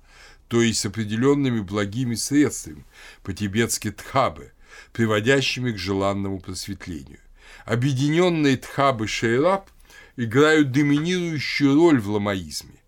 то 0.48 0.62
есть 0.62 0.80
с 0.80 0.86
определенными 0.86 1.60
благими 1.60 2.16
средствами, 2.16 2.86
по-тибетски 3.24 3.92
тхабы, 3.92 4.52
приводящими 4.94 5.72
к 5.72 5.78
желанному 5.78 6.40
просветлению. 6.40 7.20
Объединенные 7.66 8.58
тхабы 8.58 9.08
шейраб 9.08 9.70
играют 10.16 10.72
доминирующую 10.72 11.76
роль 11.76 12.00
в 12.00 12.10
ламаизме. 12.10 12.80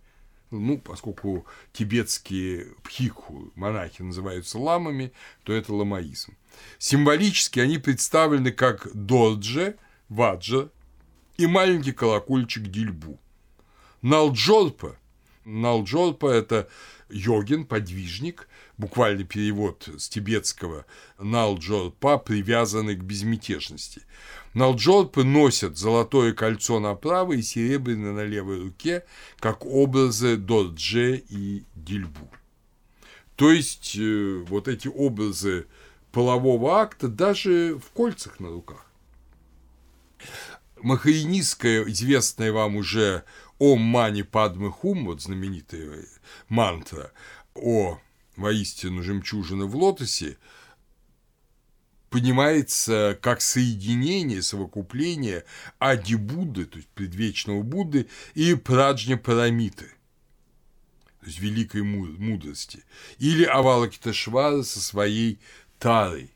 Ну, 0.49 0.79
поскольку 0.79 1.45
тибетские 1.71 2.73
пхикху, 2.83 3.51
монахи, 3.55 4.01
называются 4.01 4.57
ламами, 4.59 5.13
то 5.43 5.53
это 5.53 5.73
ламаизм. 5.73 6.35
Символически 6.77 7.59
они 7.59 7.77
представлены 7.77 8.51
как 8.51 8.89
дорджа, 8.93 9.75
ваджа 10.09 10.69
и 11.37 11.47
маленький 11.47 11.93
колокольчик 11.93 12.63
дильбу. 12.63 13.17
Налджолпа. 14.01 14.97
Налджолпа– 15.45 16.27
это 16.33 16.69
йогин, 17.09 17.65
подвижник, 17.65 18.47
буквальный 18.77 19.25
перевод 19.25 19.87
с 19.97 20.09
тибетского 20.09 20.85
Налджолпа, 21.19 22.17
привязанный 22.17 22.95
к 22.95 23.03
безмятежности. 23.03 24.01
Налджолпы 24.53 25.23
носят 25.23 25.77
золотое 25.77 26.33
кольцо 26.33 26.79
на 26.79 26.95
правой 26.95 27.39
и 27.39 27.43
серебряное 27.43 28.11
на 28.11 28.25
левой 28.25 28.61
руке, 28.61 29.05
как 29.39 29.65
образы 29.65 30.35
Дордже 30.35 31.23
и 31.29 31.63
Дильбу. 31.75 32.29
То 33.35 33.51
есть, 33.51 33.95
э, 33.97 34.43
вот 34.47 34.67
эти 34.67 34.87
образы 34.87 35.67
полового 36.11 36.79
акта 36.79 37.07
даже 37.07 37.79
в 37.79 37.91
кольцах 37.91 38.39
на 38.39 38.49
руках. 38.49 38.85
Махаинистская, 40.81 41.83
известная 41.83 42.51
вам 42.51 42.75
уже 42.75 43.23
Ом 43.61 43.79
Мани 43.79 44.23
Падмы 44.23 44.71
Хум, 44.71 45.05
вот 45.05 45.21
знаменитая 45.21 46.03
мантра 46.49 47.11
о 47.53 47.99
воистину 48.35 49.03
жемчужина 49.03 49.67
в 49.67 49.75
лотосе, 49.75 50.39
понимается 52.09 53.19
как 53.21 53.39
соединение, 53.39 54.41
совокупление 54.41 55.45
Ади 55.77 56.15
Будды, 56.15 56.65
то 56.65 56.77
есть 56.77 56.89
предвечного 56.89 57.61
Будды, 57.61 58.07
и 58.33 58.55
Праджня 58.55 59.15
Парамиты, 59.15 59.93
то 61.19 61.27
есть 61.27 61.37
великой 61.37 61.83
мудрости, 61.83 62.83
или 63.19 63.43
Авалакиташвара 63.43 64.63
со 64.63 64.81
своей 64.81 65.39
Тарой. 65.77 66.31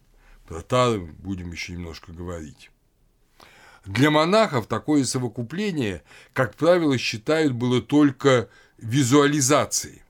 Про 0.47 0.61
Тары 0.61 0.99
будем 0.99 1.51
еще 1.51 1.73
немножко 1.73 2.11
говорить. 2.11 2.69
Для 3.85 4.09
монахов 4.09 4.67
такое 4.67 5.03
совокупление, 5.03 6.03
как 6.33 6.55
правило, 6.55 6.97
считают 6.97 7.53
было 7.53 7.81
только 7.81 8.49
визуализацией. 8.77 10.01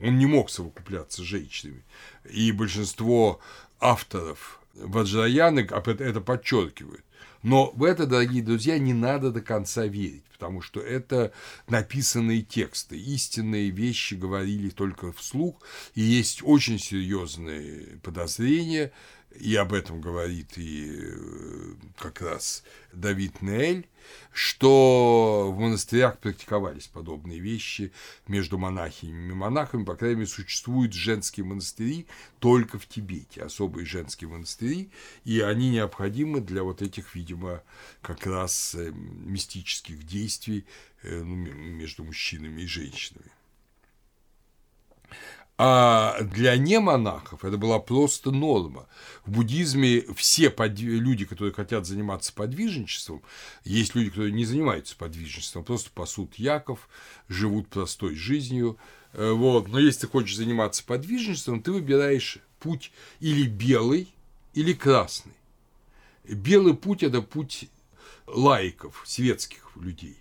Он 0.00 0.18
не 0.18 0.26
мог 0.26 0.50
совокупляться 0.50 1.22
с 1.22 1.24
женщинами. 1.24 1.82
И 2.30 2.52
большинство 2.52 3.40
авторов 3.80 4.60
Ваджраяны 4.74 5.60
это 5.60 6.20
подчеркивают. 6.20 7.02
Но 7.42 7.70
в 7.74 7.84
это, 7.84 8.06
дорогие 8.06 8.42
друзья, 8.42 8.78
не 8.78 8.92
надо 8.92 9.30
до 9.30 9.40
конца 9.40 9.86
верить, 9.86 10.24
потому 10.32 10.60
что 10.60 10.80
это 10.80 11.32
написанные 11.68 12.42
тексты. 12.42 12.98
Истинные 12.98 13.70
вещи 13.70 14.14
говорили 14.14 14.68
только 14.70 15.12
вслух, 15.12 15.62
и 15.94 16.02
есть 16.02 16.40
очень 16.42 16.78
серьезные 16.78 17.98
подозрения, 18.02 18.90
и 19.38 19.54
об 19.56 19.72
этом 19.72 20.00
говорит 20.00 20.56
и 20.56 20.90
э, 20.90 21.74
как 21.96 22.20
раз 22.20 22.62
Давид 22.92 23.42
Неэль, 23.42 23.86
что 24.32 25.52
в 25.52 25.58
монастырях 25.58 26.18
практиковались 26.18 26.86
подобные 26.86 27.40
вещи 27.40 27.92
между 28.26 28.58
монахинями 28.58 29.32
и 29.32 29.34
монахами, 29.34 29.84
по 29.84 29.96
крайней 29.96 30.16
мере, 30.16 30.28
существуют 30.28 30.92
женские 30.92 31.44
монастыри 31.44 32.06
только 32.38 32.78
в 32.78 32.86
Тибете, 32.86 33.42
особые 33.42 33.86
женские 33.86 34.28
монастыри, 34.28 34.90
и 35.24 35.40
они 35.40 35.70
необходимы 35.70 36.40
для 36.40 36.62
вот 36.62 36.82
этих, 36.82 37.14
видимо, 37.14 37.62
как 38.02 38.26
раз 38.26 38.74
э, 38.74 38.90
мистических 38.92 40.04
действий 40.06 40.64
э, 41.02 41.22
ну, 41.22 41.34
между 41.34 42.04
мужчинами 42.04 42.62
и 42.62 42.66
женщинами. 42.66 43.35
А 45.58 46.20
для 46.20 46.54
немонахов 46.56 47.42
это 47.42 47.56
была 47.56 47.78
просто 47.78 48.30
норма. 48.30 48.86
В 49.24 49.32
буддизме 49.32 50.02
все 50.14 50.50
под... 50.50 50.78
люди, 50.78 51.24
которые 51.24 51.54
хотят 51.54 51.86
заниматься 51.86 52.34
подвижничеством, 52.34 53.22
есть 53.64 53.94
люди, 53.94 54.10
которые 54.10 54.32
не 54.32 54.44
занимаются 54.44 54.96
подвижничеством, 54.96 55.64
просто 55.64 55.90
пасут 55.94 56.34
яков, 56.34 56.90
живут 57.28 57.68
простой 57.68 58.14
жизнью. 58.16 58.76
Э, 59.14 59.30
вот. 59.30 59.68
Но 59.68 59.78
если 59.78 60.02
ты 60.02 60.08
хочешь 60.08 60.36
заниматься 60.36 60.84
подвижничеством, 60.84 61.62
ты 61.62 61.72
выбираешь 61.72 62.38
путь 62.58 62.92
или 63.20 63.46
белый, 63.46 64.12
или 64.52 64.74
красный. 64.74 65.32
Белый 66.24 66.74
путь– 66.74 67.02
это 67.04 67.22
путь 67.22 67.70
лайков, 68.26 69.02
светских 69.06 69.70
людей. 69.76 70.18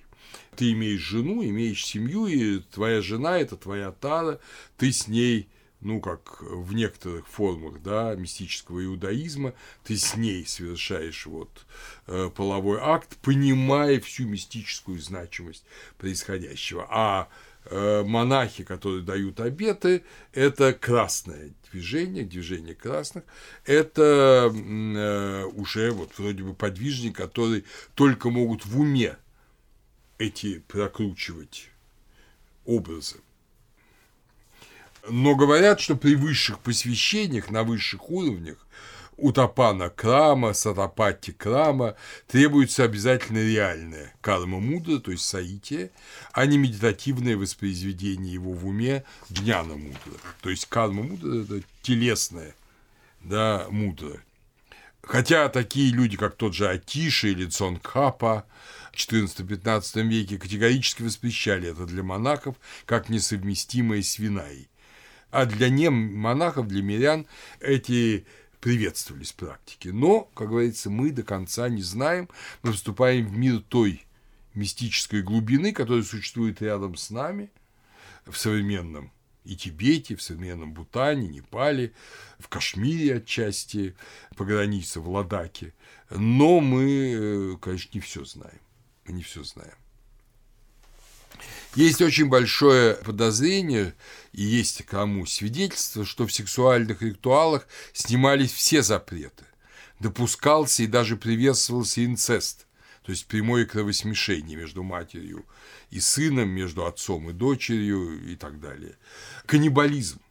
Ты 0.56 0.72
имеешь 0.72 1.02
жену, 1.02 1.44
имеешь 1.44 1.86
семью, 1.86 2.28
и 2.28 2.60
твоя 2.60 3.02
жена– 3.02 3.38
это 3.40 3.58
твоя 3.58 3.92
тара, 3.92 4.40
ты 4.78 4.92
с 4.92 5.08
ней 5.08 5.48
ну, 5.86 6.02
как 6.02 6.42
в 6.42 6.74
некоторых 6.74 7.28
формах, 7.28 7.82
да, 7.84 8.16
мистического 8.16 8.84
иудаизма, 8.84 9.54
ты 9.84 9.96
с 9.96 10.16
ней 10.16 10.44
совершаешь 10.46 11.28
вот 11.28 11.66
э, 12.08 12.32
половой 12.36 12.80
акт, 12.82 13.18
понимая 13.22 14.00
всю 14.00 14.26
мистическую 14.28 15.00
значимость 15.00 15.64
происходящего. 16.00 16.88
А 16.90 17.30
э, 17.66 18.04
монахи, 18.04 18.64
которые 18.64 19.04
дают 19.04 19.40
обеты, 19.40 20.04
это 20.34 20.74
красное 20.74 21.54
движение, 21.72 22.24
движение 22.24 22.74
красных, 22.74 23.24
это 23.66 24.52
э, 24.52 25.44
уже 25.54 25.92
вот 25.92 26.18
вроде 26.18 26.42
бы 26.42 26.56
подвижники, 26.56 27.14
которые 27.14 27.64
только 27.94 28.32
могут 28.32 28.66
в 28.66 28.80
уме 28.80 29.18
эти 30.18 30.60
прокручивать 30.60 31.70
образы. 32.66 33.18
Но 35.08 35.36
говорят, 35.36 35.80
что 35.80 35.96
при 35.96 36.16
высших 36.16 36.60
посвящениях, 36.60 37.52
на 37.52 37.64
высших 37.64 38.10
уровнях, 38.10 38.66
у 39.18 39.32
Тапана 39.32 39.90
Крама, 39.90 40.54
Сатапати 40.54 41.32
Крама 41.32 41.96
требуется 42.28 42.84
обязательно 42.84 43.38
реальное 43.38 44.14
карма 44.20 44.60
мудра, 44.60 45.00
то 45.00 45.12
есть 45.12 45.24
саития, 45.24 45.92
а 46.34 46.46
не 46.46 46.58
медитативное 46.58 47.38
воспроизведение 47.38 48.34
его 48.34 48.52
в 48.52 48.68
уме 48.68 49.06
дняна 49.30 49.76
мудра. 49.76 50.20
То 50.42 50.50
есть 50.50 50.66
карма 50.66 51.04
мудра– 51.04 51.44
это 51.44 51.62
телесное 51.82 52.56
да, 53.26 53.66
мудра. 53.70 54.22
Хотя 55.02 55.50
такие 55.50 55.92
люди, 55.92 56.18
как 56.18 56.36
тот 56.36 56.54
же 56.54 56.68
Атиша 56.68 57.28
или 57.28 57.46
Цонкапа 57.46 58.46
XIV-XV 58.96 60.08
веке 60.08 60.38
категорически 60.38 61.04
воспрещали 61.04 61.70
это 61.70 61.86
для 61.86 62.04
монахов 62.04 62.56
как 62.86 63.10
несовместимое 63.10 64.02
с 64.02 64.18
Винаей. 64.18 64.70
А 65.32 65.46
для 65.46 65.70
монахов, 65.92 66.68
для 66.68 66.82
мирян 66.82 67.28
эти 67.60 68.26
приветствовались 68.62 69.32
практики. 69.32 69.90
Но, 69.90 70.22
как 70.34 70.50
говорится, 70.50 70.90
мы 70.90 71.12
до 71.12 71.24
конца 71.24 71.70
не 71.70 71.82
знаем, 71.82 72.30
мы 72.64 72.72
вступаем 72.72 73.28
в 73.28 73.38
мир 73.38 73.60
той 73.60 74.06
мистической 74.54 75.22
глубины, 75.22 75.74
которая 75.74 76.04
существует 76.04 76.62
рядом 76.62 76.96
с 76.96 77.10
нами 77.10 77.52
в 78.26 78.36
современном 78.36 79.12
и 79.44 79.56
Тибете, 79.56 80.16
в 80.16 80.22
современном 80.22 80.74
Бутане, 80.74 81.28
Непале, 81.28 81.94
в 82.40 82.48
Кашмире 82.48 83.18
отчасти, 83.18 83.96
по 84.36 84.46
границе, 84.46 85.00
в 85.00 85.10
Ладаке. 85.10 85.74
Но 86.10 86.60
мы, 86.60 87.54
э, 87.54 87.58
конечно, 87.62 87.92
не 87.94 88.00
все 88.00 88.26
знаем. 88.26 88.60
Не 89.08 89.24
все 89.24 89.44
знаем. 89.44 89.76
Есть 91.76 92.02
очень 92.02 92.28
большое 92.28 92.96
подозрение, 92.96 93.94
и 94.32 94.44
есть 94.44 94.86
кому 94.86 95.26
свидетельство, 95.26 96.06
что 96.06 96.26
в 96.26 96.34
сексуальных 96.34 97.02
ритуалах 97.02 97.68
снимались 97.92 98.54
все 98.54 98.82
запреты. 98.82 99.44
Допускался 100.00 100.84
и 100.84 100.88
даже 100.88 101.18
приветствовался 101.18 102.06
инцест, 102.06 102.66
то 103.04 103.12
есть 103.12 103.28
прямое 103.28 103.66
кровосмешение 103.66 104.58
между 104.58 104.84
матерью 104.84 105.46
и 105.90 106.00
сыном, 106.00 106.50
между 106.50 106.86
отцом 106.86 107.30
и 107.30 107.34
дочерью 107.34 108.26
и 108.26 108.36
так 108.36 108.60
далее. 108.62 108.98
Каннибализм 109.46 110.22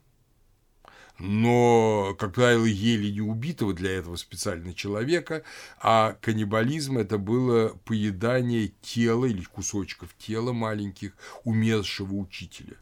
но, 1.18 2.16
как 2.18 2.34
правило, 2.34 2.64
ели 2.64 3.10
не 3.10 3.20
убитого 3.20 3.72
для 3.72 3.92
этого 3.92 4.16
специально 4.16 4.74
человека, 4.74 5.44
а 5.80 6.16
каннибализм– 6.20 6.98
это 6.98 7.18
было 7.18 7.68
поедание 7.84 8.72
тела 8.82 9.26
или 9.26 9.44
кусочков 9.44 10.14
тела 10.18 10.52
маленьких 10.52 11.12
умершего 11.44 12.14
учителя. 12.14 12.76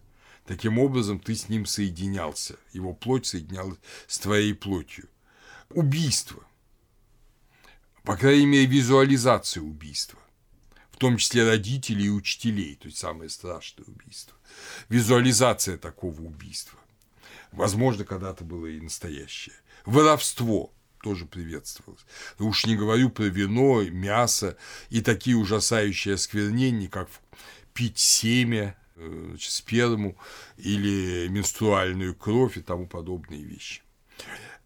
Таким 0.47 0.79
образом, 0.79 1.21
ты 1.21 1.35
с 1.35 1.49
ним 1.49 1.67
соединялся, 1.67 2.57
его 2.73 2.95
плоть 2.95 3.27
соединялась 3.27 3.79
с 4.07 4.19
твоей 4.19 4.55
плотью. 4.55 5.09
Убийство, 5.71 6.43
по 8.03 8.17
крайней 8.17 8.47
мере, 8.47 8.67
визуализация 8.67 9.63
убийства, 9.63 10.19
в 10.91 10.97
том 10.97 11.19
числе 11.19 11.47
родителей 11.47 12.07
и 12.07 12.11
учителей, 12.11 12.77
то 12.77 12.87
есть 12.89 12.99
самое 12.99 13.29
страшное 13.29 13.85
убийство, 13.87 14.35
визуализация 14.89 15.77
такого 15.77 16.21
убийства 16.23 16.79
Возможно, 17.53 18.05
когда-то 18.05 18.45
было 18.45 18.67
и 18.67 18.81
настоящее. 18.81 19.55
Воровство 19.85 20.73
тоже 21.03 21.27
приветствовалось. 21.27 22.05
Уж 22.39 22.67
не 22.67 22.77
говорю 22.77 23.11
про 23.11 23.25
вино, 23.25 23.83
мясо 23.83 24.57
и 24.89 25.03
такие 25.03 25.37
ужасающие 25.37 26.15
осквернения, 26.15 26.89
как 26.89 27.09
пить 27.75 27.99
семя, 27.99 28.77
э, 28.97 29.27
значит, 29.29 29.51
сперму 29.51 30.17
или 30.57 31.29
менструальную 31.29 32.15
кровь 32.15 32.57
и 32.57 32.63
тому 32.63 32.87
подобные 32.87 33.43
вещи. 33.43 33.83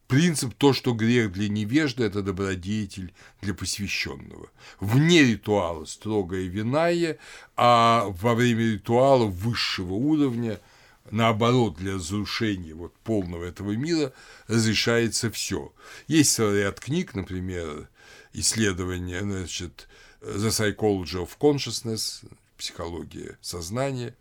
Принцип 0.07 0.55
то, 0.55 0.73
что 0.73 0.93
грех 0.93 1.33
для 1.33 1.49
невежды– 1.49 2.05
это 2.05 2.23
добродетель 2.23 3.13
для 3.41 3.55
посвященного. 3.55 4.51
Вне 4.79 5.25
ритуала 5.25 5.85
строгое 5.85 6.45
виная, 6.45 7.19
а 7.57 8.05
во 8.11 8.35
время 8.35 8.75
ритуала 8.75 9.25
высшего 9.25 9.95
уровня– 9.95 10.61
наоборот, 11.11 11.77
для 11.77 11.95
разрушения 11.95 12.75
вот 12.75 12.95
полного 12.99 13.45
этого 13.45 13.73
мира 13.73 14.13
разрешается 14.49 15.31
все. 15.31 15.73
Есть 16.09 16.39
ряд 16.39 16.81
книг, 16.81 17.15
например, 17.15 17.89
исследования, 18.33 19.21
значит, 19.21 19.89
The 20.21 20.49
Psychology 20.49 21.25
of 21.25 21.31
Consciousness, 21.39 22.25
психология 22.57 23.39
сознания, 23.41 24.15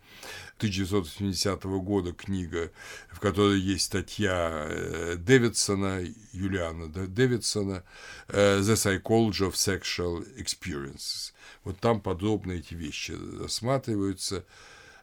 1980 0.58 1.64
года 1.64 2.12
книга, 2.12 2.70
в 3.10 3.20
которой 3.20 3.60
есть 3.60 3.86
статья 3.86 4.66
э, 4.68 5.16
Дэвидсона, 5.18 6.02
Юлиана 6.32 6.88
Дэвидсона, 6.88 7.82
э, 8.28 8.60
The 8.60 8.74
Psychology 8.74 9.50
of 9.50 9.52
Sexual 9.52 10.26
Experiences. 10.36 11.32
Вот 11.64 11.78
там 11.80 12.00
подробно 12.00 12.52
эти 12.52 12.74
вещи 12.74 13.14
рассматриваются 13.40 14.44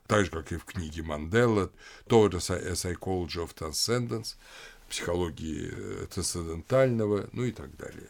так 0.08 0.26
же, 0.26 0.32
как 0.32 0.52
и 0.52 0.58
в 0.58 0.66
книге 0.66 1.04
Мандела, 1.04 1.72
Toward 2.08 2.36
a 2.36 2.72
Psychology 2.74 3.46
of 3.46 3.56
Transcendence, 3.56 4.36
психологии 4.90 5.70
э, 5.72 6.08
трансцендентального, 6.14 7.30
ну 7.32 7.44
и 7.46 7.52
так 7.52 7.76
далее. 7.78 8.10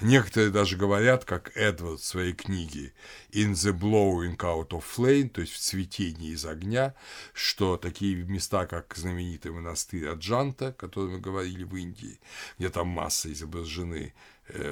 Некоторые 0.00 0.50
даже 0.50 0.76
говорят, 0.76 1.24
как 1.24 1.56
Эдвард 1.56 2.00
в 2.00 2.04
своей 2.04 2.32
книге 2.32 2.92
«In 3.32 3.52
the 3.52 3.72
blowing 3.72 4.36
out 4.36 4.70
of 4.70 4.84
flame», 4.96 5.28
то 5.28 5.40
есть 5.40 5.52
в 5.52 5.58
цветении 5.58 6.32
из 6.32 6.46
огня, 6.46 6.94
что 7.32 7.76
такие 7.76 8.16
места, 8.16 8.66
как 8.66 8.94
знаменитый 8.96 9.50
монастырь 9.50 10.08
Аджанта, 10.08 10.68
о 10.68 10.72
котором 10.72 11.12
мы 11.12 11.18
говорили 11.18 11.64
в 11.64 11.76
Индии, 11.76 12.18
где 12.58 12.70
там 12.70 12.88
масса 12.88 13.32
изображены 13.32 14.14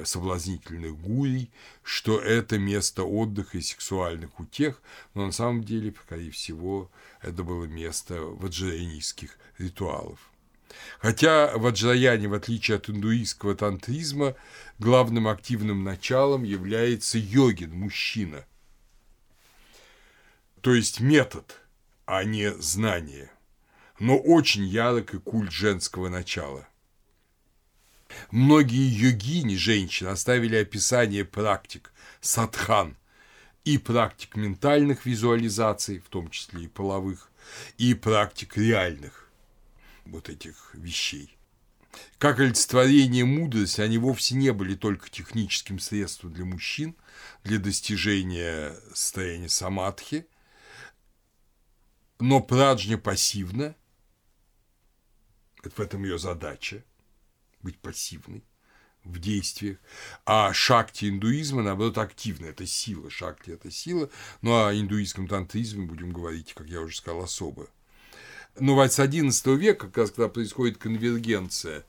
соблазнительных 0.05 0.97
гурий, 0.97 1.51
что 1.83 2.19
это 2.19 2.57
место 2.57 3.03
отдыха 3.03 3.57
и 3.57 3.61
сексуальных 3.61 4.39
утех, 4.39 4.81
но 5.13 5.25
на 5.25 5.31
самом 5.31 5.63
деле, 5.63 5.93
скорее 6.05 6.31
всего, 6.31 6.91
это 7.21 7.43
было 7.43 7.65
место 7.65 8.21
ваджраянистских 8.21 9.37
ритуалов. 9.57 10.19
Хотя 10.99 11.57
в 11.57 11.61
в 11.61 12.33
отличие 12.33 12.77
от 12.77 12.89
индуистского 12.89 13.55
тантризма, 13.55 14.35
главным 14.79 15.27
активным 15.27 15.83
началом 15.83 16.43
является 16.43 17.17
йогин, 17.17 17.71
мужчина. 17.71 18.45
То 20.61 20.73
есть 20.73 20.99
метод, 20.99 21.59
а 22.05 22.23
не 22.23 22.53
знание. 22.55 23.31
Но 23.99 24.17
очень 24.17 24.65
ярок 24.65 25.13
и 25.13 25.19
культ 25.19 25.51
женского 25.51 26.09
начала– 26.09 26.67
Многие 28.31 28.87
йогини, 28.87 29.55
женщины, 29.55 30.09
оставили 30.09 30.55
описание 30.55 31.25
практик 31.25 31.91
садхан 32.21 32.95
и 33.63 33.77
практик 33.77 34.35
ментальных 34.35 35.05
визуализаций, 35.05 35.99
в 35.99 36.09
том 36.09 36.29
числе 36.29 36.65
и 36.65 36.67
половых, 36.67 37.31
и 37.77 37.93
практик 37.93 38.57
реальных 38.57 39.29
вот 40.05 40.29
этих 40.29 40.71
вещей. 40.73 41.37
Как 42.17 42.39
олицетворение 42.39 43.25
мудрости, 43.25 43.81
они 43.81 43.97
вовсе 43.97 44.35
не 44.35 44.53
были 44.53 44.75
только 44.75 45.09
техническим 45.09 45.79
средством 45.79 46.33
для 46.33 46.45
мужчин, 46.45 46.95
для 47.43 47.57
достижения 47.57 48.75
состояния 48.93 49.49
самадхи, 49.49 50.27
но 52.19 52.39
праджня 52.39 52.97
пассивна, 52.97 53.75
это 55.63 55.75
в 55.75 55.79
этом 55.79 56.03
ее 56.03 56.17
задача, 56.19 56.83
быть 57.67 57.79
пассивной 57.79 58.43
в 59.03 59.19
действиях, 59.19 59.77
а 60.25 60.53
шакти 60.53 61.09
индуизма, 61.09 61.63
наоборот, 61.63 61.97
активная, 61.97 62.51
это 62.51 62.65
сила, 62.65 63.09
шакти– 63.09 63.49
это 63.51 63.69
сила, 63.71 64.09
ну, 64.41 64.53
а 64.53 64.73
индуистском 64.73 65.27
тантризме 65.27 65.85
будем 65.85 66.11
говорить, 66.11 66.53
как 66.53 66.67
я 66.67 66.81
уже 66.81 66.97
сказал, 66.97 67.23
особо. 67.23 67.67
Но 68.59 68.81
с 68.87 68.99
XI 68.99 69.55
века, 69.55 69.87
как 69.87 69.97
раз 69.97 70.11
когда 70.11 70.29
происходит 70.29 70.77
конвергенция 70.77 71.85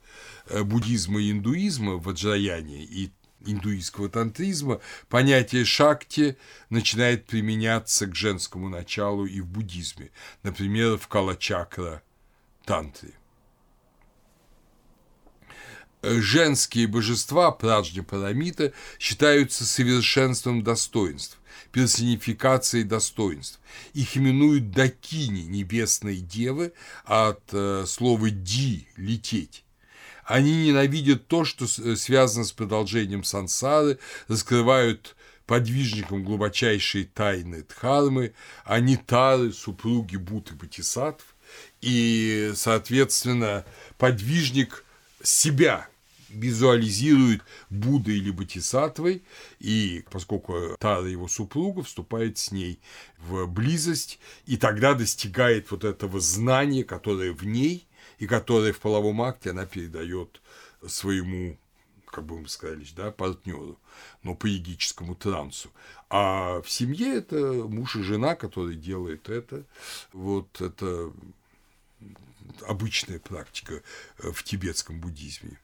э, 0.47 0.63
буддизма 0.63 1.21
и 1.21 1.31
индуизма 1.31 1.97
в 1.97 2.09
Аджраяне 2.09 2.85
и 2.85 3.11
индуистского 3.47 4.09
тантризма, 4.09 4.81
понятие 5.09 5.65
шакти 5.65 6.37
начинает 6.71 7.27
применяться 7.27 8.07
к 8.07 8.15
женскому 8.15 8.69
началу 8.69 9.25
и 9.27 9.41
в 9.41 9.47
буддизме, 9.47 10.11
например, 10.43 10.99
в 10.99 11.09
калачакра 11.09 12.03
тантре. 12.65 13.18
Женские 16.03 16.87
божества 16.87 17.51
Праджня 17.51 18.05
Парамита 18.05 18.73
считаются 19.01 19.65
совершенством 19.65 20.63
достоинств, 20.63 21.39
персонификацией 21.73 22.85
достоинств. 22.85 23.59
Их 23.95 24.17
именуют 24.17 24.71
дакини, 24.71 25.43
небесной 25.43 26.19
девы, 26.19 26.73
от 27.05 27.43
э, 27.53 27.85
слова 27.87 28.31
ди– 28.31 28.87
лететь. 28.97 29.65
Они 30.25 30.69
ненавидят 30.69 31.27
то, 31.27 31.45
что 31.45 31.65
э, 31.65 31.97
связано 31.97 32.45
с 32.45 32.53
продолжением 32.53 33.25
сансары, 33.25 33.99
раскрывают 34.29 35.17
подвижникам 35.47 36.23
глубочайшие 36.23 37.07
тайны 37.07 37.65
Дхармы, 37.65 38.35
они 38.65 38.97
тары, 38.97 39.53
супруги 39.53 40.17
Буты 40.17 40.55
Батисатв, 40.55 41.25
и, 41.81 42.53
соответственно, 42.55 43.65
подвижник 43.97 44.85
себя 45.23 45.89
визуализирует 46.29 47.43
Буддой 47.71 48.19
или 48.19 48.31
Батисатвой, 48.31 49.23
и 49.59 50.05
поскольку 50.11 50.77
Тара 50.79 51.07
его 51.07 51.29
супруга 51.29 51.83
вступает 51.83 52.39
с 52.39 52.53
ней 52.53 52.81
в 53.19 53.47
близость, 53.47 54.19
и 54.47 54.57
тогда 54.57 54.95
достигает 54.95 55.71
вот 55.71 55.85
этого 55.85 56.21
знания, 56.21 56.85
которое 56.85 57.33
в 57.33 57.45
ней, 57.45 57.87
и 58.19 58.27
которое 58.27 58.73
в 58.73 58.81
половом 58.81 59.23
акте 59.23 59.51
она 59.51 59.65
передает 59.65 60.41
своему 60.87 61.57
как 62.11 62.25
бы 62.25 62.41
мы 62.41 62.49
сказали, 62.49 62.87
да, 62.97 63.11
партнеру, 63.11 63.79
но 64.23 64.35
по 64.35 64.47
егическому 64.47 65.15
трансу. 65.15 65.71
А 66.09 66.63
в 66.63 66.71
семье 66.71 67.17
это 67.17 67.37
муж 67.37 67.97
и 67.97 68.03
жена, 68.03 68.35
которые 68.35 68.77
делают 68.77 69.29
это. 69.29 69.65
Вот 70.13 70.61
это 70.61 71.13
обычная 72.63 73.19
практика 73.19 73.83
в 74.19 74.43
тибетском 74.43 75.01
буддизме. 75.01 75.59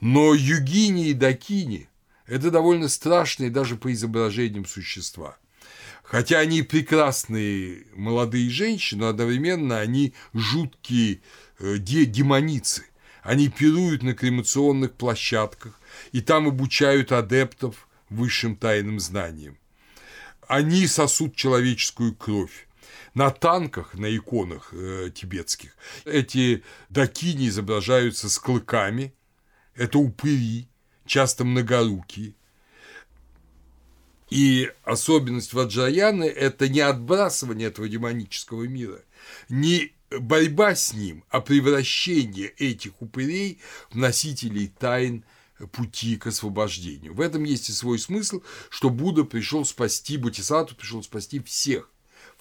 Но 0.00 0.34
югини 0.34 1.08
и 1.08 1.14
дакини– 1.14 1.88
это 2.26 2.50
довольно 2.50 2.88
страшные 2.88 3.50
даже 3.50 3.76
по 3.76 3.92
изображениям 3.92 4.66
существа. 4.66 5.36
Хотя 6.02 6.38
они 6.38 6.62
прекрасные 6.62 7.86
молодые 7.94 8.50
женщины, 8.50 9.02
но 9.02 9.08
одновременно 9.08 9.80
они 9.80 10.14
жуткие 10.34 11.20
э, 11.58 11.78
демоницы. 11.78 12.84
Они 13.22 13.48
пируют 13.48 14.02
на 14.02 14.12
кремационных 14.12 14.92
площадках, 14.92 15.80
и 16.12 16.20
там 16.20 16.46
обучают 16.46 17.10
адептов 17.10 17.88
высшим 18.10 18.54
тайным 18.54 19.00
знаниям. 19.00 19.56
Они 20.46 20.86
сосут 20.86 21.34
человеческую 21.34 22.14
кровь. 22.14 22.68
На 23.14 23.30
танках, 23.30 23.94
на 23.94 24.14
иконах 24.14 24.70
э, 24.72 25.10
тибетских, 25.14 25.76
эти 26.04 26.64
дакини 26.88 27.48
изображаются 27.48 28.28
с 28.28 28.38
клыками, 28.40 29.14
это 29.76 29.98
упыри, 29.98 30.68
часто 31.06 31.44
многорукие. 31.44 32.34
И 34.30 34.72
особенность 34.82 35.52
Ваджаяны– 35.52 36.24
это 36.24 36.68
не 36.68 36.80
отбрасывание 36.80 37.68
этого 37.68 37.88
демонического 37.88 38.64
мира, 38.64 39.00
не 39.48 39.92
борьба 40.10 40.74
с 40.74 40.92
ним, 40.92 41.22
а 41.28 41.40
превращение 41.40 42.48
этих 42.48 43.00
упырей 43.00 43.60
в 43.90 43.96
носителей 43.96 44.68
тайн 44.68 45.24
пути 45.70 46.16
к 46.16 46.26
освобождению. 46.26 47.14
В 47.14 47.20
этом 47.20 47.44
есть 47.44 47.68
и 47.68 47.72
свой 47.72 48.00
смысл, 48.00 48.42
что 48.70 48.90
Будда 48.90 49.22
пришел 49.22 49.64
спасти, 49.64 50.16
Бодхисаттва 50.16 50.74
пришел 50.74 51.02
спасти 51.02 51.38
всех, 51.40 51.90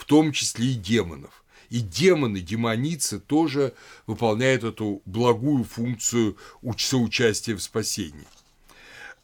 в 0.03 0.05
том 0.05 0.33
числе 0.33 0.71
и 0.71 0.73
демонов. 0.73 1.45
И 1.69 1.79
демоны, 1.79 2.41
демоницы 2.41 3.21
тоже 3.21 3.73
выполняют 4.05 4.65
эту 4.65 5.01
благую 5.05 5.63
функцию 5.63 6.35
соучастия 6.77 7.55
в 7.55 7.63
спасении. 7.63 8.27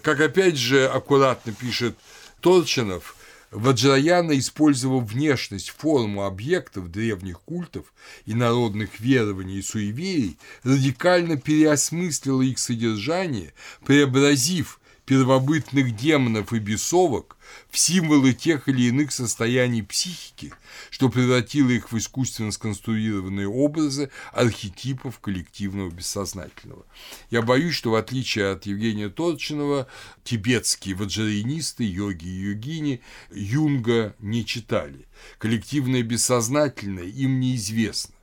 Как 0.02 0.22
опять 0.22 0.56
же 0.56 0.88
аккуратно 0.88 1.52
пишет 1.52 1.98
Торчинов, 2.40 3.18
Ваджраяна 3.52 4.40
использовал 4.40 5.02
внешность, 5.02 5.72
форму 5.72 6.24
объектов 6.24 6.90
древних 6.90 7.42
культов 7.42 7.94
и 8.26 8.34
народных 8.34 9.02
верований 9.02 9.60
и 9.60 9.62
суеверий, 9.62 10.38
радикально 10.64 11.36
переосмыслила 11.36 12.42
их 12.42 12.58
содержание, 12.58 13.54
преобразив 13.86 14.80
первобытных 15.10 15.96
демонов 15.96 16.54
и 16.54 16.60
бесовок 16.60 17.36
в 17.72 17.80
символы 17.80 18.32
тех 18.34 18.70
или 18.70 18.90
иных 18.90 19.12
состояний 19.12 19.82
психики, 19.82 20.54
что 20.92 21.10
превратило 21.10 21.72
их 21.72 21.92
в 21.92 21.98
искусственно 21.98 22.52
сконструированные 22.52 23.48
образы 23.48 24.12
архетипов 24.32 25.18
коллективного 25.20 25.90
бессознательного. 25.90 26.86
Я 27.32 27.42
боюсь, 27.42 27.74
что 27.74 27.90
в 27.90 27.96
отличие 27.96 28.52
от 28.52 28.68
Евгения 28.68 29.10
Торчинова, 29.10 29.88
тибетские 30.24 30.94
ваджаринисты, 30.94 31.86
йоги 31.86 32.28
и 32.28 32.52
йогини 32.52 33.02
Юнга 33.32 34.16
не 34.20 34.46
читали. 34.46 35.08
Коллективное 35.40 36.04
бессознательное 36.04 37.06
им 37.06 37.40
неизвестно. 37.40 38.14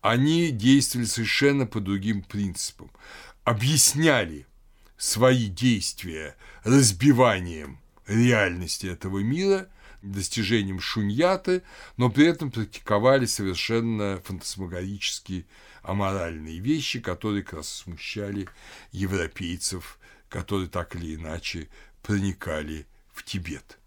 Они 0.00 0.50
действовали 0.50 1.04
совершенно 1.04 1.66
по 1.66 1.80
другим 1.80 2.22
принципам. 2.22 2.90
Объясняли 3.44 4.46
свои 4.96 5.46
действия 5.46 6.36
разбиванием 6.64 7.78
реальности 8.06 8.86
этого 8.86 9.18
мира, 9.18 9.68
достижением 10.02 10.80
шуньяты, 10.80 11.62
но 11.96 12.10
при 12.10 12.26
этом 12.26 12.50
практиковали 12.50 13.26
совершенно 13.26 14.20
фантасмагорические 14.24 15.44
аморальные 15.82 16.58
вещи, 16.58 17.00
которые 17.00 17.42
как 17.42 17.54
раз 17.54 17.68
смущали 17.68 18.48
европейцев, 18.92 19.98
которые 20.28 20.68
так 20.68 20.96
или 20.96 21.14
иначе 21.14 21.68
проникали 22.02 22.86
в 23.12 23.24
Тибет. 23.24 23.78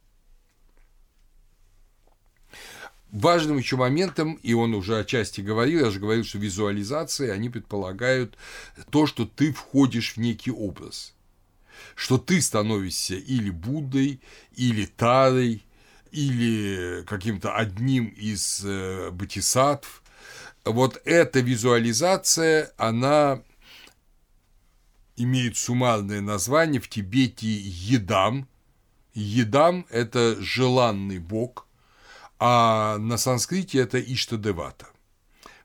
Важным 3.12 3.58
еще 3.58 3.76
моментом, 3.76 4.36
и 4.44 4.54
он 4.54 4.76
уже 4.76 5.00
отчасти 5.00 5.42
говорил, 5.42 5.86
я 5.86 5.90
же 5.90 6.00
говорил, 6.00 6.24
что 6.24 6.38
визуализации, 6.38 7.30
они 7.30 7.50
предполагают 7.50 8.38
то, 8.92 9.08
что 9.08 9.26
ты 9.26 9.52
входишь 9.52 10.14
в 10.14 10.18
некий 10.18 10.52
образ, 10.52 11.16
что 11.96 12.20
ты 12.20 12.40
становишься 12.40 13.16
или 13.16 13.50
Буддой, 13.50 14.22
или 14.56 14.86
Тарой, 14.86 15.66
или 16.12 17.04
каким-то 17.08 17.56
одним 17.56 18.10
из 18.10 18.64
э, 18.64 19.10
бодхисаттв. 19.10 20.04
Вот 20.64 21.02
эта 21.04 21.40
визуализация, 21.40 22.72
она 22.78 23.42
имеет 25.16 25.58
суммарное 25.58 26.22
название 26.22 26.80
в 26.80 26.88
Тибете 26.88 27.48
«едам». 27.48 28.48
«Едам»– 29.16 29.88
это 29.90 30.36
желанный 30.40 31.18
бог– 31.18 31.66
а 32.40 32.98
на 32.98 33.18
санскрите 33.18 33.80
это 33.80 34.00
Иштадевата. 34.00 34.88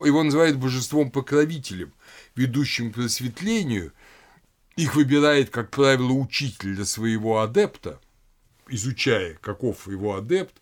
Его 0.00 0.22
называют 0.22 0.56
божеством-покровителем, 0.56 1.92
ведущим 2.34 2.90
к 2.90 2.96
просветлению. 2.96 3.92
Их 4.76 4.96
выбирает, 4.96 5.50
как 5.50 5.70
правило, 5.70 6.12
учитель 6.12 6.74
для 6.74 6.84
своего 6.84 7.40
адепта, 7.40 8.00
изучая, 8.68 9.34
каков 9.40 9.86
его 9.86 10.16
адепт, 10.16 10.54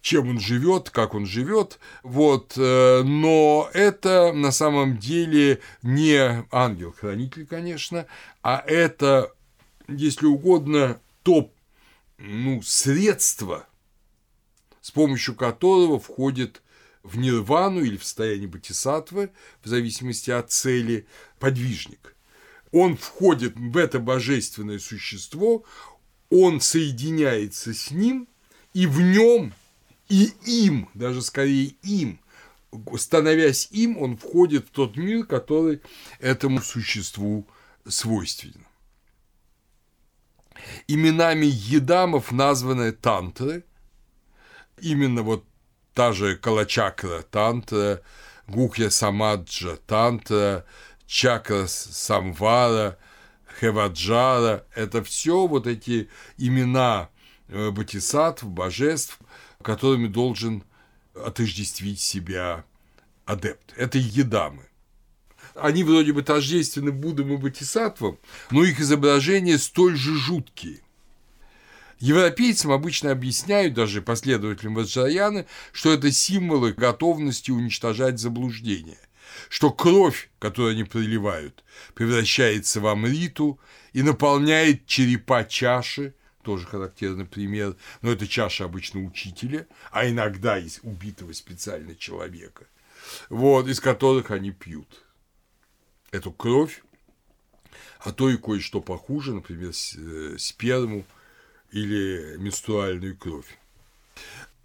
чем 0.00 0.28
он 0.30 0.40
живет, 0.40 0.90
как 0.90 1.14
он 1.14 1.24
живет, 1.24 1.78
вот, 2.02 2.54
э, 2.56 3.02
но 3.04 3.70
это 3.72 4.32
на 4.32 4.50
самом 4.50 4.98
деле 4.98 5.60
не 5.82 6.44
ангел-хранитель, 6.50 7.46
конечно, 7.46 8.06
а 8.42 8.62
это, 8.66 9.32
если 9.86 10.26
угодно, 10.26 11.00
топ, 11.22 11.54
ну, 12.18 12.60
средство– 12.62 13.66
с 14.90 14.92
помощью 14.92 15.36
которого 15.36 16.00
входит 16.00 16.62
в 17.04 17.16
нирвану 17.16 17.80
или 17.80 17.96
в 17.96 18.02
состояние 18.02 18.48
бодхисаттвы, 18.48 19.30
в 19.62 19.68
зависимости 19.68 20.32
от 20.32 20.50
цели, 20.50 21.06
подвижник. 21.38 22.16
Он 22.72 22.96
входит 22.96 23.54
в 23.54 23.76
это 23.76 24.00
божественное 24.00 24.80
существо, 24.80 25.62
он 26.28 26.60
соединяется 26.60 27.72
с 27.72 27.92
ним, 27.92 28.26
и 28.74 28.86
в 28.86 29.00
нем, 29.00 29.52
и 30.08 30.32
им, 30.44 30.88
даже 30.94 31.22
скорее 31.22 31.66
им, 31.84 32.18
становясь 32.96 33.68
им, 33.70 33.96
он 33.96 34.16
входит 34.16 34.66
в 34.66 34.70
тот 34.70 34.96
мир, 34.96 35.24
который 35.24 35.82
этому 36.18 36.60
существу 36.60 37.46
свойственен. 37.86 38.66
Именами 40.88 41.46
едамов 41.46 42.32
названы 42.32 42.90
тантры, 42.90 43.62
именно 44.82 45.22
вот 45.22 45.44
та 45.94 46.12
же 46.12 46.36
Калачакра 46.36 47.22
Тантра, 47.22 48.02
Гукья 48.46 48.90
Самаджа, 48.90 49.76
Тантра, 49.86 50.64
Чакра 51.06 51.66
Самвара, 51.66 52.98
Хеваджара– 53.60 54.64
это 54.74 55.02
все 55.04 55.46
вот 55.46 55.66
эти 55.66 56.08
имена 56.38 57.10
э, 57.48 57.70
бодхисаттв, 57.70 58.44
божеств, 58.44 59.18
которыми 59.62 60.06
должен 60.06 60.64
отождествить 61.14 62.00
себя 62.00 62.64
адепт. 63.26 63.74
Это 63.76 63.98
едамы. 63.98 64.66
Они 65.54 65.84
вроде 65.84 66.12
бы 66.12 66.22
тождественны 66.22 66.92
Буддам 66.92 67.32
и 67.32 67.36
Бодхисаттвам, 67.36 68.18
но 68.50 68.62
их 68.62 68.80
изображения 68.80 69.58
столь 69.58 69.96
же 69.96 70.14
жуткие. 70.16 70.80
Европейцам 72.00 72.72
обычно 72.72 73.10
объясняют, 73.10 73.74
даже 73.74 74.00
последователям 74.00 74.74
Ваджраяны, 74.74 75.46
что 75.70 75.92
это 75.92 76.10
символы 76.10 76.72
готовности 76.72 77.50
уничтожать 77.50 78.18
заблуждение, 78.18 78.98
что 79.50 79.70
кровь, 79.70 80.30
которую 80.38 80.72
они 80.72 80.84
проливают, 80.84 81.62
превращается 81.94 82.80
в 82.80 82.86
амриту 82.86 83.60
и 83.92 84.02
наполняет 84.02 84.86
черепа 84.86 85.44
чаши, 85.44 86.14
тоже 86.42 86.66
характерный 86.66 87.26
пример, 87.26 87.76
но 88.00 88.12
это 88.12 88.26
чаша 88.26 88.64
обычно 88.64 89.04
учителя, 89.04 89.66
а 89.90 90.08
иногда 90.08 90.58
из 90.58 90.80
убитого 90.82 91.34
специально 91.34 91.94
человека, 91.94 92.66
вот, 93.28 93.68
из 93.68 93.78
которых 93.78 94.30
они 94.30 94.52
пьют 94.52 95.04
эту 96.12 96.32
кровь, 96.32 96.82
а 97.98 98.12
то 98.12 98.30
и 98.30 98.38
кое-что 98.38 98.80
похуже, 98.80 99.34
например, 99.34 99.72
э, 99.72 100.36
сперму 100.38 101.04
или 101.72 102.36
менструальную 102.38 103.16
кровь. 103.16 103.58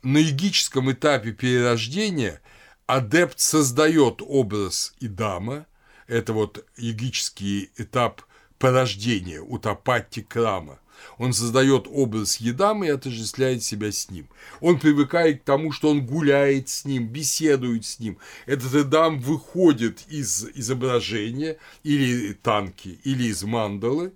На 0.01 0.21
эгическом 0.21 0.91
этапе 0.91 1.31
перерождения 1.31 2.41
адепт 2.85 3.39
создает 3.39 4.21
образ 4.21 4.93
Идама, 4.99 5.65
это 6.07 6.33
вот 6.33 6.63
эгический 6.77 7.71
этап 7.77 8.21
порождения, 8.59 9.41
утопатти 9.41 10.21
крама, 10.21 10.79
он 11.17 11.33
создает 11.33 11.87
образ 11.89 12.37
Едама 12.37 12.87
и 12.87 12.89
отождествляет 12.89 13.63
себя 13.63 13.91
с 13.91 14.09
ним. 14.09 14.27
Он 14.59 14.79
привыкает 14.79 15.41
к 15.41 15.45
тому, 15.45 15.71
что 15.71 15.89
он 15.89 16.05
гуляет 16.05 16.69
с 16.69 16.85
ним, 16.85 17.07
беседует 17.07 17.85
с 17.85 17.99
ним. 17.99 18.17
Этот 18.45 18.73
Эдам 18.73 19.19
выходит 19.19 20.05
из 20.07 20.45
изображения 20.55 21.57
или 21.83 22.33
танки, 22.33 22.99
или 23.03 23.25
из 23.25 23.43
мандалы, 23.43 24.13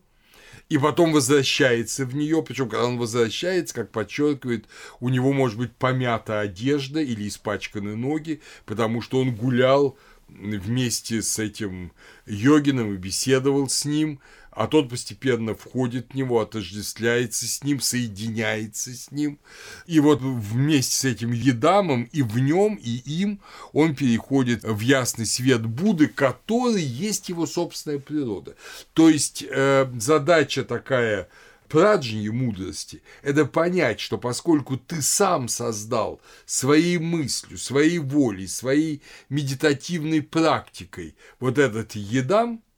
и 0.69 0.77
потом 0.77 1.11
возвращается 1.11 2.05
в 2.05 2.15
нее, 2.15 2.43
причем 2.43 2.69
когда 2.69 2.85
он 2.85 2.97
возвращается, 2.97 3.73
как 3.73 3.91
подчеркивает, 3.91 4.65
у 4.99 5.09
него 5.09 5.33
может 5.33 5.57
быть 5.57 5.75
помята 5.75 6.39
одежда 6.39 7.01
или 7.01 7.27
испачканы 7.27 7.95
ноги, 7.95 8.39
потому 8.65 9.01
что 9.01 9.19
он 9.19 9.35
гулял 9.35 9.97
вместе 10.27 11.23
с 11.23 11.39
этим 11.39 11.91
йогином 12.27 12.93
и 12.93 12.97
беседовал 12.97 13.67
с 13.67 13.83
ним, 13.83 14.19
а 14.51 14.67
тот 14.67 14.89
постепенно 14.89 15.53
входит 15.53 16.11
в 16.11 16.15
него, 16.15 16.39
отождествляется 16.39 17.47
с 17.47 17.63
ним, 17.63 17.79
соединяется 17.79 18.93
с 18.93 19.11
ним. 19.11 19.39
И 19.85 19.99
вот 19.99 20.21
вместе 20.21 20.95
с 20.95 21.05
этим 21.05 21.31
едамом 21.31 22.09
и 22.11 22.21
в 22.21 22.39
нем, 22.39 22.75
и 22.75 22.97
им 23.05 23.41
он 23.73 23.95
переходит 23.95 24.63
в 24.63 24.79
ясный 24.79 25.25
свет 25.25 25.65
Будды, 25.65 26.07
который 26.07 26.81
есть 26.81 27.29
его 27.29 27.45
собственная 27.45 27.99
природа. 27.99 28.55
То 28.93 29.09
есть 29.09 29.45
э, 29.47 29.91
задача 29.97 30.63
такая 30.63 31.29
праджни 31.67 32.27
мудрости– 32.29 33.03
это 33.21 33.45
понять, 33.45 33.99
что 33.99 34.17
поскольку 34.17 34.77
ты 34.77 35.01
сам 35.03 35.47
создал 35.47 36.19
своей 36.45 36.97
мыслью, 36.97 37.59
своей 37.59 37.99
волей, 37.99 38.47
своей 38.47 39.03
медитативной 39.29 40.23
практикой 40.23 41.15
вот 41.39 41.59
этот 41.59 41.95
едам– 41.95 42.63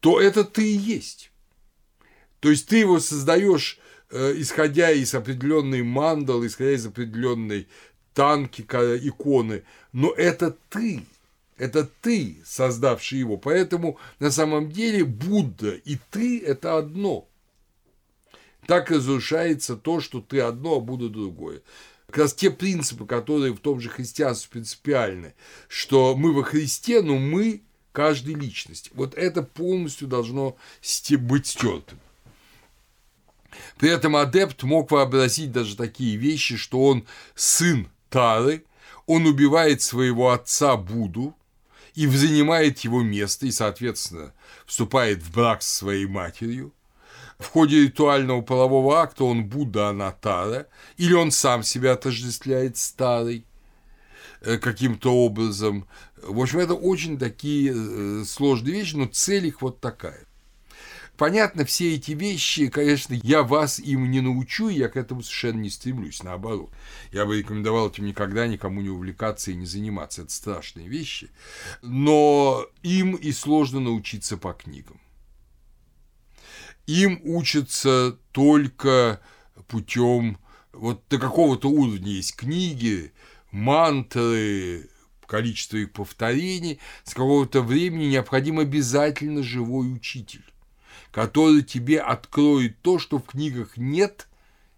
то 0.00 0.20
это 0.20 0.44
ты 0.44 0.62
и 0.62 0.76
есть. 0.76 1.30
То 2.40 2.50
есть 2.50 2.68
ты 2.68 2.78
его 2.78 3.00
создаешь, 3.00 3.78
э, 4.10 4.34
исходя 4.36 4.90
из 4.90 5.14
определенной 5.14 5.82
мандалы, 5.82 6.46
исходя 6.46 6.72
из 6.72 6.86
определенной 6.86 7.66
танки, 8.14 8.62
иконы, 8.62 9.64
но 9.92 10.12
это 10.12 10.56
ты, 10.70 11.04
это 11.56 11.88
ты, 12.00 12.38
создавший 12.44 13.18
его. 13.18 13.36
Поэтому 13.36 13.98
на 14.20 14.30
самом 14.30 14.70
деле 14.70 15.04
Будда 15.04 15.74
и 15.74 15.98
ты– 16.10 16.40
это 16.46 16.78
одно. 16.78 17.28
Так 18.66 18.90
разрушается 18.90 19.76
то, 19.76 20.00
что 20.00 20.20
ты 20.20 20.40
одно, 20.40 20.76
а 20.76 20.80
Будда 20.80 21.08
другое. 21.08 21.62
Как 22.06 22.18
раз 22.18 22.34
те 22.34 22.50
принципы, 22.50 23.06
которые 23.06 23.52
в 23.52 23.60
том 23.60 23.80
же 23.80 23.88
христианстве 23.88 24.50
принципиальны, 24.50 25.34
что 25.68 26.16
мы 26.16 26.32
во 26.32 26.42
Христе, 26.42 27.02
но 27.02 27.18
мы 27.18 27.62
каждой 27.98 28.34
личности. 28.34 28.92
Вот 28.94 29.14
это 29.14 29.42
полностью 29.42 30.06
должно 30.06 30.56
быть 31.18 31.46
стертым. 31.48 31.98
При 33.76 33.90
этом 33.90 34.14
адепт 34.14 34.62
мог 34.62 34.92
вообразить 34.92 35.50
даже 35.50 35.76
такие 35.76 36.14
вещи, 36.16 36.56
что 36.56 36.84
он 36.84 37.04
сын 37.34 37.88
Тары, 38.08 38.64
он 39.06 39.26
убивает 39.26 39.82
своего 39.82 40.30
отца 40.30 40.76
Буду 40.76 41.34
и 41.96 42.06
занимает 42.06 42.78
его 42.80 43.02
место, 43.02 43.46
и, 43.46 43.50
соответственно, 43.50 44.32
вступает 44.64 45.20
в 45.20 45.32
брак 45.32 45.62
со 45.62 45.78
своей 45.78 46.06
матерью. 46.06 46.72
В 47.40 47.46
ходе 47.46 47.82
ритуального 47.82 48.42
полового 48.42 49.00
акта 49.00 49.24
он 49.24 49.44
Будда, 49.44 49.88
она 49.88 50.12
Тара, 50.12 50.68
или 50.98 51.14
он 51.14 51.32
сам 51.32 51.64
себя 51.64 51.94
отождествляет 51.94 52.76
с 52.76 52.92
Тарой 52.92 53.38
э, 53.38 53.47
каким-то 54.40 55.14
образом, 55.14 55.86
в 56.22 56.40
общем, 56.40 56.58
это 56.58 56.74
очень 56.74 57.18
такие 57.18 57.72
э, 57.74 58.24
сложные 58.24 58.74
вещи, 58.74 58.96
но 58.96 59.06
цель 59.06 59.46
их 59.46 59.62
вот 59.62 59.80
такая. 59.80 60.26
Понятно, 61.16 61.64
все 61.64 61.96
эти 61.96 62.12
вещи, 62.12 62.68
конечно, 62.68 63.12
я 63.24 63.42
вас 63.42 63.80
им 63.80 64.08
не 64.08 64.20
научу, 64.20 64.68
я 64.68 64.88
к 64.88 64.96
этому 64.96 65.24
совершенно 65.24 65.60
не 65.60 65.68
стремлюсь, 65.68 66.22
наоборот. 66.22 66.70
Я 67.10 67.26
бы 67.26 67.38
рекомендовал 67.38 67.90
этим 67.90 68.06
никогда 68.06 68.46
никому 68.46 68.80
не 68.80 68.88
увлекаться 68.88 69.50
и 69.50 69.56
не 69.56 69.66
заниматься, 69.66 70.22
это 70.22 70.30
страшные 70.30 70.86
вещи. 70.86 71.30
Но 71.82 72.64
им 72.84 73.16
и 73.16 73.32
сложно 73.32 73.80
научиться 73.80 74.36
по 74.36 74.52
книгам. 74.52 75.00
Им 76.86 77.20
учатся 77.24 78.16
только 78.30 79.20
путем 79.66 80.38
вот 80.72 81.02
до 81.10 81.18
какого-то 81.18 81.68
уровня 81.68 82.12
есть 82.12 82.36
книги, 82.36 83.12
мантры, 83.50 84.88
количество 85.26 85.76
их 85.76 85.92
повторений, 85.92 86.80
с 87.04 87.12
какого-то 87.12 87.62
времени 87.62 88.06
необходим 88.06 88.58
обязательно 88.58 89.42
живой 89.42 89.92
учитель, 89.92 90.44
который 91.12 91.62
тебе 91.62 92.00
откроет 92.00 92.80
то, 92.82 92.98
что 92.98 93.18
в 93.18 93.24
книгах 93.24 93.76
нет, 93.76 94.26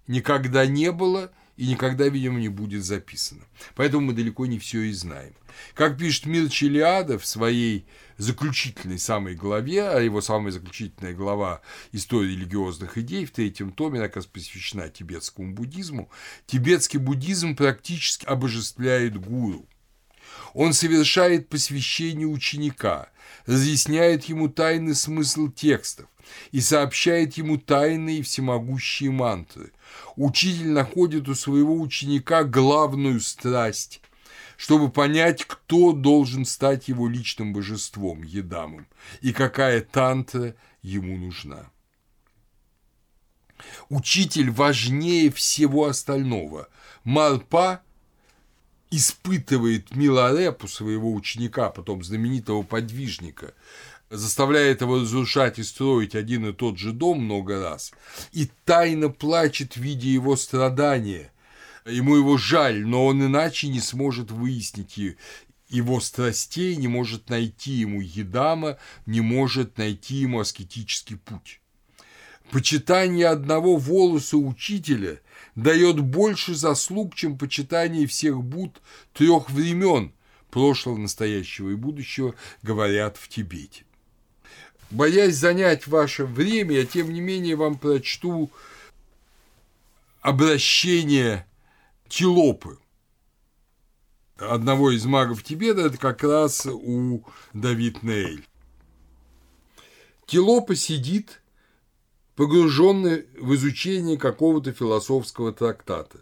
никогда 0.06 0.66
не 0.66 0.92
было 0.92 1.30
и 1.56 1.68
никогда, 1.68 2.08
видимо, 2.08 2.40
не 2.40 2.48
будет 2.48 2.84
записано. 2.84 3.42
Поэтому 3.74 4.06
мы 4.06 4.12
далеко 4.12 4.46
не 4.46 4.58
все 4.58 4.80
и 4.82 4.92
знаем. 4.92 5.34
Как 5.74 5.98
пишет 5.98 6.26
Мир 6.26 6.48
Челиада 6.48 7.18
в 7.18 7.26
своей 7.26 7.84
заключительной 8.20 8.98
самой 8.98 9.34
главе, 9.34 9.88
а 9.88 10.00
его 10.00 10.20
самая 10.20 10.52
заключительная 10.52 11.14
глава 11.14 11.60
«История 11.92 12.30
религиозных 12.30 12.98
идей» 12.98 13.24
в 13.24 13.30
третьем 13.30 13.72
томе, 13.72 14.00
как 14.00 14.16
раз 14.16 14.26
посвящена 14.26 14.88
тибетскому 14.88 15.54
буддизму, 15.54 16.10
тибетский 16.46 16.98
буддизм 16.98 17.56
практически 17.56 18.26
обожествляет 18.26 19.16
гуру– 19.16 19.66
он 20.54 20.72
совершает 20.72 21.48
посвящение 21.48 22.26
ученика, 22.26 23.10
разъясняет 23.46 24.24
ему 24.24 24.48
тайный 24.48 24.94
смысл 24.94 25.48
текстов 25.48 26.06
и 26.52 26.60
сообщает 26.60 27.36
ему 27.36 27.58
тайные 27.58 28.22
всемогущие 28.22 29.10
мантры. 29.10 29.72
Учитель 30.16 30.68
находит 30.68 31.28
у 31.28 31.34
своего 31.34 31.80
ученика 31.80 32.44
главную 32.44 33.20
страсть, 33.20 34.00
чтобы 34.60 34.90
понять, 34.90 35.46
кто 35.46 35.92
должен 35.92 36.44
стать 36.44 36.88
его 36.88 37.08
личным 37.08 37.54
божеством, 37.54 38.22
едамом, 38.22 38.86
и 39.22 39.32
какая 39.32 39.80
тантра 39.80 40.54
ему 40.82 41.16
нужна. 41.16 41.70
Учитель 43.88 44.50
важнее 44.50 45.30
всего 45.32 45.86
остального. 45.86 46.68
Марпа 47.04 47.80
испытывает 48.90 49.96
Миларепу, 49.96 50.68
своего 50.68 51.14
ученика, 51.14 51.70
потом 51.70 52.04
знаменитого 52.04 52.62
подвижника, 52.62 53.54
заставляет 54.10 54.82
его 54.82 54.96
разрушать 54.96 55.58
и 55.58 55.62
строить 55.62 56.14
один 56.14 56.46
и 56.46 56.52
тот 56.52 56.76
же 56.76 56.92
дом 56.92 57.24
много 57.24 57.62
раз, 57.62 57.92
и 58.32 58.50
тайно 58.66 59.08
плачет, 59.08 59.78
видя 59.78 60.08
его 60.08 60.36
страдания. 60.36 61.29
Ему 61.86 62.16
его 62.16 62.36
жаль, 62.36 62.86
но 62.86 63.06
он 63.06 63.24
иначе 63.24 63.68
не 63.68 63.80
сможет 63.80 64.30
выяснить 64.30 64.98
его 65.68 66.00
страстей, 66.00 66.76
не 66.76 66.88
может 66.88 67.30
найти 67.30 67.72
ему 67.72 68.00
едама, 68.00 68.78
не 69.06 69.20
может 69.20 69.78
найти 69.78 70.16
ему 70.16 70.40
аскетический 70.40 71.16
путь. 71.16 71.60
Почитание 72.50 73.28
одного 73.28 73.76
волоса 73.76 74.36
учителя 74.36 75.20
дает 75.54 76.00
больше 76.00 76.54
заслуг, 76.54 77.14
чем 77.14 77.38
почитание 77.38 78.06
всех 78.06 78.42
Буд 78.42 78.82
трех 79.14 79.50
времен, 79.50 80.12
прошлого, 80.50 80.96
настоящего 80.96 81.70
и 81.70 81.76
будущего 81.76 82.34
говорят 82.62 83.16
в 83.16 83.28
Тибете. 83.28 83.84
Боясь 84.90 85.36
занять 85.36 85.86
ваше 85.86 86.24
время, 86.24 86.74
я 86.74 86.84
тем 86.84 87.12
не 87.12 87.20
менее 87.20 87.54
вам 87.54 87.78
прочту 87.78 88.50
обращение 90.20 91.46
Тилопы, 92.10 92.76
одного 94.36 94.90
из 94.90 95.04
магов 95.04 95.44
Тибета, 95.44 95.82
это 95.82 95.96
как 95.96 96.24
раз 96.24 96.66
у 96.66 97.24
Давид 97.54 98.02
Нейль. 98.02 98.44
Тилопа 100.26 100.74
сидит, 100.74 101.40
погруженный 102.34 103.26
в 103.38 103.54
изучение 103.54 104.18
какого-то 104.18 104.72
философского 104.72 105.52
трактата. 105.52 106.18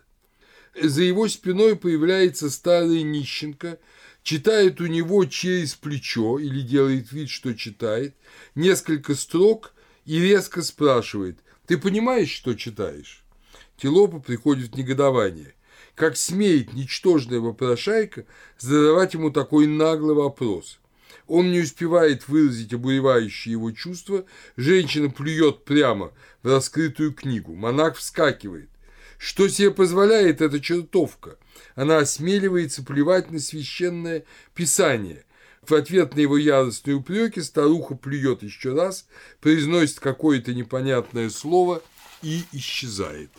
За 0.78 1.02
его 1.02 1.26
спиной 1.26 1.74
появляется 1.74 2.50
старый 2.50 3.02
нищенка, 3.02 3.78
читает 4.22 4.82
у 4.82 4.86
него 4.86 5.24
через 5.24 5.74
плечо 5.74 6.38
или 6.38 6.60
делает 6.60 7.12
вид, 7.12 7.30
что 7.30 7.54
читает, 7.54 8.14
несколько 8.54 9.14
строк 9.14 9.72
и 10.04 10.20
резко 10.20 10.60
спрашивает 10.60 11.38
«Ты 11.66 11.78
понимаешь, 11.78 12.30
что 12.30 12.52
читаешь?» 12.52 13.24
Тилопа 13.78 14.20
приходит 14.20 14.74
в 14.74 14.76
негодование. 14.76 15.54
Как 15.94 16.16
смеет 16.16 16.72
ничтожная 16.72 17.40
вопрошайка 17.40 18.24
задавать 18.58 19.14
ему 19.14 19.30
такой 19.30 19.66
наглый 19.66 20.14
вопрос? 20.14 20.78
Он 21.26 21.50
не 21.50 21.60
успевает 21.60 22.26
выразить 22.28 22.72
обуревающие 22.72 23.52
его 23.52 23.70
чувства, 23.72 24.24
женщина 24.56 25.10
плюет 25.10 25.64
прямо 25.64 26.12
в 26.42 26.48
раскрытую 26.48 27.12
книгу. 27.12 27.54
Монах 27.54 27.96
вскакивает. 27.96 28.70
Что 29.18 29.48
себе 29.48 29.70
позволяет 29.70 30.40
эта 30.40 30.60
чертовка? 30.60 31.36
Она 31.74 31.98
осмеливается 31.98 32.84
плевать 32.84 33.30
на 33.30 33.40
священное 33.40 34.24
писание. 34.54 35.24
В 35.62 35.74
ответ 35.74 36.14
на 36.14 36.20
его 36.20 36.38
яростные 36.38 36.96
упреки 36.96 37.40
старуха 37.42 37.94
плюет 37.94 38.42
еще 38.42 38.74
раз, 38.74 39.06
произносит 39.40 40.00
какое-то 40.00 40.54
непонятное 40.54 41.28
слово 41.28 41.82
и 42.22 42.44
исчезает. 42.52 43.30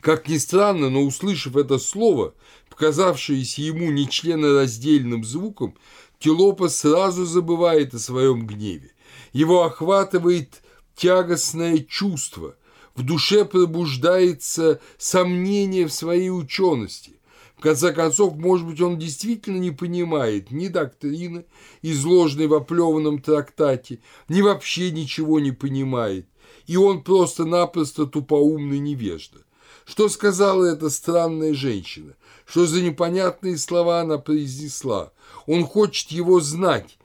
Как 0.00 0.28
ни 0.28 0.38
странно, 0.38 0.90
но 0.90 1.02
услышав 1.02 1.56
это 1.56 1.78
слово, 1.78 2.34
показавшееся 2.70 3.62
ему 3.62 3.90
нечленораздельным 3.90 5.24
звуком, 5.24 5.74
Тилопа 6.18 6.68
сразу 6.68 7.26
забывает 7.26 7.94
о 7.94 7.98
своем 7.98 8.46
гневе. 8.46 8.92
Его 9.32 9.64
охватывает 9.64 10.62
тягостное 10.94 11.78
чувство, 11.78 12.56
в 12.94 13.02
душе 13.02 13.44
пробуждается 13.44 14.80
сомнение 14.96 15.86
в 15.86 15.92
своей 15.92 16.30
учености. 16.30 17.12
В 17.56 17.60
конце 17.60 17.92
концов, 17.92 18.36
может 18.36 18.66
быть, 18.66 18.80
он 18.80 18.98
действительно 18.98 19.58
не 19.58 19.70
понимает 19.70 20.50
ни 20.50 20.68
доктрины, 20.68 21.46
изложенной 21.82 22.46
в 22.48 22.54
оплеванном 22.54 23.20
трактате, 23.20 24.00
ни 24.28 24.42
вообще 24.42 24.90
ничего 24.90 25.40
не 25.40 25.52
понимает, 25.52 26.26
и 26.66 26.76
он 26.76 27.02
просто-напросто 27.02 28.06
тупоумный 28.06 28.78
невежда. 28.78 29.45
Что 29.86 30.08
сказала 30.08 30.64
эта 30.64 30.90
странная 30.90 31.54
женщина? 31.54 32.14
Что 32.44 32.66
за 32.66 32.82
непонятные 32.82 33.56
слова 33.56 34.00
она 34.00 34.18
произнесла? 34.18 35.12
Он 35.46 35.64
хочет 35.64 36.10
его 36.10 36.40
знать. 36.40 36.98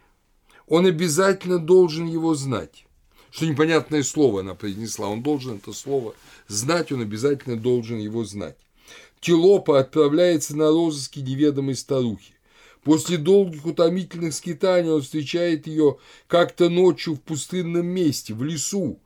Он 0.68 0.88
обязательно 0.88 1.60
должен 1.60 2.08
его 2.08 2.34
знать. 2.34 2.86
Что 3.30 3.46
непонятное 3.46 4.02
слово 4.02 4.40
она 4.40 4.56
произнесла. 4.56 5.10
Он 5.10 5.22
должен 5.22 5.58
это 5.58 5.74
слово 5.74 6.16
знать, 6.48 6.92
он 6.92 7.02
обязательно 7.02 7.56
должен 7.56 8.00
его 8.00 8.26
знать. 8.26 8.58
Тилопа 9.20 9.80
отправляется 9.80 10.58
на 10.58 10.70
розыски 10.70 11.20
неведомой 11.20 11.76
старухи. 11.76 12.34
После 12.84 13.18
долгих 13.18 13.64
утомительных 13.64 14.34
скитаний 14.34 14.90
он 14.90 15.04
встречает 15.04 15.68
ее 15.68 15.98
как-то 16.28 16.68
ночью 16.68 17.14
в 17.14 17.22
пустынном 17.22 17.86
месте, 17.86 18.34
в 18.34 18.44
лесу. 18.44 19.00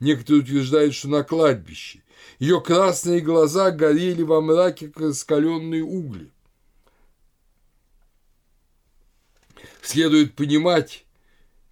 Некоторые 0.00 0.42
утверждают, 0.42 0.94
что 0.94 1.08
на 1.08 1.22
кладбище. 1.22 2.02
Ее 2.38 2.60
красные 2.60 3.20
глаза 3.20 3.70
горели 3.70 4.22
во 4.22 4.40
мраке, 4.40 4.88
как 4.88 5.02
раскаленные 5.02 5.82
угли. 5.82 6.30
Следует 9.82 10.34
понимать, 10.34 11.04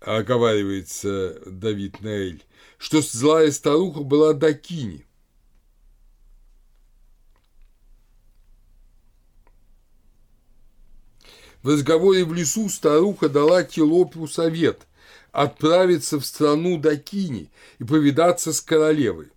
оговаривается 0.01 1.41
Давид 1.47 2.01
Наэль, 2.01 2.45
что 2.77 3.01
злая 3.01 3.51
старуха 3.51 4.01
была 4.01 4.33
Дакини. 4.35 5.07
В 11.63 11.71
разговоре 11.71 12.25
в 12.25 12.33
лесу 12.33 12.69
старуха 12.69 13.29
дала 13.29 13.65
Тилопию 13.65 14.29
совет 14.29 14.87
отправиться 15.33 16.19
в 16.19 16.27
страну 16.27 16.79
Дакини 16.79 17.51
и 17.79 17.85
повидаться 17.85 18.53
с 18.53 18.61
королевой. 18.61 19.29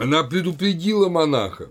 Она 0.00 0.24
предупредила 0.24 1.10
монаха, 1.10 1.68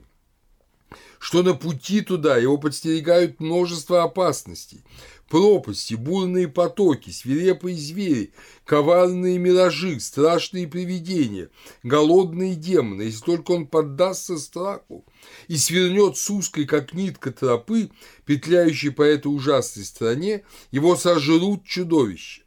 что 1.17 1.41
на 1.41 1.55
пути 1.55 2.01
туда 2.01 2.37
его 2.37 2.59
подстерегают 2.59 3.39
множество 3.39 4.03
опасностей. 4.03 4.83
Пропасти, 5.29 5.95
бурные 5.95 6.47
потоки, 6.47 7.09
свирепые 7.09 7.75
звери, 7.75 8.31
коварные 8.65 9.39
миражи, 9.39 9.99
страшные 9.99 10.67
привидения, 10.67 11.49
голодные 11.81 12.53
демоны. 12.53 13.01
Если 13.01 13.25
только 13.25 13.49
он 13.49 13.65
поддастся 13.65 14.37
страху 14.37 15.05
и 15.47 15.57
свернет 15.57 16.15
с 16.15 16.29
узкой, 16.29 16.65
как 16.65 16.93
нитка 16.93 17.31
тропы, 17.31 17.89
петляющей 18.25 18.91
по 18.91 19.01
этой 19.01 19.29
ужасной 19.29 19.85
стране, 19.85 20.43
его 20.69 20.95
сожрут 20.95 21.65
чудовища. 21.65 22.43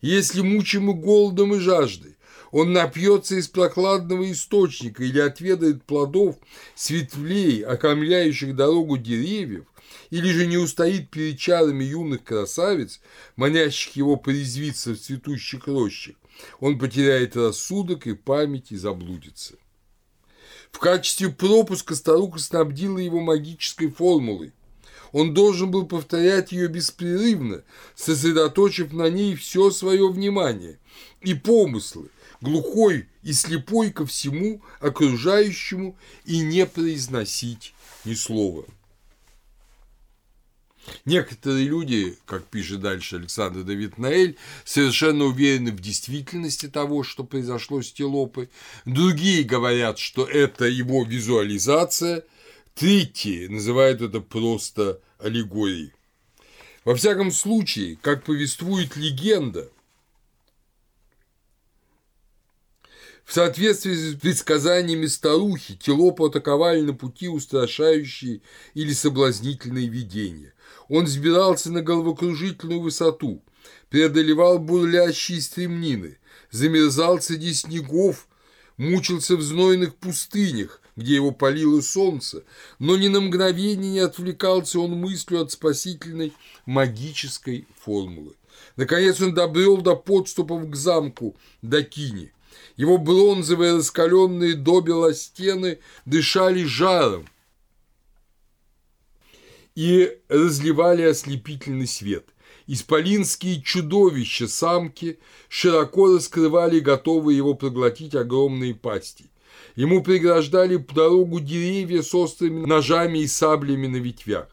Если 0.00 0.42
мучимы 0.42 0.94
голодом 0.94 1.56
и 1.56 1.58
жаждой, 1.58 2.13
он 2.54 2.72
напьется 2.72 3.34
из 3.34 3.48
прохладного 3.48 4.30
источника 4.30 5.02
или 5.02 5.18
отведает 5.18 5.82
плодов 5.82 6.36
светлей, 6.76 7.62
окомляющих 7.62 8.54
дорогу 8.54 8.96
деревьев, 8.96 9.64
или 10.10 10.30
же 10.30 10.46
не 10.46 10.56
устоит 10.56 11.10
перед 11.10 11.36
чарами 11.36 11.82
юных 11.82 12.22
красавиц, 12.22 13.00
манящих 13.34 13.96
его 13.96 14.14
порезвиться 14.14 14.92
в 14.92 15.00
цветущих 15.00 15.66
рощах, 15.66 16.14
он 16.60 16.78
потеряет 16.78 17.34
рассудок 17.34 18.06
и 18.06 18.14
память 18.14 18.70
и 18.70 18.76
заблудится. 18.76 19.54
В 20.70 20.78
качестве 20.78 21.30
пропуска 21.30 21.96
старуха 21.96 22.38
снабдила 22.38 22.98
его 22.98 23.20
магической 23.20 23.90
формулой. 23.90 24.52
Он 25.10 25.34
должен 25.34 25.72
был 25.72 25.86
повторять 25.86 26.52
ее 26.52 26.68
беспрерывно, 26.68 27.64
сосредоточив 27.96 28.92
на 28.92 29.10
ней 29.10 29.34
все 29.34 29.72
свое 29.72 30.08
внимание 30.08 30.78
и 31.20 31.34
помыслы, 31.34 32.10
глухой 32.44 33.08
и 33.22 33.32
слепой 33.32 33.90
ко 33.90 34.06
всему 34.06 34.62
окружающему 34.78 35.96
и 36.24 36.40
не 36.40 36.66
произносить 36.66 37.74
ни 38.04 38.14
слова. 38.14 38.64
Некоторые 41.06 41.66
люди, 41.66 42.18
как 42.26 42.44
пишет 42.44 42.80
дальше 42.80 43.16
Александр 43.16 43.62
Давид 43.62 43.96
Наэль, 43.96 44.36
совершенно 44.66 45.24
уверены 45.24 45.72
в 45.72 45.80
действительности 45.80 46.68
того, 46.68 47.02
что 47.02 47.24
произошло 47.24 47.80
с 47.80 47.90
Телопой. 47.90 48.50
Другие 48.84 49.44
говорят, 49.44 49.98
что 49.98 50.26
это 50.26 50.66
его 50.66 51.02
визуализация. 51.04 52.24
Третьи 52.74 53.46
называют 53.46 54.02
это 54.02 54.20
просто 54.20 55.00
аллегорией. 55.18 55.92
Во 56.84 56.94
всяком 56.94 57.32
случае, 57.32 57.96
как 58.02 58.24
повествует 58.24 58.94
легенда, 58.96 59.70
В 63.24 63.32
соответствии 63.32 63.94
с 63.94 64.16
предсказаниями 64.16 65.06
старухи, 65.06 65.76
Телопу 65.76 66.26
атаковали 66.26 66.82
на 66.82 66.92
пути 66.92 67.28
устрашающие 67.28 68.42
или 68.74 68.92
соблазнительные 68.92 69.88
видения. 69.88 70.52
Он 70.88 71.04
взбирался 71.04 71.72
на 71.72 71.80
головокружительную 71.80 72.80
высоту, 72.80 73.42
преодолевал 73.88 74.58
бурлящие 74.58 75.40
стремнины, 75.40 76.18
замерзал 76.50 77.20
среди 77.22 77.54
снегов, 77.54 78.28
мучился 78.76 79.36
в 79.36 79.42
знойных 79.42 79.94
пустынях, 79.94 80.82
где 80.94 81.14
его 81.14 81.32
палило 81.32 81.80
солнце, 81.80 82.44
но 82.78 82.96
ни 82.96 83.08
на 83.08 83.20
мгновение 83.20 83.92
не 83.92 84.00
отвлекался 84.00 84.78
он 84.80 84.92
мыслью 84.92 85.40
от 85.40 85.50
спасительной 85.50 86.34
магической 86.66 87.66
формулы. 87.80 88.34
Наконец 88.76 89.20
он 89.20 89.34
добрел 89.34 89.78
до 89.78 89.96
подступов 89.96 90.68
к 90.70 90.76
замку 90.76 91.36
Дакини, 91.62 92.33
его 92.76 92.98
бронзовые 92.98 93.76
раскаленные 93.76 94.54
добела 94.54 95.14
стены 95.14 95.78
дышали 96.04 96.64
жаром 96.64 97.28
и 99.74 100.18
разливали 100.28 101.02
ослепительный 101.02 101.86
свет. 101.86 102.26
Исполинские 102.66 103.60
чудовища 103.60 104.48
самки 104.48 105.18
широко 105.48 106.14
раскрывали 106.14 106.80
готовые 106.80 107.36
его 107.36 107.54
проглотить 107.54 108.14
огромные 108.14 108.74
пасти. 108.74 109.26
Ему 109.76 110.02
преграждали 110.02 110.76
дорогу 110.76 111.40
деревья 111.40 112.02
с 112.02 112.14
острыми 112.14 112.64
ножами 112.64 113.18
и 113.18 113.26
саблями 113.26 113.86
на 113.86 113.96
ветвях. 113.96 114.48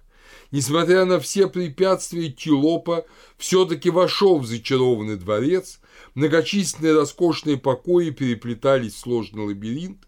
Несмотря 0.51 1.05
на 1.05 1.19
все 1.19 1.47
препятствия, 1.47 2.29
Тилопа 2.29 3.05
все-таки 3.37 3.89
вошел 3.89 4.39
в 4.39 4.45
зачарованный 4.45 5.15
дворец, 5.15 5.79
многочисленные 6.15 6.93
роскошные 6.93 7.57
покои 7.57 8.09
переплетались 8.09 8.93
в 8.93 8.99
сложный 8.99 9.45
лабиринт, 9.45 9.99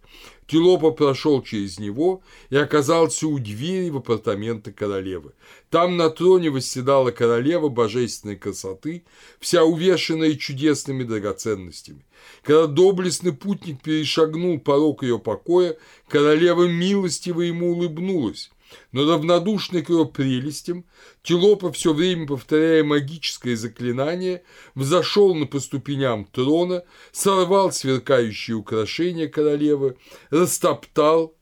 Тилопа 0.45 0.91
прошел 0.91 1.41
через 1.41 1.79
него 1.79 2.21
и 2.49 2.57
оказался 2.57 3.27
у 3.27 3.39
двери 3.39 3.89
в 3.89 3.97
апартаменты 3.97 4.71
королевы. 4.71 5.31
Там 5.69 5.97
на 5.97 6.09
троне 6.09 6.49
восседала 6.49 7.11
королева 7.11 7.69
божественной 7.69 8.35
красоты, 8.35 9.03
вся 9.39 9.63
увешанная 9.63 10.35
чудесными 10.35 11.03
драгоценностями. 11.03 12.05
Когда 12.43 12.67
доблестный 12.67 13.33
путник 13.33 13.81
перешагнул 13.81 14.59
порог 14.59 15.03
ее 15.03 15.17
покоя, 15.17 15.77
королева 16.07 16.67
милостиво 16.67 17.41
ему 17.41 17.71
улыбнулась 17.71 18.51
но 18.91 19.09
равнодушный 19.09 19.81
к 19.81 19.89
ее 19.89 20.05
прелестям, 20.05 20.85
Тилопа, 21.21 21.71
все 21.71 21.93
время 21.93 22.27
повторяя 22.27 22.83
магическое 22.83 23.55
заклинание, 23.55 24.43
взошел 24.75 25.33
на 25.35 25.45
по 25.45 25.59
ступеням 25.59 26.25
трона, 26.25 26.83
сорвал 27.11 27.71
сверкающие 27.71 28.55
украшения 28.55 29.27
королевы, 29.27 29.97
растоптал 30.29 31.35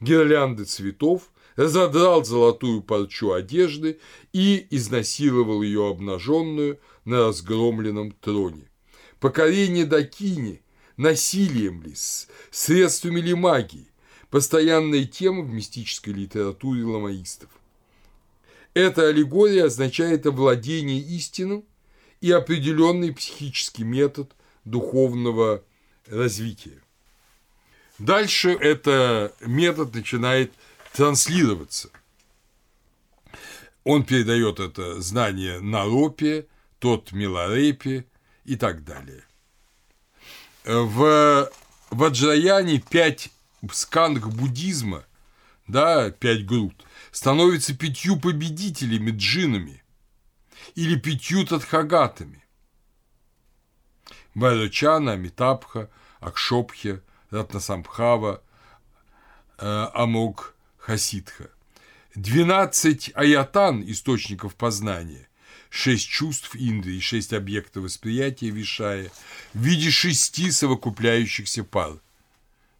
гирлянды 0.00 0.64
цветов, 0.64 1.30
разодрал 1.56 2.24
золотую 2.24 2.82
парчу 2.82 3.32
одежды 3.32 3.98
и 4.32 4.66
изнасиловал 4.70 5.62
ее 5.62 5.88
обнаженную 5.88 6.78
на 7.04 7.26
разгромленном 7.26 8.12
троне. 8.12 8.70
Покорение 9.20 9.84
Дакини 9.84 10.62
насилием 10.98 11.82
ли, 11.82 11.94
средствами 12.50 13.20
ли 13.20 13.34
магии, 13.34 13.88
постоянная 14.30 15.04
тема 15.04 15.42
в 15.42 15.50
мистической 15.50 16.12
литературе 16.12 16.84
ламаистов. 16.84 17.48
Эта 18.74 19.08
аллегория 19.08 19.64
означает 19.64 20.26
овладение 20.26 21.00
истинным 21.00 21.64
и 22.20 22.30
определенный 22.30 23.12
психический 23.12 23.84
метод 23.84 24.30
духовного 24.64 25.64
развития. 26.06 26.80
Дальше 27.98 28.50
этот 28.50 29.34
метод 29.40 29.94
начинает 29.94 30.52
транслироваться. 30.92 31.90
Он 33.84 34.04
передает 34.04 34.60
это 34.60 35.00
знание 35.00 35.60
Наропе, 35.60 36.46
тот 36.78 37.12
Миларепе 37.12 38.04
и 38.44 38.56
так 38.56 38.84
далее. 38.84 39.24
В 40.64 41.50
Ваджраяне 41.90 42.78
пять 42.78 43.30
сканг 43.72 44.26
буддизма, 44.28 45.04
да, 45.66 46.10
пять 46.10 46.46
груд, 46.46 46.84
становится 47.10 47.76
пятью 47.76 48.18
победителями 48.18 49.10
джинами 49.10 49.82
или 50.74 50.96
пятью 50.98 51.46
татхагатами. 51.46 52.44
Вайрачана, 54.34 55.12
Амитабха, 55.12 55.90
Акшопхе, 56.20 57.02
Ратнасамбхава, 57.30 58.42
э, 59.58 59.86
Амок 59.94 60.54
Хасидха. 60.78 61.50
Двенадцать 62.14 63.10
аятан 63.14 63.82
источников 63.82 64.54
познания, 64.54 65.28
шесть 65.70 66.08
чувств 66.08 66.54
Индры 66.54 66.92
и 66.92 67.00
шесть 67.00 67.32
объектов 67.32 67.84
восприятия 67.84 68.50
Вишая 68.50 69.10
в 69.54 69.58
виде 69.58 69.90
шести 69.90 70.50
совокупляющихся 70.50 71.64
пар– 71.64 72.00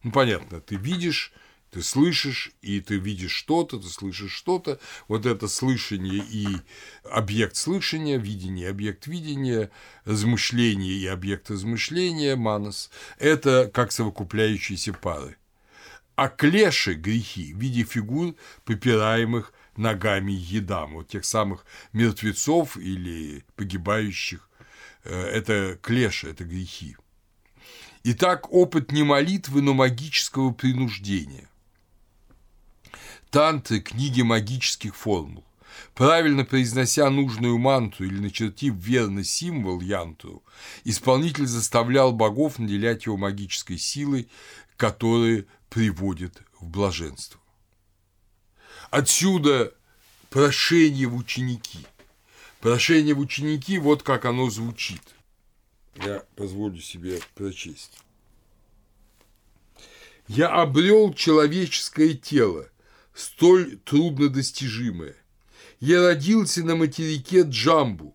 ну, 0.03 0.13
понятно, 0.13 0.61
ты 0.61 0.77
видишь, 0.77 1.33
ты 1.71 1.83
слышишь, 1.83 2.53
и 2.63 2.81
ты 2.81 2.97
видишь 2.97 3.33
что-то, 3.33 3.79
ты 3.79 3.89
слышишь 3.89 4.33
что-то. 4.33 4.79
Вот 5.07 5.27
это 5.27 5.49
слышание 5.49 6.23
и 6.31 6.47
объект 7.05 7.57
слышания, 7.57 8.17
видение 8.17 8.71
объект 8.71 9.07
видения, 9.07 9.71
размышление 10.05 10.95
и 10.95 11.07
объект 11.07 11.51
размышления, 11.51 12.37
манас– 12.37 12.91
это 13.19 13.71
как 13.73 13.93
совокупляющиеся 13.93 14.95
пары. 14.95 15.37
А 16.15 16.29
клеши, 16.29 16.95
грехи, 16.95 17.53
в 17.53 17.59
виде 17.59 17.85
фигур, 17.85 18.35
попираемых 18.65 19.53
ногами 19.77 20.33
едам, 20.33 20.95
вот 20.95 21.09
тех 21.09 21.25
самых 21.25 21.65
мертвецов 21.93 22.77
или 22.77 23.45
погибающих, 23.55 24.49
э, 25.05 25.15
это 25.15 25.79
клеши, 25.81 26.29
это 26.29 26.45
грехи. 26.45 26.97
Итак, 28.05 28.53
опыт 28.53 28.93
не 28.93 29.03
молитвы, 29.03 29.61
но 29.61 29.75
магического 29.75 30.53
принуждения. 30.53 31.49
Тантры– 33.31 33.81
книги 33.81 34.23
магических 34.23 34.95
формул. 34.95 35.45
Правильно 35.95 36.45
произнося 36.45 37.11
нужную 37.11 37.59
манту 37.59 38.05
или 38.05 38.19
начертив 38.19 38.75
верный 38.75 39.25
символ 39.25 39.81
янтру, 39.81 40.43
исполнитель 40.85 41.47
заставлял 41.47 42.13
богов 42.13 42.59
наделять 42.59 43.07
его 43.07 43.17
магической 43.17 43.79
силой, 43.79 44.29
которая 44.77 45.45
приводит 45.69 46.43
в 46.61 46.67
блаженство. 46.67 47.41
Отсюда 48.91 49.73
прошение 50.31 51.07
в 51.07 51.17
ученики. 51.17 51.81
Прошение 52.61 53.15
в 53.15 53.21
ученики, 53.21 53.79
вот 53.79 54.03
как 54.03 54.25
оно 54.25 54.51
звучит– 54.51 55.03
я 55.97 56.25
позволю 56.37 56.81
себе 56.81 57.21
прочесть. 57.35 57.99
Я 60.27 60.49
обрел 60.49 61.15
человеческое 61.15 62.15
тело, 62.15 62.69
столь 63.15 63.79
труднодостижимое. 63.79 65.17
Я 65.81 66.03
родился 66.03 66.63
на 66.65 66.77
материке 66.77 67.43
Джамбу. 67.43 68.15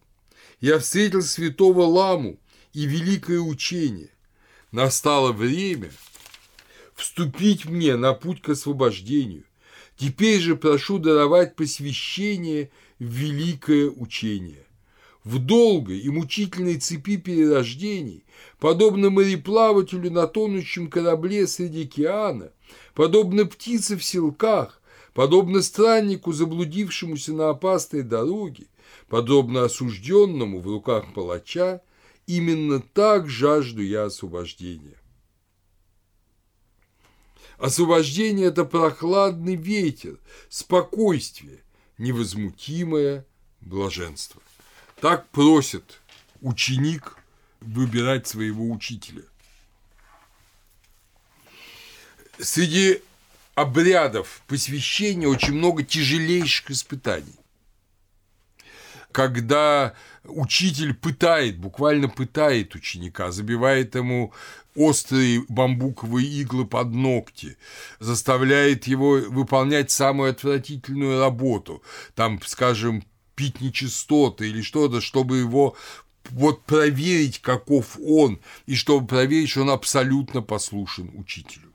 Я 0.60 0.80
встретил 0.80 1.22
святого 1.22 1.84
Ламу 1.84 2.40
и 2.74 2.86
великое 2.86 3.40
учение. 3.40 4.12
Настало 4.72 5.32
время 5.32 5.91
вступить 6.95 7.66
мне 7.66 7.95
на 7.95 8.14
путь 8.14 8.41
к 8.41 8.50
освобождению. 8.50 9.44
Теперь 9.98 10.40
же 10.40 10.56
прошу 10.56 11.00
даровать 11.00 11.56
посвящение 11.56 12.72
в 13.00 13.06
великое 13.06 13.90
учение 13.90 14.66
в 15.24 15.40
долгой 15.40 16.00
и 16.00 16.10
мучительной 16.10 16.78
цепи 16.78 17.18
перерождений, 17.18 18.26
подобно 18.60 19.10
мореплавателю 19.10 20.12
на 20.12 20.28
тонущем 20.28 20.90
корабле 20.90 21.48
среди 21.48 21.84
океана, 21.84 22.52
подобно 22.94 23.45
птице 23.45 23.98
в 23.98 24.04
селках, 24.04 24.82
подобно 25.14 25.62
страннику, 25.62 26.34
заблудившемуся 26.34 27.34
на 27.34 27.50
опасной 27.50 28.04
дороге, 28.04 28.68
подобно 29.08 29.64
осужденному 29.64 30.60
в 30.60 30.68
руках 30.68 31.14
палача, 31.14 31.82
именно 32.28 32.82
так 32.82 33.30
жажду 33.30 33.82
я 33.82 34.06
освобождения. 34.06 34.98
Освобождение– 37.58 38.48
это 38.48 38.66
прохладный 38.66 39.56
ветер, 39.56 40.20
спокойствие, 40.50 41.64
невозмутимое 41.98 43.26
блаженство. 43.62 44.41
Так 45.03 45.27
просит 45.31 45.99
ученик 46.39 47.17
выбирать 47.59 48.25
своего 48.25 48.71
учителя. 48.71 49.23
Среди 52.39 53.01
обрядов 53.53 54.41
посвящения 54.47 55.27
очень 55.27 55.55
много 55.55 55.84
тяжелейших 55.84 56.71
испытаний. 56.71 57.35
Когда 59.11 59.93
учитель 60.23 60.93
пытает, 60.93 61.57
буквально 61.57 62.07
пытает 62.07 62.73
ученика, 62.73 63.30
забивает 63.31 63.95
ему 63.95 64.31
острые 64.73 65.43
бамбуковые 65.49 66.25
иглы 66.25 66.65
под 66.65 66.93
ногти, 66.93 67.57
заставляет 67.99 68.88
его 68.88 69.17
выполнять 69.17 69.91
самую 69.91 70.31
отвратительную 70.31 71.19
работу, 71.19 71.84
там, 72.15 72.41
скажем, 72.45 73.03
пить 73.35 73.61
нечистоты 73.61 74.49
или 74.49 74.61
что-то, 74.61 75.01
чтобы 75.01 75.38
его 75.38 75.76
вот 76.30 76.64
проверить, 76.64 77.39
каков 77.41 77.97
он, 78.01 78.39
и 78.65 78.76
чтобы 78.76 79.07
проверить, 79.07 79.49
что 79.49 79.61
он 79.61 79.69
абсолютно 79.69 80.41
послушен 80.41 81.11
учителю. 81.15 81.73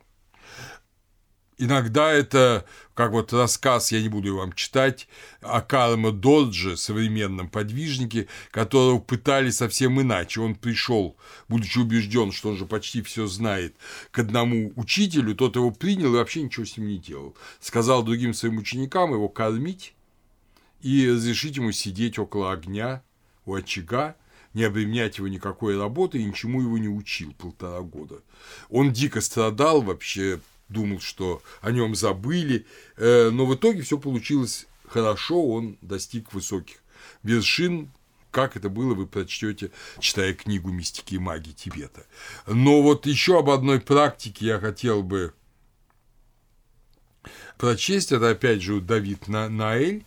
Иногда 1.60 2.12
это, 2.12 2.64
как 2.94 3.10
вот 3.10 3.32
рассказ, 3.32 3.90
я 3.90 4.01
не 4.01 4.09
буду 4.09 4.28
его 4.28 4.39
вам 4.39 4.52
читать, 4.52 5.09
о 5.40 5.60
Карма 5.60 6.12
Дордже, 6.12 6.76
современном 6.76 7.48
подвижнике, 7.48 8.28
которого 8.52 9.01
пытали 9.01 9.51
совсем 9.51 10.01
иначе. 10.01 10.40
Он 10.40 10.55
пришел, 10.55 11.16
будучи 11.48 11.80
убежден, 11.80 12.30
что 12.30 12.51
он 12.51 12.56
же 12.56 12.64
почти 12.64 13.02
все 13.02 13.26
знает, 13.26 13.74
к 14.12 14.20
одному 14.20 14.72
учителю, 14.76 15.35
тот 15.35 15.56
его 15.56 15.72
принял 15.72 16.14
и 16.14 16.18
вообще 16.18 16.43
ничего 16.43 16.64
с 16.64 16.76
ним 16.76 16.86
не 16.86 16.98
делал. 16.98 17.36
Сказал 17.59 18.05
другим 18.05 18.35
своим 18.35 18.59
ученикам 18.59 19.12
его 19.12 19.28
кормить, 19.28 19.94
и 20.80 21.10
разрешить 21.10 21.56
ему 21.56 21.72
сидеть 21.72 22.18
около 22.18 22.52
огня, 22.52 23.02
у 23.44 23.55
очага, 23.55 24.16
не 24.55 24.64
обременять 24.64 25.18
его 25.18 25.28
никакой 25.28 25.78
работой 25.78 26.22
и 26.22 26.24
ничему 26.24 26.60
его 26.62 26.78
не 26.78 26.88
учил 26.88 27.32
полтора 27.34 27.80
года. 27.80 28.22
Он 28.70 28.92
дико 28.92 29.20
страдал, 29.20 29.82
вообще 29.82 30.40
думал, 30.68 31.00
что 31.00 31.42
о 31.60 31.70
нем 31.70 31.94
забыли, 31.94 32.66
э, 32.96 33.30
но 33.30 33.46
в 33.46 33.55
итоге 33.55 33.82
все 33.82 33.98
получилось 33.98 34.66
хорошо 34.86 35.46
он 35.46 35.78
достиг 35.82 36.32
высоких 36.32 36.76
вершин, 37.22 37.90
как 38.30 38.56
это 38.56 38.68
было, 38.68 38.94
вы 38.94 39.06
прочтете, 39.06 39.70
читая 40.00 40.34
книгу 40.34 40.70
«Мистики 40.70 41.14
и 41.14 41.18
магии 41.18 41.52
Тибета». 41.52 42.06
Но 42.46 42.82
вот 42.82 43.06
еще 43.06 43.38
об 43.38 43.50
одной 43.50 43.80
практике 43.80 44.46
я 44.46 44.59
хотел 44.59 45.02
бы 45.02 45.32
прочесть, 47.56 48.12
это 48.12 48.30
опять 48.30 48.62
же 48.62 48.80
Давид 48.80 49.28
Наэль, 49.28 50.05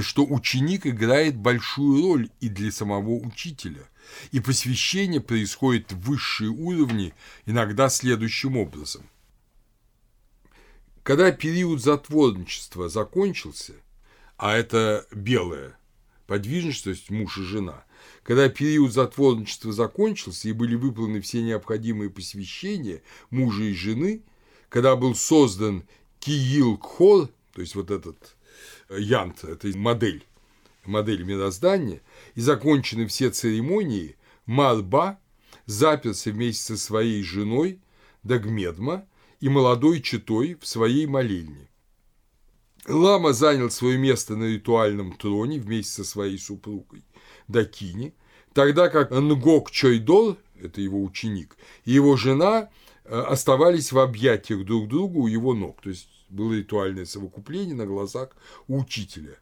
что 0.00 0.24
ученик 0.24 0.86
играет 0.86 1.36
большую 1.36 2.02
роль 2.02 2.30
и 2.40 2.48
для 2.48 2.72
самого 2.72 3.10
учителя. 3.10 3.88
И 4.32 4.40
посвящение 4.40 5.20
происходит 5.20 5.92
в 5.92 6.00
высшие 6.00 6.50
уровни 6.50 7.14
иногда 7.46 7.88
следующим 7.88 8.56
образом. 8.56 9.08
Когда 11.02 11.30
период 11.32 11.82
затворничества 11.82 12.88
закончился, 12.88 13.74
а 14.36 14.56
это 14.56 15.06
белое 15.12 15.76
подвижность, 16.26 16.84
то 16.84 16.90
есть 16.90 17.10
муж 17.10 17.38
и 17.38 17.42
жена, 17.42 17.84
когда 18.22 18.48
период 18.48 18.92
затворничества 18.92 19.72
закончился 19.72 20.48
и 20.48 20.52
были 20.52 20.74
выполнены 20.74 21.20
все 21.20 21.42
необходимые 21.42 22.10
посвящения 22.10 23.02
мужа 23.30 23.64
и 23.64 23.74
жены, 23.74 24.22
когда 24.68 24.96
был 24.96 25.14
создан 25.14 25.84
Киил 26.24 26.78
Кхол, 26.78 27.28
то 27.52 27.60
есть 27.60 27.74
вот 27.74 27.90
этот 27.90 28.36
э, 28.88 28.98
янт, 28.98 29.44
это 29.44 29.68
модель, 29.76 30.24
модель 30.86 31.22
мироздания, 31.22 32.00
и 32.34 32.40
закончены 32.40 33.06
все 33.06 33.28
церемонии, 33.28 34.16
Марба 34.46 35.18
заперся 35.66 36.30
вместе 36.30 36.62
со 36.62 36.78
своей 36.78 37.22
женой 37.22 37.78
Дагмедма 38.22 39.06
и 39.40 39.50
молодой 39.50 40.00
читой 40.00 40.56
в 40.58 40.66
своей 40.66 41.06
молельне. 41.06 41.68
Лама 42.88 43.34
занял 43.34 43.70
свое 43.70 43.98
место 43.98 44.34
на 44.34 44.44
ритуальном 44.44 45.12
троне 45.16 45.58
вместе 45.58 45.92
со 45.92 46.04
своей 46.04 46.38
супругой 46.38 47.04
Дакини, 47.48 48.14
тогда 48.54 48.88
как 48.88 49.10
Нгок 49.10 49.70
Чойдол, 49.70 50.38
это 50.58 50.80
его 50.80 51.02
ученик, 51.02 51.58
и 51.84 51.92
его 51.92 52.16
жена 52.16 52.70
э, 53.04 53.20
оставались 53.20 53.92
в 53.92 53.98
объятиях 53.98 54.64
друг 54.64 54.88
друга 54.88 55.18
у 55.18 55.26
его 55.26 55.52
ног. 55.52 55.82
То 55.82 55.90
есть 55.90 56.08
было 56.28 56.54
ритуальное 56.54 57.04
совокупление 57.04 57.74
на 57.74 57.86
глазах 57.86 58.30
у 58.68 58.80
учителя. 58.80 59.36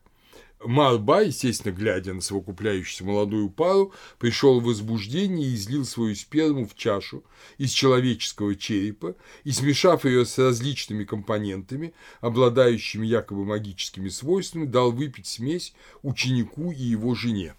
Марба, 0.65 1.23
естественно, 1.23 1.73
глядя 1.73 2.15
на 2.15 2.21
совокупляющуюся 2.21 3.05
молодую 3.05 3.51
пару, 3.51 3.93
пришел 4.19 4.61
в 4.61 4.65
возбуждение 4.65 5.49
и 5.49 5.55
излил 5.55 5.85
свою 5.85 6.15
сперму 6.15 6.67
в 6.67 6.77
чашу 6.77 7.25
из 7.59 7.71
человеческого 7.73 8.55
черепа 8.55 9.17
и, 9.45 9.51
смешав 9.51 10.05
ее 10.05 10.25
с 10.25 10.39
различными 10.39 11.05
компонентами, 11.05 11.95
обладающими 12.21 13.07
якобы 13.07 13.45
магическими 13.45 14.09
свойствами, 14.09 14.67
дал 14.67 14.93
выпить 14.93 15.27
смесь 15.27 15.75
ученику 16.03 16.71
и 16.71 16.83
его 16.83 17.15
жене. 17.15 17.55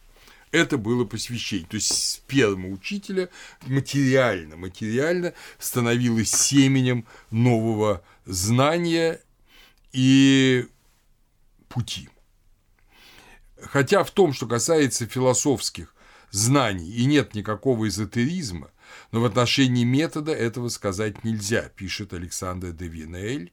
Это 0.54 0.78
было 0.78 1.04
посвящение. 1.04 1.66
То 1.68 1.78
есть 1.78 1.92
сперма 1.92 2.70
учителя 2.70 3.30
материально, 3.64 4.56
материально 4.56 5.34
становилась 5.58 6.30
семенем 6.30 7.08
нового 7.32 8.04
знания 8.26 9.20
и 9.94 10.68
пути. 11.70 12.08
Хотя 13.60 14.04
в 14.04 14.12
том, 14.12 14.32
что 14.32 14.46
касается 14.46 15.08
философских 15.08 15.96
знаний, 16.30 16.92
и 16.92 17.06
нет 17.06 17.34
никакого 17.34 17.88
эзотеризма, 17.88 18.70
но 19.12 19.22
в 19.22 19.26
отношении 19.26 19.84
метода 19.84 20.34
этого 20.34 20.70
сказать 20.70 21.24
нельзя, 21.24 21.64
пишет 21.76 22.14
Александр 22.14 22.74
де 22.74 22.86
Винель. 22.86 23.52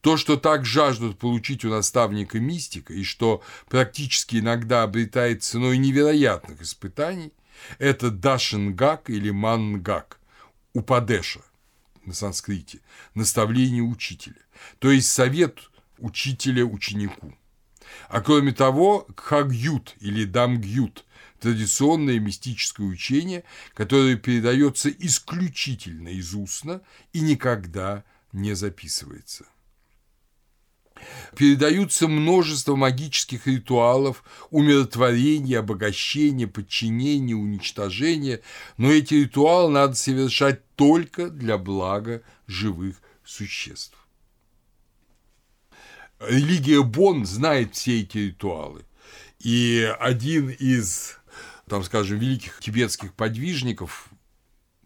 То, 0.00 0.16
что 0.16 0.36
так 0.36 0.64
жаждут 0.64 1.18
получить 1.18 1.64
у 1.64 1.70
наставника 1.70 2.38
мистика, 2.38 2.92
и 2.92 3.02
что 3.02 3.42
практически 3.68 4.36
иногда 4.36 4.82
обретает 4.82 5.42
ценой 5.42 5.78
невероятных 5.78 6.62
испытаний, 6.62 7.32
это 7.78 8.10
дашингак 8.10 9.10
или 9.10 9.30
мангак, 9.30 10.20
упадеша 10.74 11.40
на 12.04 12.12
санскрите, 12.12 12.80
наставление 13.14 13.82
учителя, 13.82 14.42
то 14.78 14.90
есть 14.90 15.10
совет 15.10 15.70
учителя 15.98 16.64
ученику. 16.64 17.34
А 18.08 18.20
кроме 18.20 18.52
того, 18.52 19.06
кхагют 19.14 19.96
или 20.00 20.24
дамгют– 20.24 21.04
традиционное 21.40 22.18
мистическое 22.18 22.86
учение, 22.86 23.44
которое 23.74 24.16
передается 24.16 24.90
исключительно 24.90 26.08
из 26.08 26.34
устно 26.34 26.82
и 27.12 27.20
никогда 27.20 28.04
не 28.32 28.54
записывается. 28.54 29.46
Передаются 31.36 32.08
множество 32.08 32.76
магических 32.76 33.46
ритуалов, 33.46 34.24
умиротворения, 34.50 35.60
обогащения, 35.60 36.46
подчинения, 36.46 37.34
уничтожения, 37.34 38.40
но 38.76 38.90
эти 38.90 39.14
ритуалы 39.14 39.70
надо 39.70 39.94
совершать 39.94 40.62
только 40.74 41.28
для 41.28 41.58
блага 41.58 42.22
живых 42.46 42.96
существ. 43.24 43.96
Религия 46.20 46.82
Бон 46.82 47.26
знает 47.26 47.74
все 47.74 48.00
эти 48.00 48.18
ритуалы. 48.18 48.84
И 49.38 49.94
один 50.00 50.48
из, 50.48 51.18
там, 51.68 51.84
скажем, 51.84 52.18
великих 52.18 52.58
тибетских 52.60 53.12
подвижников 53.12 54.08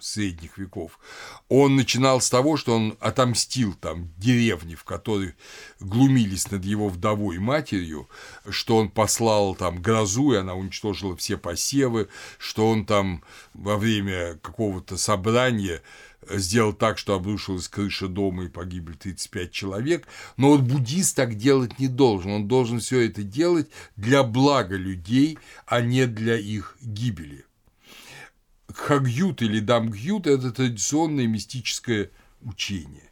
средних 0.00 0.58
веков, 0.58 0.98
он 1.48 1.76
начинал 1.76 2.20
с 2.20 2.30
того, 2.30 2.56
что 2.56 2.74
он 2.74 2.96
отомстил 3.00 3.74
там 3.74 4.10
деревни, 4.16 4.74
в 4.74 4.84
которых 4.84 5.34
глумились 5.78 6.50
над 6.50 6.64
его 6.64 6.88
вдовой 6.88 7.38
матерью, 7.38 8.08
что 8.48 8.76
он 8.76 8.90
послал 8.90 9.54
там 9.54 9.80
грозу, 9.80 10.32
и 10.32 10.36
она 10.36 10.54
уничтожила 10.54 11.16
все 11.16 11.36
посевы, 11.36 12.08
что 12.38 12.68
он 12.68 12.84
там 12.84 13.22
во 13.54 13.76
время 13.76 14.36
какого-то 14.42 14.96
собрания 14.96 15.82
сделал 16.28 16.72
так, 16.72 16.98
что 16.98 17.14
обрушилась 17.14 17.68
крыша 17.68 18.08
дома 18.08 18.44
и 18.44 18.48
погибли 18.48 18.94
35 18.94 19.50
человек. 19.50 20.06
Но 20.36 20.50
вот 20.50 20.60
буддист 20.60 21.16
так 21.16 21.34
делать 21.36 21.78
не 21.78 21.88
должен. 21.88 22.32
Он 22.32 22.48
должен 22.48 22.80
все 22.80 23.06
это 23.06 23.22
делать 23.22 23.68
для 23.96 24.22
блага 24.22 24.76
людей, 24.76 25.38
а 25.66 25.80
не 25.80 26.06
для 26.06 26.36
их 26.36 26.76
гибели. 26.80 27.44
Хагют 28.74 29.42
или 29.42 29.60
Дамгют– 29.60 30.26
это 30.28 30.50
традиционное 30.50 31.26
мистическое 31.26 32.10
учение. 32.42 33.10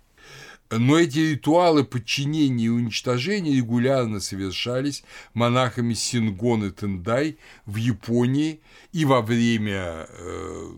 Но 0.70 0.98
эти 0.98 1.18
ритуалы 1.18 1.82
подчинения 1.82 2.66
и 2.66 2.68
уничтожения 2.68 3.56
регулярно 3.56 4.20
совершались 4.20 5.02
монахами 5.32 5.94
Сингон 5.94 6.64
и 6.64 6.70
Тендай 6.70 7.38
в 7.64 7.76
Японии 7.76 8.60
и 8.92 9.06
во 9.06 9.22
время 9.22 10.06
э, 10.08 10.70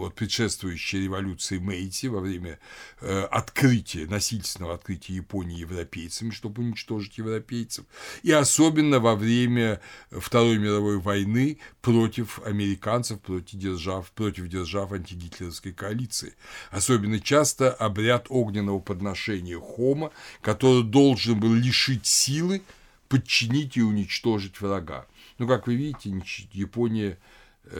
вот 0.00 0.14
предшествующей 0.14 1.04
революции 1.04 1.58
Мэйти 1.58 2.08
во 2.08 2.20
время 2.20 2.58
э, 3.00 3.22
открытия, 3.30 4.06
насильственного 4.06 4.74
открытия 4.74 5.14
Японии 5.14 5.58
европейцами, 5.58 6.30
чтобы 6.30 6.62
уничтожить 6.62 7.18
европейцев, 7.18 7.84
и 8.22 8.32
особенно 8.32 8.98
во 8.98 9.14
время 9.14 9.80
Второй 10.10 10.58
мировой 10.58 10.98
войны 10.98 11.58
против 11.82 12.40
американцев, 12.44 13.20
против 13.20 13.58
держав, 13.58 14.10
против 14.12 14.48
держав 14.48 14.92
антигитлеровской 14.92 15.72
коалиции. 15.72 16.34
Особенно 16.70 17.20
часто 17.20 17.72
обряд 17.72 18.26
огненного 18.28 18.80
подношения 18.80 19.58
Хома, 19.58 20.10
который 20.40 20.82
должен 20.82 21.38
был 21.38 21.54
лишить 21.54 22.06
силы, 22.06 22.62
подчинить 23.08 23.76
и 23.76 23.82
уничтожить 23.82 24.60
врага. 24.60 25.06
Но, 25.38 25.46
как 25.46 25.66
вы 25.66 25.74
видите, 25.74 26.12
Япония 26.52 27.18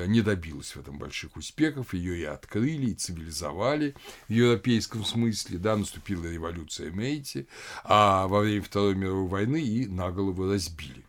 не 0.06 0.22
добилась 0.22 0.74
в 0.74 0.80
этом 0.80 0.98
больших 0.98 1.36
успехов, 1.36 1.94
ее 1.94 2.18
и 2.18 2.24
открыли, 2.24 2.90
и 2.90 2.94
цивилизовали 2.94 3.94
в 4.28 4.32
европейском 4.32 5.04
смысле, 5.04 5.58
да, 5.58 5.76
наступила 5.76 6.26
революция 6.26 6.90
Мейти, 6.90 7.46
а 7.84 8.26
во 8.28 8.40
время 8.40 8.62
Второй 8.62 8.94
мировой 8.94 9.28
войны 9.28 9.62
и 9.62 9.86
на 9.86 10.10
голову 10.10 10.50
разбили. 10.50 11.04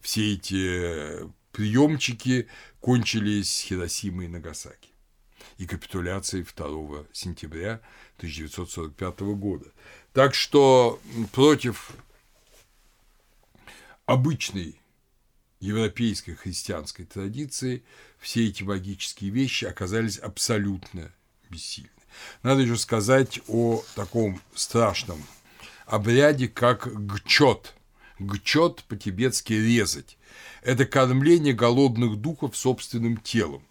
Все 0.00 0.34
эти 0.34 1.28
приемчики 1.52 2.48
кончились 2.80 3.62
Хиросимой 3.62 4.26
и 4.26 4.28
Нагасаки 4.28 4.90
и 5.58 5.66
капитуляцией 5.66 6.44
2 6.44 7.06
сентября 7.12 7.80
1945 8.18 9.20
года. 9.36 9.66
Так 10.12 10.34
что 10.34 11.00
против 11.32 11.92
обычной 14.04 14.78
европейской 15.60 16.34
христианской 16.34 17.04
традиции 17.04 17.82
все 18.26 18.48
эти 18.48 18.64
магические 18.64 19.30
вещи 19.30 19.66
оказались 19.66 20.18
абсолютно 20.18 21.12
бессильны. 21.48 21.90
Надо 22.42 22.62
еще 22.62 22.76
сказать 22.76 23.38
о 23.46 23.84
таком 23.94 24.40
страшном 24.52 25.24
обряде, 25.86 26.48
как 26.48 26.88
гчот. 27.06 27.72
Гчот 28.18 28.82
по-тибетски 28.88 29.52
резать. 29.52 30.18
Это 30.62 30.86
кормление 30.86 31.54
голодных 31.54 32.16
духов 32.16 32.56
собственным 32.56 33.18
телом. 33.18 33.62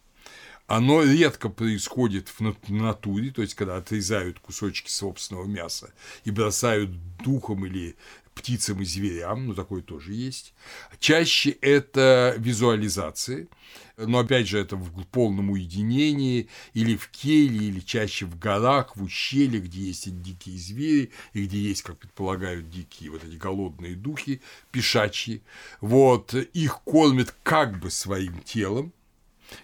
Оно 0.68 1.03
редко 1.03 1.49
происходит 1.49 2.30
в 2.30 2.69
натуре, 2.69 3.32
то 3.32 3.41
есть 3.41 3.56
когда 3.56 3.76
отрезают 3.76 4.40
кусочки 4.40 4.90
собственного 4.90 5.45
мяса 5.48 5.94
и 6.23 6.32
бросают 6.32 6.91
духом 7.18 7.65
или 7.65 7.98
птицам 8.34 8.82
и 8.82 8.86
зверям, 8.86 9.48
ну 9.48 9.53
такое 9.53 9.82
тоже 9.82 10.14
есть. 10.14 10.53
Чаще 10.99 11.49
это 11.49 12.36
визуализации, 12.38 13.49
но 13.97 14.19
опять 14.19 14.47
же 14.47 14.59
это 14.59 14.76
в 14.76 15.03
полном 15.05 15.51
уединении, 15.51 16.49
или 16.73 16.95
в 16.95 17.07
келье, 17.09 17.69
или 17.69 17.80
чаще 17.80 18.26
в 18.26 18.38
горах, 18.38 18.95
в 18.95 19.03
ущельях, 19.03 19.63
где 19.63 19.81
есть 19.81 20.22
дикие 20.22 20.57
звери, 20.57 21.11
и 21.34 21.45
где 21.45 21.59
есть, 21.59 21.81
как 21.81 21.97
предполагают, 21.97 22.69
дикие 22.69 23.11
вот 23.11 23.23
эти 23.23 23.35
голодные 23.35 23.95
духи, 23.95 24.41
пешачьи. 24.72 25.41
Вот, 25.80 26.34
их 26.34 26.81
кормят 26.81 27.34
как 27.43 27.80
бы 27.80 27.89
своим 27.89 28.41
телом, 28.41 28.91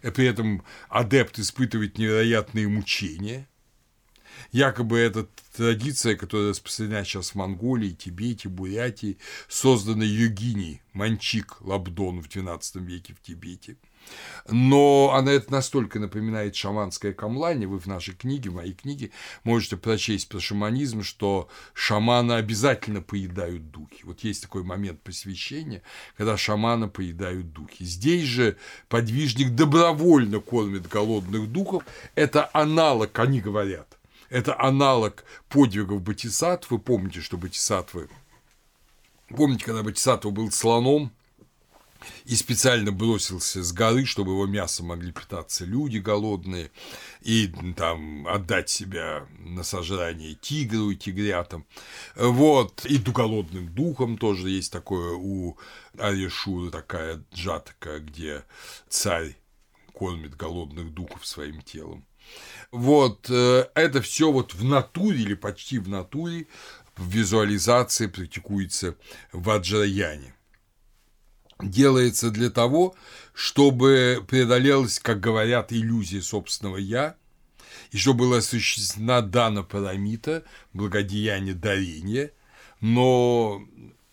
и 0.01 0.09
при 0.11 0.27
этом 0.27 0.63
адепт 0.89 1.37
испытывает 1.39 1.97
невероятные 1.97 2.67
мучения. 2.67 3.47
Якобы 4.53 4.97
это 4.97 5.27
традиция, 5.55 6.15
которая 6.15 6.49
распространена 6.49 7.03
сейчас 7.03 7.31
в 7.31 7.35
Монголии, 7.35 7.91
Тибете, 7.91 8.49
Бурятии, 8.49 9.17
создана 9.47 10.05
йогиней 10.05 10.81
Манчик 10.93 11.61
Лабдон 11.61 12.21
в 12.21 12.27
XII 12.27 12.79
веке 12.79 13.13
в 13.13 13.21
Тибете– 13.21 13.75
но 14.49 15.13
она 15.13 15.31
это 15.31 15.51
настолько 15.51 15.99
напоминает 15.99 16.55
шаманское 16.55 17.13
камлание, 17.13 17.67
вы 17.67 17.79
в 17.79 17.87
нашей 17.87 18.13
книге, 18.13 18.49
в 18.49 18.55
моей 18.55 18.73
книге 18.73 19.11
можете 19.43 19.77
прочесть 19.77 20.29
про 20.29 20.39
шаманизм, 20.39 21.03
что 21.03 21.49
шаманы 21.73 22.33
обязательно 22.33 23.01
поедают 23.01 23.71
духи. 23.71 24.03
Вот 24.03 24.21
есть 24.21 24.41
такой 24.41 24.63
момент 24.63 25.01
посвящения, 25.01 25.81
когда 26.17 26.37
шамана 26.37 26.87
поедают 26.87 27.53
духи. 27.53 27.83
Здесь 27.83 28.23
же 28.23 28.57
подвижник 28.89 29.55
добровольно 29.55 30.39
кормит 30.39 30.87
голодных 30.87 31.51
духов. 31.51 31.83
Это 32.15 32.49
аналог, 32.53 33.17
они 33.19 33.41
говорят, 33.41 33.97
это 34.29 34.59
аналог 34.59 35.23
подвигов 35.49 36.01
Батисатвы. 36.01 36.79
Помните, 36.79 37.21
что 37.21 37.37
Батисатвы 37.37 38.09
Помните, 39.35 39.65
когда 39.65 39.83
Батисатва 39.83 40.29
был 40.29 40.51
слоном, 40.51 41.11
и 42.25 42.35
специально 42.35 42.91
бросился 42.91 43.63
с 43.63 43.71
горы, 43.71 44.05
чтобы 44.05 44.31
его 44.31 44.45
мясом 44.45 44.87
могли 44.87 45.11
питаться 45.11 45.65
люди 45.65 45.97
голодные, 45.97 46.71
и 47.21 47.51
там 47.75 48.27
отдать 48.27 48.69
себя 48.69 49.27
на 49.39 49.63
сожрание 49.63 50.35
тигру 50.35 50.91
и 50.91 50.95
тигрятам. 50.95 51.65
Вот, 52.15 52.85
и 52.85 52.97
голодным 52.97 53.73
духом 53.73 54.17
тоже 54.17 54.49
есть 54.49 54.71
такое 54.71 55.13
у 55.13 55.57
Арешура 55.97 56.71
такая 56.71 57.23
джатка, 57.33 57.99
где 57.99 58.43
царь 58.89 59.35
кормит 59.93 60.35
голодных 60.35 60.93
духов 60.93 61.25
своим 61.25 61.61
телом. 61.61 62.05
Вот, 62.71 63.29
э, 63.29 63.67
это 63.75 64.01
все 64.01 64.31
вот 64.31 64.53
в 64.53 64.63
натуре 64.63 65.21
или 65.21 65.33
почти 65.33 65.79
в 65.79 65.89
натуре 65.89 66.47
в 66.95 67.07
визуализации 67.07 68.07
практикуется 68.07 68.95
в 69.31 69.49
Аджраяне 69.49 70.33
делается 71.63 72.31
для 72.31 72.49
того, 72.49 72.95
чтобы 73.33 74.23
преодолелась, 74.27 74.99
как 74.99 75.19
говорят, 75.19 75.71
иллюзия 75.71 76.21
собственного 76.21 76.77
«я», 76.77 77.15
и 77.91 77.97
чтобы 77.97 78.25
была 78.25 78.37
осуществлена 78.37 79.21
дана 79.21 79.63
парамита, 79.63 80.43
благодеяние 80.73 81.53
дарения, 81.53 82.31
но 82.79 83.61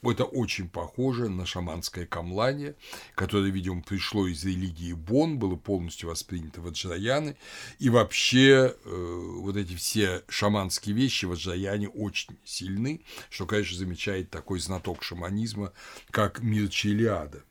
это 0.03 0.25
очень 0.25 0.69
похоже 0.69 1.29
на 1.29 1.45
шаманское 1.45 2.07
камлание, 2.07 2.77
которое, 3.15 3.51
видимо, 3.51 3.83
пришло 3.83 4.29
из 4.29 4.45
религии 4.45 4.93
Бон, 4.93 5.39
было 5.39 5.57
полностью 5.57 6.09
воспринято 6.09 6.61
в 6.61 6.69
Аджраяны. 6.69 7.37
И 7.79 7.91
вообще 7.91 8.75
э, 8.85 9.39
вот 9.41 9.57
эти 9.57 9.75
все 9.75 10.23
шаманские 10.29 10.95
вещи 10.95 11.25
в 11.25 11.33
Аджраяне 11.33 11.89
очень 11.89 12.39
сильны, 12.45 13.01
что, 13.29 13.47
конечно, 13.47 13.77
замечает 13.77 14.31
такой 14.31 14.61
знаток 14.61 15.03
шаманизма, 15.03 15.73
как 16.11 16.41
Мирча 16.43 16.89
Илиада. 16.89 17.43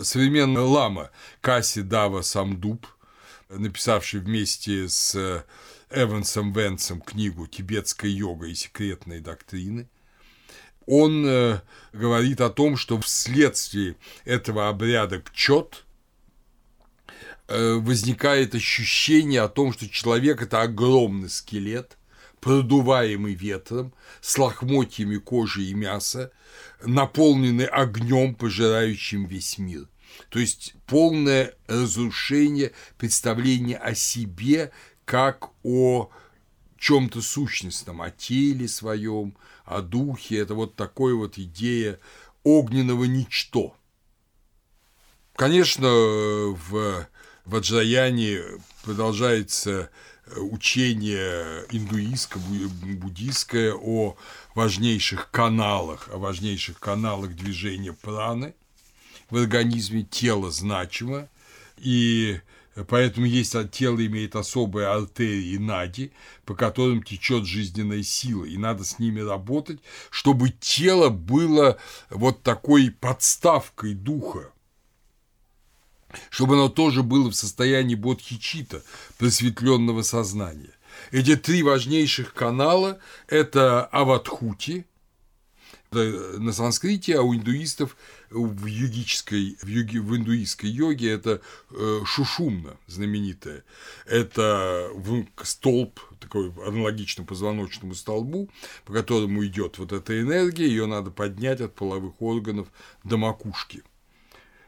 Современный 0.00 0.62
лама 0.62 1.10
Касси 1.40 1.82
Дава 1.82 2.22
Самдуб, 2.22 2.86
написавший 3.48 4.20
вместе 4.20 4.88
с 4.88 5.44
Эвансом 5.90 6.52
Венсом 6.52 7.00
книгу 7.00 7.46
«Тибетская 7.46 8.10
йога 8.10 8.46
и 8.46 8.54
секретные 8.54 9.20
доктрины», 9.20 9.88
он 10.86 11.24
э, 11.26 11.60
говорит 11.92 12.40
о 12.40 12.50
том, 12.50 12.76
что 12.76 13.00
вследствие 13.00 13.96
этого 14.24 14.68
обряда 14.68 15.20
пчет 15.20 15.84
э, 17.48 17.74
возникает 17.74 18.54
ощущение 18.54 19.42
о 19.42 19.48
том, 19.48 19.72
что 19.72 19.88
человек– 19.88 20.42
это 20.42 20.62
огромный 20.62 21.30
скелет, 21.30 21.98
продуваемый 22.40 23.34
ветром, 23.34 23.94
с 24.20 24.36
лохмотьями 24.38 25.16
кожи 25.18 25.62
и 25.64 25.74
мяса, 25.74 26.32
наполненный 26.84 27.66
огнем, 27.66 28.34
пожирающим 28.34 29.26
весь 29.26 29.58
мир. 29.58 29.88
То 30.28 30.38
есть 30.38 30.74
полное 30.86 31.54
разрушение 31.66 32.72
представления 32.98 33.76
о 33.76 33.94
себе 33.94 34.72
как 35.04 35.50
о 35.62 36.10
чем-то 36.78 37.22
сущностном, 37.22 38.02
о 38.02 38.10
теле 38.10 38.66
своем, 38.66 39.36
о 39.64 39.82
духе. 39.82 40.38
Это 40.38 40.54
вот 40.54 40.76
такая 40.76 41.14
вот 41.14 41.38
идея 41.38 41.98
огненного 42.44 43.04
ничто. 43.04 43.76
Конечно, 45.34 45.88
в 45.88 47.06
Ваджраяне 47.44 48.40
продолжается 48.84 49.90
учение 50.36 51.64
индуистское, 51.70 52.42
буддийское 52.42 53.74
о 53.74 54.16
важнейших 54.54 55.30
каналах, 55.30 56.08
о 56.12 56.18
важнейших 56.18 56.78
каналах 56.78 57.34
движения 57.34 57.92
праны 57.92 58.54
в 59.30 59.36
организме, 59.36 60.02
тело 60.02 60.50
значимо, 60.50 61.28
и 61.78 62.40
Поэтому 62.88 63.26
есть 63.26 63.54
тело 63.70 64.04
имеет 64.04 64.34
особые 64.34 64.86
артерии 64.86 65.58
нади, 65.58 66.12
по 66.46 66.54
которым 66.54 67.02
течет 67.02 67.44
жизненная 67.44 68.02
сила, 68.02 68.44
и 68.44 68.56
надо 68.56 68.84
с 68.84 68.98
ними 68.98 69.20
работать, 69.20 69.80
чтобы 70.10 70.50
тело 70.50 71.10
было 71.10 71.78
вот 72.08 72.42
такой 72.42 72.90
подставкой 72.90 73.92
духа, 73.92 74.52
чтобы 76.30 76.54
оно 76.54 76.70
тоже 76.70 77.02
было 77.02 77.30
в 77.30 77.34
состоянии 77.34 77.94
бодхичита, 77.94 78.82
просветленного 79.18 80.00
сознания. 80.00 80.72
Эти 81.10 81.36
три 81.36 81.62
важнейших 81.62 82.32
канала– 82.32 82.98
это 83.28 83.84
аватхути, 83.84 84.86
на 85.90 86.52
санскрите, 86.52 87.18
а 87.18 87.22
у 87.22 87.34
индуистов 87.34 87.96
в 88.32 88.66
йогической, 88.66 89.56
в, 89.62 89.66
йоги, 89.66 89.98
в 89.98 90.16
индуистской 90.16 90.70
йоге 90.70 91.12
это 91.12 91.40
э, 91.70 92.00
шушумна 92.06 92.76
знаменитая. 92.86 93.64
Это 94.06 94.90
столб, 95.42 96.00
такой 96.20 96.52
аналогично 96.66 97.24
позвоночному 97.24 97.94
столбу, 97.94 98.48
по 98.84 98.92
которому 98.92 99.44
идет 99.44 99.78
вот 99.78 99.92
эта 99.92 100.20
энергия, 100.20 100.66
ее 100.66 100.86
надо 100.86 101.10
поднять 101.10 101.60
от 101.60 101.74
половых 101.74 102.20
органов 102.20 102.68
до 103.04 103.16
макушки, 103.16 103.82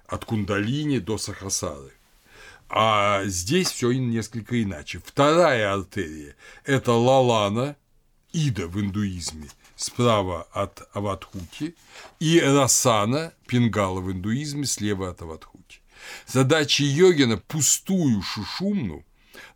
от 0.06 0.24
кундалини 0.24 0.98
до 0.98 1.18
сахасары. 1.18 1.92
А 2.68 3.24
здесь 3.26 3.68
все 3.68 3.92
несколько 3.92 4.62
иначе. 4.62 5.00
Вторая 5.04 5.72
артерия– 5.72 6.34
это 6.64 6.92
лалана, 6.92 7.76
ида 8.32 8.66
в 8.66 8.80
индуизме, 8.80 9.48
справа 9.84 10.46
от 10.52 10.88
Аватхути, 10.92 11.74
и 12.20 12.40
расана, 12.40 13.32
пингала 13.46 14.00
в 14.00 14.10
индуизме, 14.10 14.66
слева 14.66 15.10
от 15.10 15.22
Аватхути. 15.22 15.80
Задача 16.26 16.84
йогина– 16.84 17.36
пустую 17.48 18.22
шушумну 18.22 19.04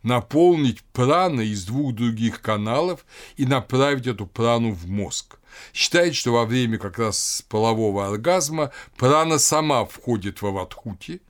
наполнить 0.03 0.81
праной 0.93 1.49
из 1.49 1.65
двух 1.65 1.93
других 1.93 2.41
каналов 2.41 3.05
и 3.37 3.45
направить 3.45 4.07
эту 4.07 4.25
прану 4.25 4.71
в 4.71 4.87
мозг. 4.87 5.39
Считает, 5.73 6.15
что 6.15 6.31
во 6.31 6.45
время 6.45 6.77
как 6.77 6.99
раз 6.99 7.43
полового 7.49 8.07
оргазма 8.07 8.71
прана 8.97 9.39
сама 9.39 9.85
входит 9.85 10.41
в 10.41 10.47
аватхути, 10.47 11.21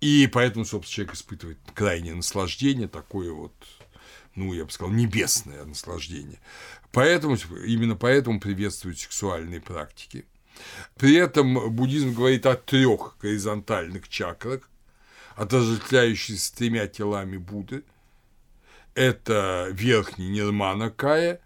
и 0.00 0.26
поэтому, 0.26 0.64
собственно, 0.64 0.94
человек 0.94 1.14
испытывает 1.14 1.58
крайнее 1.74 2.14
наслаждение, 2.14 2.88
такое 2.88 3.32
вот, 3.32 3.54
ну, 4.34 4.52
я 4.52 4.64
бы 4.64 4.70
сказал, 4.70 4.92
небесное 4.92 5.64
наслаждение. 5.64 6.40
Поэтому, 6.94 7.36
именно 7.66 7.96
поэтому 7.96 8.40
приветствуют 8.40 8.98
сексуальные 8.98 9.60
практики. 9.60 10.24
При 10.96 11.16
этом 11.16 11.74
буддизм 11.74 12.14
говорит 12.14 12.46
о 12.46 12.54
трех 12.54 13.16
горизонтальных 13.20 14.08
чакрах, 14.08 14.60
отождествляющихся 15.34 16.40
с 16.40 16.50
тремя 16.52 16.86
телами 16.86 17.36
Будды. 17.36 17.82
Это 18.94 19.68
верхний 19.72 20.28
Нирмана 20.28 20.90
Кая, 20.90 21.40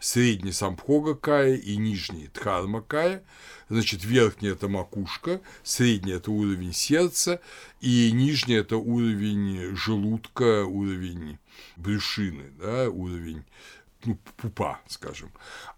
средний 0.00 0.50
Самбхога 0.50 1.14
Кая 1.14 1.54
и 1.54 1.76
нижний 1.76 2.28
Дхарма 2.34 2.82
Кая– 2.82 3.22
Значит, 3.72 4.04
верхний– 4.04 4.48
это 4.50 4.68
макушка, 4.68 5.40
средний– 5.62 6.12
это 6.14 6.30
уровень 6.30 6.74
сердца, 6.74 7.40
и 7.80 8.12
нижний– 8.12 8.54
это 8.56 8.76
уровень 8.76 9.74
желудка, 9.74 10.66
уровень 10.66 11.38
брюшины, 11.76 12.52
да, 12.60 12.90
уровень 12.90 13.46
ну, 14.04 14.18
пупа, 14.36 14.80
скажем. 14.88 15.30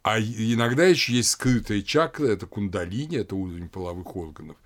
А 0.02 0.20
иногда 0.20 0.84
еще 0.84 1.12
есть 1.12 1.30
скрытая 1.30 1.82
чакра, 1.82 2.26
это 2.26 2.46
кундалини, 2.46 3.18
это 3.18 3.34
уровень 3.34 3.68
половых 3.68 4.16
органов. 4.16 4.56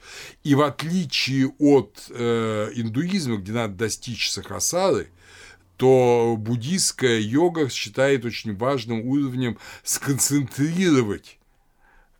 И 0.44 0.54
в 0.54 0.62
отличие 0.62 1.48
от 1.58 2.06
э, 2.10 2.70
индуизма, 2.74 3.36
где 3.36 3.52
надо 3.52 3.74
достичь 3.74 4.30
сахасары, 4.30 5.10
то 5.76 6.34
буддийская 6.36 7.20
йога 7.20 7.68
считает 7.68 8.24
очень 8.24 8.56
важным 8.56 9.06
уровнем 9.06 9.58
сконцентрировать 9.84 11.37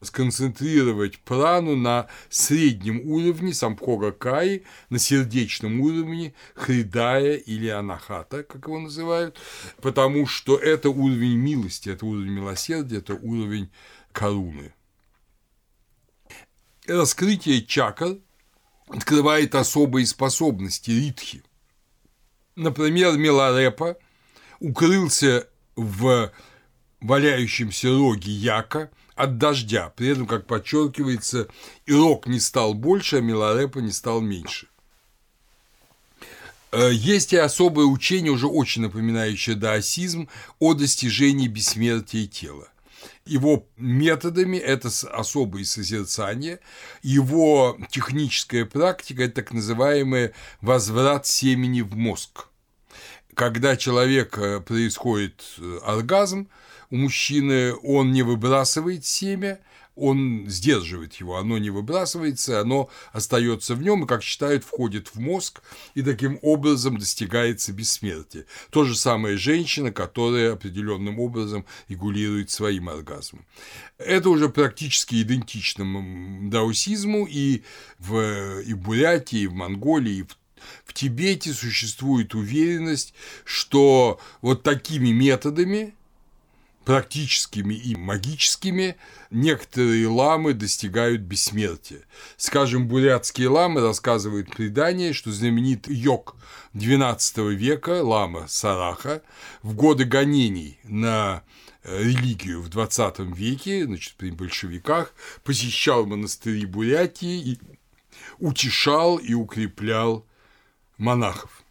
сконцентрировать 0.01 1.19
прану 1.19 1.75
на 1.77 2.07
среднем 2.29 3.01
уровне 3.11 3.53
сампхога 3.53 4.13
каи, 4.13 4.63
на 4.91 4.99
сердечном 4.99 5.81
уровне 5.81 6.35
хридая 6.55 7.37
или 7.37 7.69
анахата, 7.69 8.45
как 8.45 8.67
его 8.67 8.79
называют, 8.79 9.39
потому 9.83 10.27
что 10.27 10.57
это 10.57 10.91
уровень 10.91 11.37
милости, 11.37 11.89
это 11.89 12.07
уровень 12.07 12.33
милосердия, 12.33 12.99
это 12.99 13.15
уровень 13.15 13.71
коруны. 14.13 14.73
Раскрытие 16.87 17.63
чакр 17.63 18.19
открывает 18.87 19.55
особые 19.55 20.07
способности 20.07 20.91
ритхи. 20.91 21.43
Например, 22.57 23.17
Миларепа 23.17 23.99
укрылся 24.59 25.49
в 25.77 26.33
валяющемся 27.01 27.89
роге 27.91 28.31
яка– 28.33 28.91
от 29.19 29.37
дождя, 29.37 29.93
при 29.97 30.09
этом, 30.09 30.27
как 30.27 30.47
подчеркивается, 30.47 31.49
Ирок 31.87 32.29
не 32.29 32.39
стал 32.39 32.73
больше, 32.73 33.17
а 33.17 33.21
Миларепа 33.21 33.81
не 33.81 33.91
стал 33.91 34.21
меньше. 34.21 34.69
Э, 36.71 36.91
есть 36.93 37.33
и 37.33 37.37
особое 37.37 37.87
учение, 37.87 38.31
уже 38.31 38.47
очень 38.47 38.83
напоминающее 38.83 39.57
даосизм, 39.57 40.29
о 40.61 40.75
достижении 40.75 41.49
бессмертия 41.49 42.29
тела. 42.29 42.69
Его 43.27 43.67
методами 43.77 44.57
это 44.57 44.89
особые 45.13 45.65
созерцания, 45.65 46.61
его 47.03 47.77
техническая 47.91 48.65
практика– 48.67 49.23
это 49.25 49.35
так 49.43 49.53
называемый 49.53 50.31
возврат 50.61 51.27
семени 51.27 51.81
в 51.81 51.97
мозг. 51.97 52.47
Когда 53.35 53.77
человек 53.77 54.39
э, 54.39 54.61
происходит 54.61 55.43
э, 55.59 55.81
оргазм, 55.85 56.49
у 56.91 56.97
мужчины 56.97 57.75
он 57.75 58.13
не 58.13 58.23
выбрасывает 58.23 59.05
семя, 59.05 59.61
он 59.99 60.45
сдерживает 60.49 61.15
его, 61.15 61.39
оно 61.39 61.59
не 61.59 61.71
выбрасывается, 61.71 62.61
оно 62.61 62.89
остается 63.13 63.75
в 63.75 63.83
нем 63.83 64.05
и, 64.05 64.07
как 64.07 64.23
считают, 64.23 64.65
входит 64.65 65.09
в 65.09 65.19
мозг 65.19 65.61
и 65.95 66.03
таким 66.03 66.39
образом 66.43 66.99
достигается 66.99 67.73
бессмертия. 67.73 68.45
То 68.71 68.85
же 68.85 68.97
самое 68.97 69.37
женщина, 69.37 69.91
которая 69.91 70.53
определенным 70.53 71.19
образом 71.19 71.67
регулирует 71.89 72.51
своим 72.51 72.89
оргазмом. 72.89 73.45
Это 73.99 74.31
уже 74.31 74.49
практически 74.49 75.21
идентично 75.21 75.85
даосизму 76.49 77.27
и 77.29 77.63
в, 77.99 78.61
и 78.61 78.75
в 78.75 78.79
Бурятии, 78.79 79.41
и 79.41 79.47
в 79.49 79.55
Монголии, 79.55 80.19
и 80.19 80.23
в 80.23 80.37
в 80.85 80.93
Тибете 80.93 81.53
существует 81.53 82.35
уверенность, 82.35 83.15
что 83.45 84.21
вот 84.43 84.65
такими 84.65 85.11
методами 85.11 85.95
практическими 86.89 87.75
и 87.75 87.97
магическими, 87.97 88.97
некоторые 89.31 90.09
ламы 90.09 90.55
достигают 90.55 91.21
бессмертия. 91.21 92.01
Скажем, 92.39 92.89
бурятские 92.89 93.51
ламы 93.51 93.83
рассказывают 93.83 94.51
предание, 94.57 95.13
что 95.13 95.31
знаменитый 95.31 95.95
йог 95.95 96.35
XII 96.73 97.53
века, 97.53 98.03
лама 98.03 98.47
Сараха, 98.49 99.21
в 99.61 99.75
годы 99.75 100.07
гонений 100.07 100.81
на 100.83 101.43
э, 101.83 102.05
религию 102.05 102.63
в 102.63 102.71
20 102.71 103.19
веке, 103.37 103.85
значит, 103.85 104.15
при 104.15 104.31
большевиках, 104.31 105.13
посещал 105.45 106.07
монастыри 106.07 106.65
Бурятии 106.65 107.51
и 107.51 107.59
утешал 108.39 109.19
и 109.19 109.35
укреплял 109.35 110.27
монахов. 110.97 111.65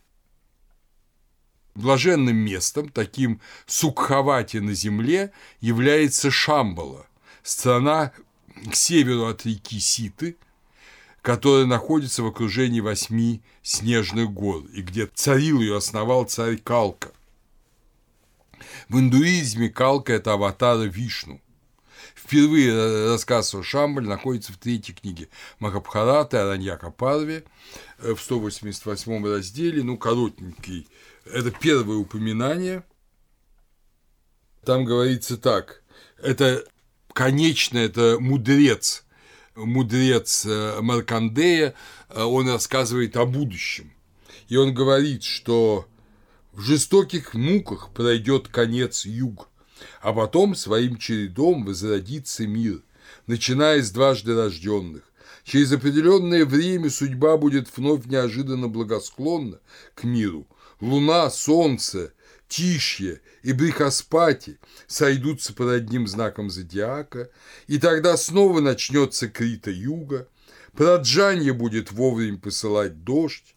Блаженным 1.77 2.35
местом, 2.35 2.89
таким 2.89 3.39
сукховати 3.67 4.57
на 4.57 4.73
земле, 4.73 5.31
является 5.61 6.31
Шамбала, 6.31 7.05
страна 7.43 8.13
к 8.71 8.75
северу 8.75 9.27
от 9.27 9.45
реки 9.45 9.79
Ситы, 9.79 10.37
которая 11.21 11.67
находится 11.67 12.23
в 12.23 12.25
окружении 12.25 12.79
восьми 12.79 13.43
снежных 13.61 14.31
гор, 14.31 14.63
и 14.73 14.81
где 14.81 15.05
царил 15.05 15.61
ее 15.61 15.77
основал 15.77 16.23
царь 16.23 16.57
Калка. 16.57 17.11
В 18.89 18.97
индуизме 18.97 19.69
Калка– 19.69 20.13
это 20.13 20.33
аватара 20.33 20.81
Вишну. 20.81 21.39
Впервые 22.15 23.11
рассказ 23.11 23.53
о 23.53 23.61
Шамбале 23.61 24.07
находится 24.07 24.51
в 24.51 24.57
третьей 24.57 24.95
книге 24.95 25.29
Махабхараты 25.59 26.37
Араньяка 26.37 26.89
Парве 26.89 27.43
э, 27.99 28.15
в 28.15 28.19
188 28.19 29.25
разделе, 29.27 29.83
ну, 29.83 29.95
коротенький 29.97 30.87
это 31.33 31.51
первое 31.51 31.97
упоминание. 31.97 32.83
Там 34.65 34.85
говорится 34.85 35.37
так. 35.37 35.83
Это 36.21 36.65
конечно, 37.17 37.79
это 37.79 38.17
мудрец, 38.19 39.03
мудрец 39.55 40.45
э, 40.45 40.81
Маркандея, 40.81 41.73
он 42.15 42.47
рассказывает 42.47 43.17
о 43.17 43.25
будущем. 43.25 43.91
И 44.49 44.55
он 44.55 44.75
говорит, 44.75 45.23
что 45.23 45.87
в 46.53 46.61
жестоких 46.61 47.33
муках 47.33 47.89
пройдет 47.91 48.49
конец 48.49 49.05
юг, 49.05 49.49
а 49.99 50.13
потом 50.13 50.53
своим 50.53 50.97
чередом 50.97 51.65
возродится 51.65 52.45
мир, 52.45 52.83
начиная 53.25 53.81
с 53.81 53.89
дважды 53.89 54.35
рожденных. 54.35 55.01
Через 55.43 55.71
определенное 55.71 56.45
время 56.45 56.91
судьба 56.91 57.37
будет 57.37 57.67
вновь 57.75 58.05
неожиданно 58.05 58.67
благосклонна 58.67 59.59
к 59.95 60.03
миру– 60.03 60.45
луна, 60.81 61.29
солнце, 61.29 62.13
Тишье 62.47 63.21
и 63.43 63.51
Брихаспати 63.51 64.59
сойдутся 64.87 65.53
под 65.53 65.69
одним 65.69 66.07
знаком 66.07 66.49
зодиака, 66.49 67.29
и 67.67 67.77
тогда 67.77 68.15
снова 68.15 68.61
начнется 68.61 69.27
Крита-юга, 69.27 70.29
Праджанье 70.73 71.53
будет 71.53 71.91
вовремя 71.91 72.37
посылать 72.37 73.03
дождь, 73.03 73.55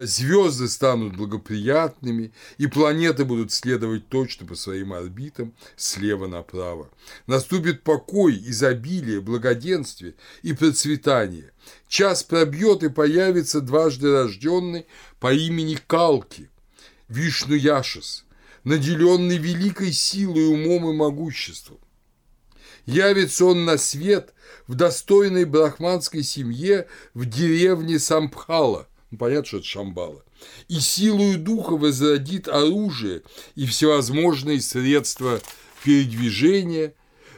звезды 0.00 0.68
станут 0.68 1.16
благоприятными, 1.16 2.32
и 2.58 2.66
планеты 2.66 3.24
будут 3.24 3.52
следовать 3.52 4.08
точно 4.08 4.46
по 4.46 4.54
своим 4.54 4.92
орбитам 4.92 5.54
слева 5.76 6.26
направо. 6.26 6.90
Наступит 7.26 7.82
покой, 7.82 8.40
изобилие, 8.46 9.20
благоденствие 9.20 10.14
и 10.42 10.54
процветание. 10.54 11.52
Час 11.86 12.24
пробьет 12.24 12.82
и 12.82 12.88
появится 12.88 13.60
дважды 13.60 14.10
рожденный 14.10 14.86
по 15.20 15.32
имени 15.32 15.78
Калки, 15.86 16.48
Вишну 17.08 17.54
Яшис, 17.54 18.24
наделенный 18.64 19.36
великой 19.36 19.92
силой, 19.92 20.48
умом 20.48 20.90
и 20.90 20.96
могуществом. 20.96 21.78
Явится 22.86 23.44
он 23.44 23.66
на 23.66 23.76
свет 23.76 24.32
в 24.66 24.74
достойной 24.74 25.44
брахманской 25.44 26.22
семье 26.22 26.86
в 27.12 27.26
деревне 27.26 27.98
Сампхала, 27.98 28.80
ну, 28.80 28.89
понятно, 29.16 29.46
что 29.46 29.56
это 29.58 29.66
Шамбала, 29.66 30.24
и 30.68 30.78
силою 30.80 31.38
духа 31.38 31.76
возродит 31.76 32.48
оружие 32.48 33.22
и 33.54 33.66
всевозможные 33.66 34.60
средства 34.60 35.40
передвижения, 35.84 36.94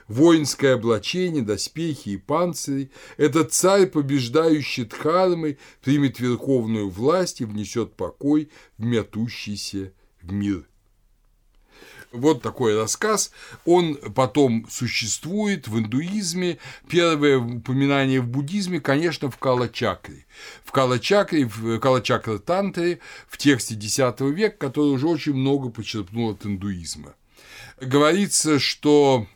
воинское 0.08 0.74
облачение, 0.74 1.42
доспехи 1.42 2.10
и 2.10 2.16
панцири, 2.16 2.90
этот 3.16 3.52
царь, 3.52 3.86
побеждающий 3.86 4.84
Дхармой, 4.84 5.58
примет 5.82 6.20
верховную 6.20 6.90
власть 6.90 7.40
и 7.40 7.44
внесет 7.44 7.94
покой 7.94 8.50
в 8.76 8.84
мятущийся 8.84 9.92
мир. 10.22 10.66
Вот 12.12 12.42
такой 12.42 12.78
рассказ. 12.78 13.32
Он 13.64 13.96
потом 14.14 14.66
существует 14.70 15.66
в 15.66 15.78
индуизме. 15.78 16.58
Первое 16.88 17.38
упоминание 17.38 18.20
в 18.20 18.28
буддизме, 18.28 18.80
конечно, 18.80 19.30
в 19.30 19.38
Калачакре. 19.38 20.26
В 20.62 20.72
Калачакре, 20.72 21.46
в 21.46 21.78
Калачакра 21.78 22.38
Тантре, 22.38 23.00
в 23.28 23.38
тексте 23.38 23.74
X 23.74 23.98
века, 24.20 24.56
который 24.58 24.90
уже 24.90 25.06
очень 25.06 25.34
много 25.34 25.70
почерпнул 25.70 26.30
от 26.30 26.44
индуизма. 26.44 27.14
Говорится, 27.80 28.58
что 28.58 29.26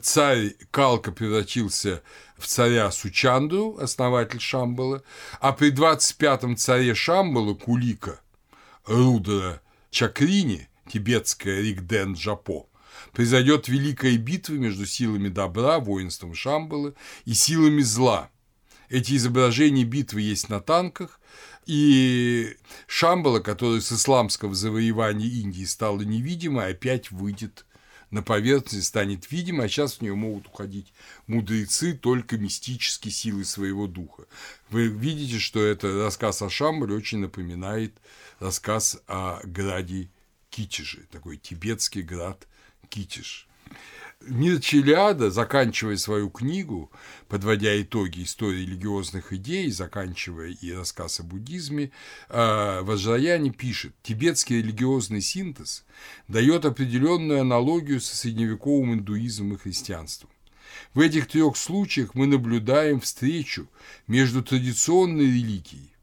царь 0.00 0.54
Калка 0.70 1.10
превратился 1.10 2.02
в 2.36 2.46
царя 2.46 2.90
Сучанду, 2.92 3.76
основатель 3.80 4.40
Шамбала, 4.40 5.02
а 5.40 5.52
при 5.52 5.72
25-м 5.72 6.56
царе 6.56 6.94
Шамбала 6.94 7.54
Кулика 7.54 8.20
Рудра 8.86 9.60
Чакрини, 9.90 10.68
тибетская 10.90 11.60
Ригден 11.60 12.14
Джапо, 12.14 12.68
произойдет 13.12 13.68
великая 13.68 14.16
битва 14.16 14.54
между 14.54 14.86
силами 14.86 15.28
добра, 15.28 15.78
воинством 15.78 16.34
Шамбала 16.34 16.94
и 17.24 17.34
силами 17.34 17.82
зла. 17.82 18.30
Эти 18.88 19.16
изображения 19.16 19.84
битвы 19.84 20.22
есть 20.22 20.48
на 20.48 20.60
танках, 20.60 21.20
и 21.66 22.56
Шамбала, 22.86 23.40
который 23.40 23.82
с 23.82 23.92
исламского 23.92 24.54
завоевания 24.54 25.28
Индии 25.28 25.64
стала 25.64 26.00
невидимой, 26.00 26.70
опять 26.70 27.10
выйдет 27.10 27.66
на 28.10 28.22
поверхность, 28.22 28.86
станет 28.86 29.30
видимой, 29.30 29.66
а 29.66 29.68
сейчас 29.68 29.96
в 29.96 30.00
нее 30.00 30.14
могут 30.14 30.46
уходить 30.46 30.94
мудрецы 31.26 31.92
только 31.92 32.38
мистические 32.38 33.12
силы 33.12 33.44
своего 33.44 33.86
духа. 33.86 34.24
Вы 34.70 34.86
видите, 34.86 35.38
что 35.38 35.62
это 35.62 36.04
рассказ 36.04 36.40
о 36.40 36.48
Шамбале 36.48 36.94
очень 36.94 37.18
напоминает 37.18 37.92
рассказ 38.38 39.00
о 39.06 39.40
граде 39.44 40.10
Китеже, 40.50 41.06
такой 41.10 41.36
тибетский 41.36 42.02
град 42.02 42.46
Китеж. 42.88 43.48
Мир 44.20 44.60
Челиада, 44.60 45.30
заканчивая 45.30 45.96
свою 45.96 46.28
книгу, 46.28 46.90
подводя 47.28 47.80
итоги 47.80 48.24
истории 48.24 48.62
религиозных 48.62 49.32
идей, 49.32 49.70
заканчивая 49.70 50.48
и 50.48 50.72
рассказ 50.72 51.20
о 51.20 51.22
буддизме, 51.22 51.92
а, 52.28 52.82
Ваджраяни 52.82 53.50
пишет, 53.50 53.94
тибетский 54.02 54.58
религиозный 54.58 55.20
синтез 55.20 55.84
дает 56.26 56.64
определенную 56.64 57.42
аналогию 57.42 58.00
со 58.00 58.16
средневековым 58.16 58.94
индуизмом 58.94 59.54
и 59.54 59.58
христианством. 59.58 60.30
В 60.94 61.00
этих 61.00 61.28
трех 61.28 61.56
случаях 61.56 62.14
мы 62.14 62.26
наблюдаем 62.26 63.00
встречу 63.00 63.68
между 64.08 64.42
традиционной 64.42 65.26
религией, 65.26 65.94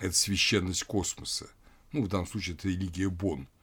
это 0.00 0.16
священность 0.16 0.84
космоса, 0.84 1.48
ну, 1.92 2.02
в 2.02 2.08
данном 2.08 2.26
случае 2.26 2.56
это 2.56 2.68
религия 2.68 3.08
Бон– 3.08 3.48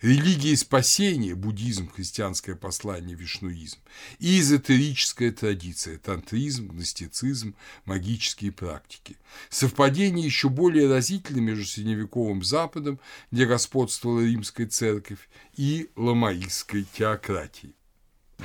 религии 0.00 0.54
спасения, 0.54 1.34
буддизм, 1.34 1.90
христианское 1.90 2.54
послание, 2.54 3.16
вишнуизм, 3.16 3.78
и 4.18 4.40
эзотерическая 4.40 5.32
традиция, 5.32 5.98
тантризм, 5.98 6.68
гностицизм, 6.68 7.54
магические 7.84 8.52
практики. 8.52 9.16
Совпадение 9.48 10.24
еще 10.24 10.48
более 10.48 10.88
разительно 10.88 11.40
между 11.40 11.64
средневековым 11.64 12.42
Западом, 12.42 13.00
где 13.30 13.46
господствовала 13.46 14.20
римская 14.20 14.66
церковь, 14.66 15.28
и 15.56 15.90
ламаистской 15.96 16.86
теократией. 16.96 17.74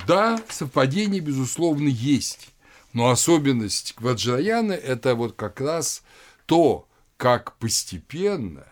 Да, 0.07 0.41
совпадение, 0.49 1.21
безусловно, 1.21 1.87
есть, 1.87 2.49
но 2.91 3.09
особенность 3.09 3.93
Ваджраяна– 3.97 4.73
это 4.73 5.15
вот 5.15 5.35
как 5.35 5.61
раз 5.61 6.03
то, 6.45 6.89
как 7.15 7.57
постепенно 7.57 8.67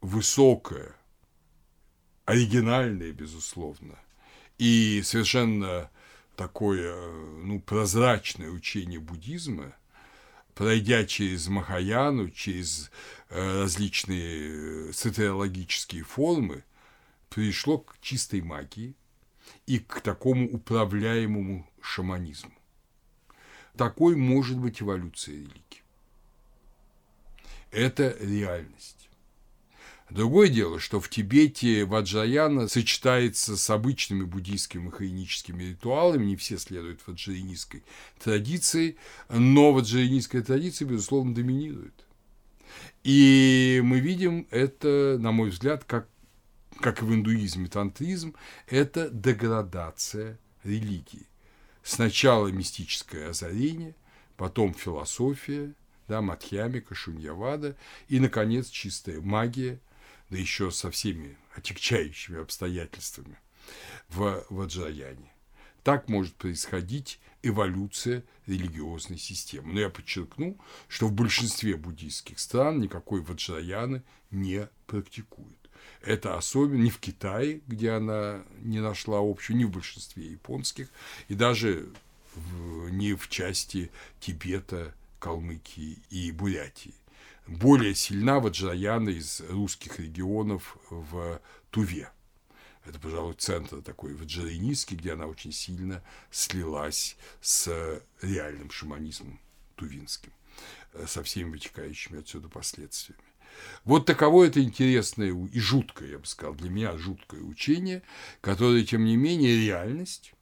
высокое, 0.00 0.94
оригинальное, 2.24 3.12
безусловно, 3.12 3.98
и 4.58 5.02
совершенно 5.04 5.90
такое 6.36 6.94
ну, 7.42 7.60
прозрачное 7.60 8.50
учение 8.50 9.00
буддизма, 9.00 9.74
пройдя 10.54 11.04
через 11.04 11.48
Махаяну, 11.48 12.30
через 12.30 12.90
э, 13.28 13.62
различные 13.62 14.92
сатирологические 14.92 16.02
формы, 16.04 16.64
пришло 17.28 17.78
к 17.78 17.98
чистой 18.00 18.40
магии 18.40 18.94
и 19.66 19.78
к 19.78 20.00
такому 20.00 20.48
управляемому 20.48 21.68
шаманизму. 21.80 22.52
Такой 23.76 24.16
может 24.16 24.56
быть 24.56 24.80
эволюция 24.80 25.34
религии. 25.34 25.82
Это 27.70 28.16
реальность. 28.20 28.95
Другое 30.10 30.48
дело, 30.48 30.78
что 30.78 31.00
в 31.00 31.08
Тибете 31.08 31.84
ваджаяна 31.84 32.68
сочетается 32.68 33.56
с 33.56 33.70
обычными 33.70 34.22
буддийскими 34.22 34.84
махаиническими 34.84 35.64
ритуалами, 35.64 36.26
не 36.26 36.36
все 36.36 36.58
следуют 36.58 37.00
ваджаянистской 37.06 37.82
традиции, 38.22 38.96
но 39.28 39.72
ваджаянистская 39.72 40.42
традиция, 40.42 40.86
безусловно, 40.86 41.34
доминирует. 41.34 42.06
И 43.02 43.80
мы 43.82 43.98
видим 43.98 44.46
это, 44.50 45.16
на 45.18 45.32
мой 45.32 45.50
взгляд, 45.50 45.82
как, 45.84 46.08
как 46.80 47.02
и 47.02 47.04
в 47.04 47.12
индуизме, 47.12 47.66
тантризм, 47.66 48.34
это 48.68 49.10
деградация 49.10 50.38
религии. 50.62 51.26
Сначала 51.82 52.48
мистическое 52.48 53.30
озарение, 53.30 53.96
потом 54.36 54.72
философия, 54.72 55.72
да, 56.06 56.22
Матхьямика, 56.22 56.94
Шуньявада 56.94 57.76
и, 58.08 58.20
наконец, 58.20 58.68
чистая 58.68 59.20
магия, 59.20 59.80
да 60.30 60.38
еще 60.38 60.70
со 60.70 60.90
всеми 60.90 61.36
отягчающими 61.54 62.40
обстоятельствами 62.40 63.38
в 64.08 64.44
Ваджраяне. 64.50 65.32
Так 65.82 66.08
может 66.08 66.34
происходить 66.34 67.20
эволюция 67.42 68.24
религиозной 68.46 69.18
системы. 69.18 69.72
Но 69.72 69.80
я 69.80 69.88
подчеркну, 69.88 70.58
что 70.88 71.06
в 71.06 71.12
большинстве 71.12 71.76
буддийских 71.76 72.38
стран 72.40 72.80
никакой 72.80 73.20
ваджраяны 73.20 74.02
не 74.30 74.68
практикуют. 74.86 75.56
Это 76.02 76.36
особенно 76.36 76.82
не 76.82 76.90
в 76.90 76.98
Китае, 76.98 77.60
где 77.66 77.90
она 77.90 78.44
не 78.58 78.80
нашла 78.80 79.20
общего, 79.22 79.56
не 79.56 79.64
в 79.64 79.70
большинстве 79.70 80.26
японских, 80.26 80.88
и 81.28 81.34
даже 81.34 81.88
в, 82.34 82.88
не 82.90 83.14
в 83.14 83.28
части 83.28 83.90
Тибета, 84.20 84.94
Калмыкии 85.18 85.98
и 86.10 86.30
Бурятии 86.32 86.94
более 87.46 87.94
сильна 87.94 88.40
Ваджраяна 88.40 89.10
из 89.10 89.40
русских 89.48 89.98
регионов 89.98 90.76
в 90.90 91.40
Туве. 91.70 92.10
Это, 92.84 93.00
пожалуй, 93.00 93.34
центр 93.34 93.82
такой 93.82 94.14
ваджрайнистский, 94.14 94.96
где 94.96 95.14
она 95.14 95.26
очень 95.26 95.52
сильно 95.52 96.04
слилась 96.30 97.16
с 97.40 98.00
реальным 98.22 98.70
шаманизмом 98.70 99.40
тувинским, 99.74 100.32
э, 100.92 101.06
со 101.08 101.24
всеми 101.24 101.50
вытекающими 101.50 102.20
отсюда 102.20 102.48
последствиями. 102.48 103.22
Вот 103.84 104.06
таково 104.06 104.44
это 104.44 104.62
интересное 104.62 105.32
и 105.32 105.58
жуткое, 105.58 106.10
я 106.10 106.18
бы 106.18 106.26
сказал, 106.26 106.54
для 106.54 106.70
меня 106.70 106.96
жуткое 106.96 107.42
учение, 107.42 108.02
которое, 108.40 108.84
тем 108.84 109.04
не 109.04 109.16
менее, 109.16 109.66
реальность. 109.66 110.34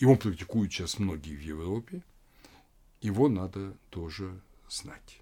Его 0.00 0.16
практикуют 0.16 0.72
сейчас 0.72 0.98
многие 0.98 1.36
в 1.36 1.40
Европе. 1.40 2.02
Его 3.00 3.28
надо 3.28 3.76
тоже 3.90 4.40
знать. 4.68 5.21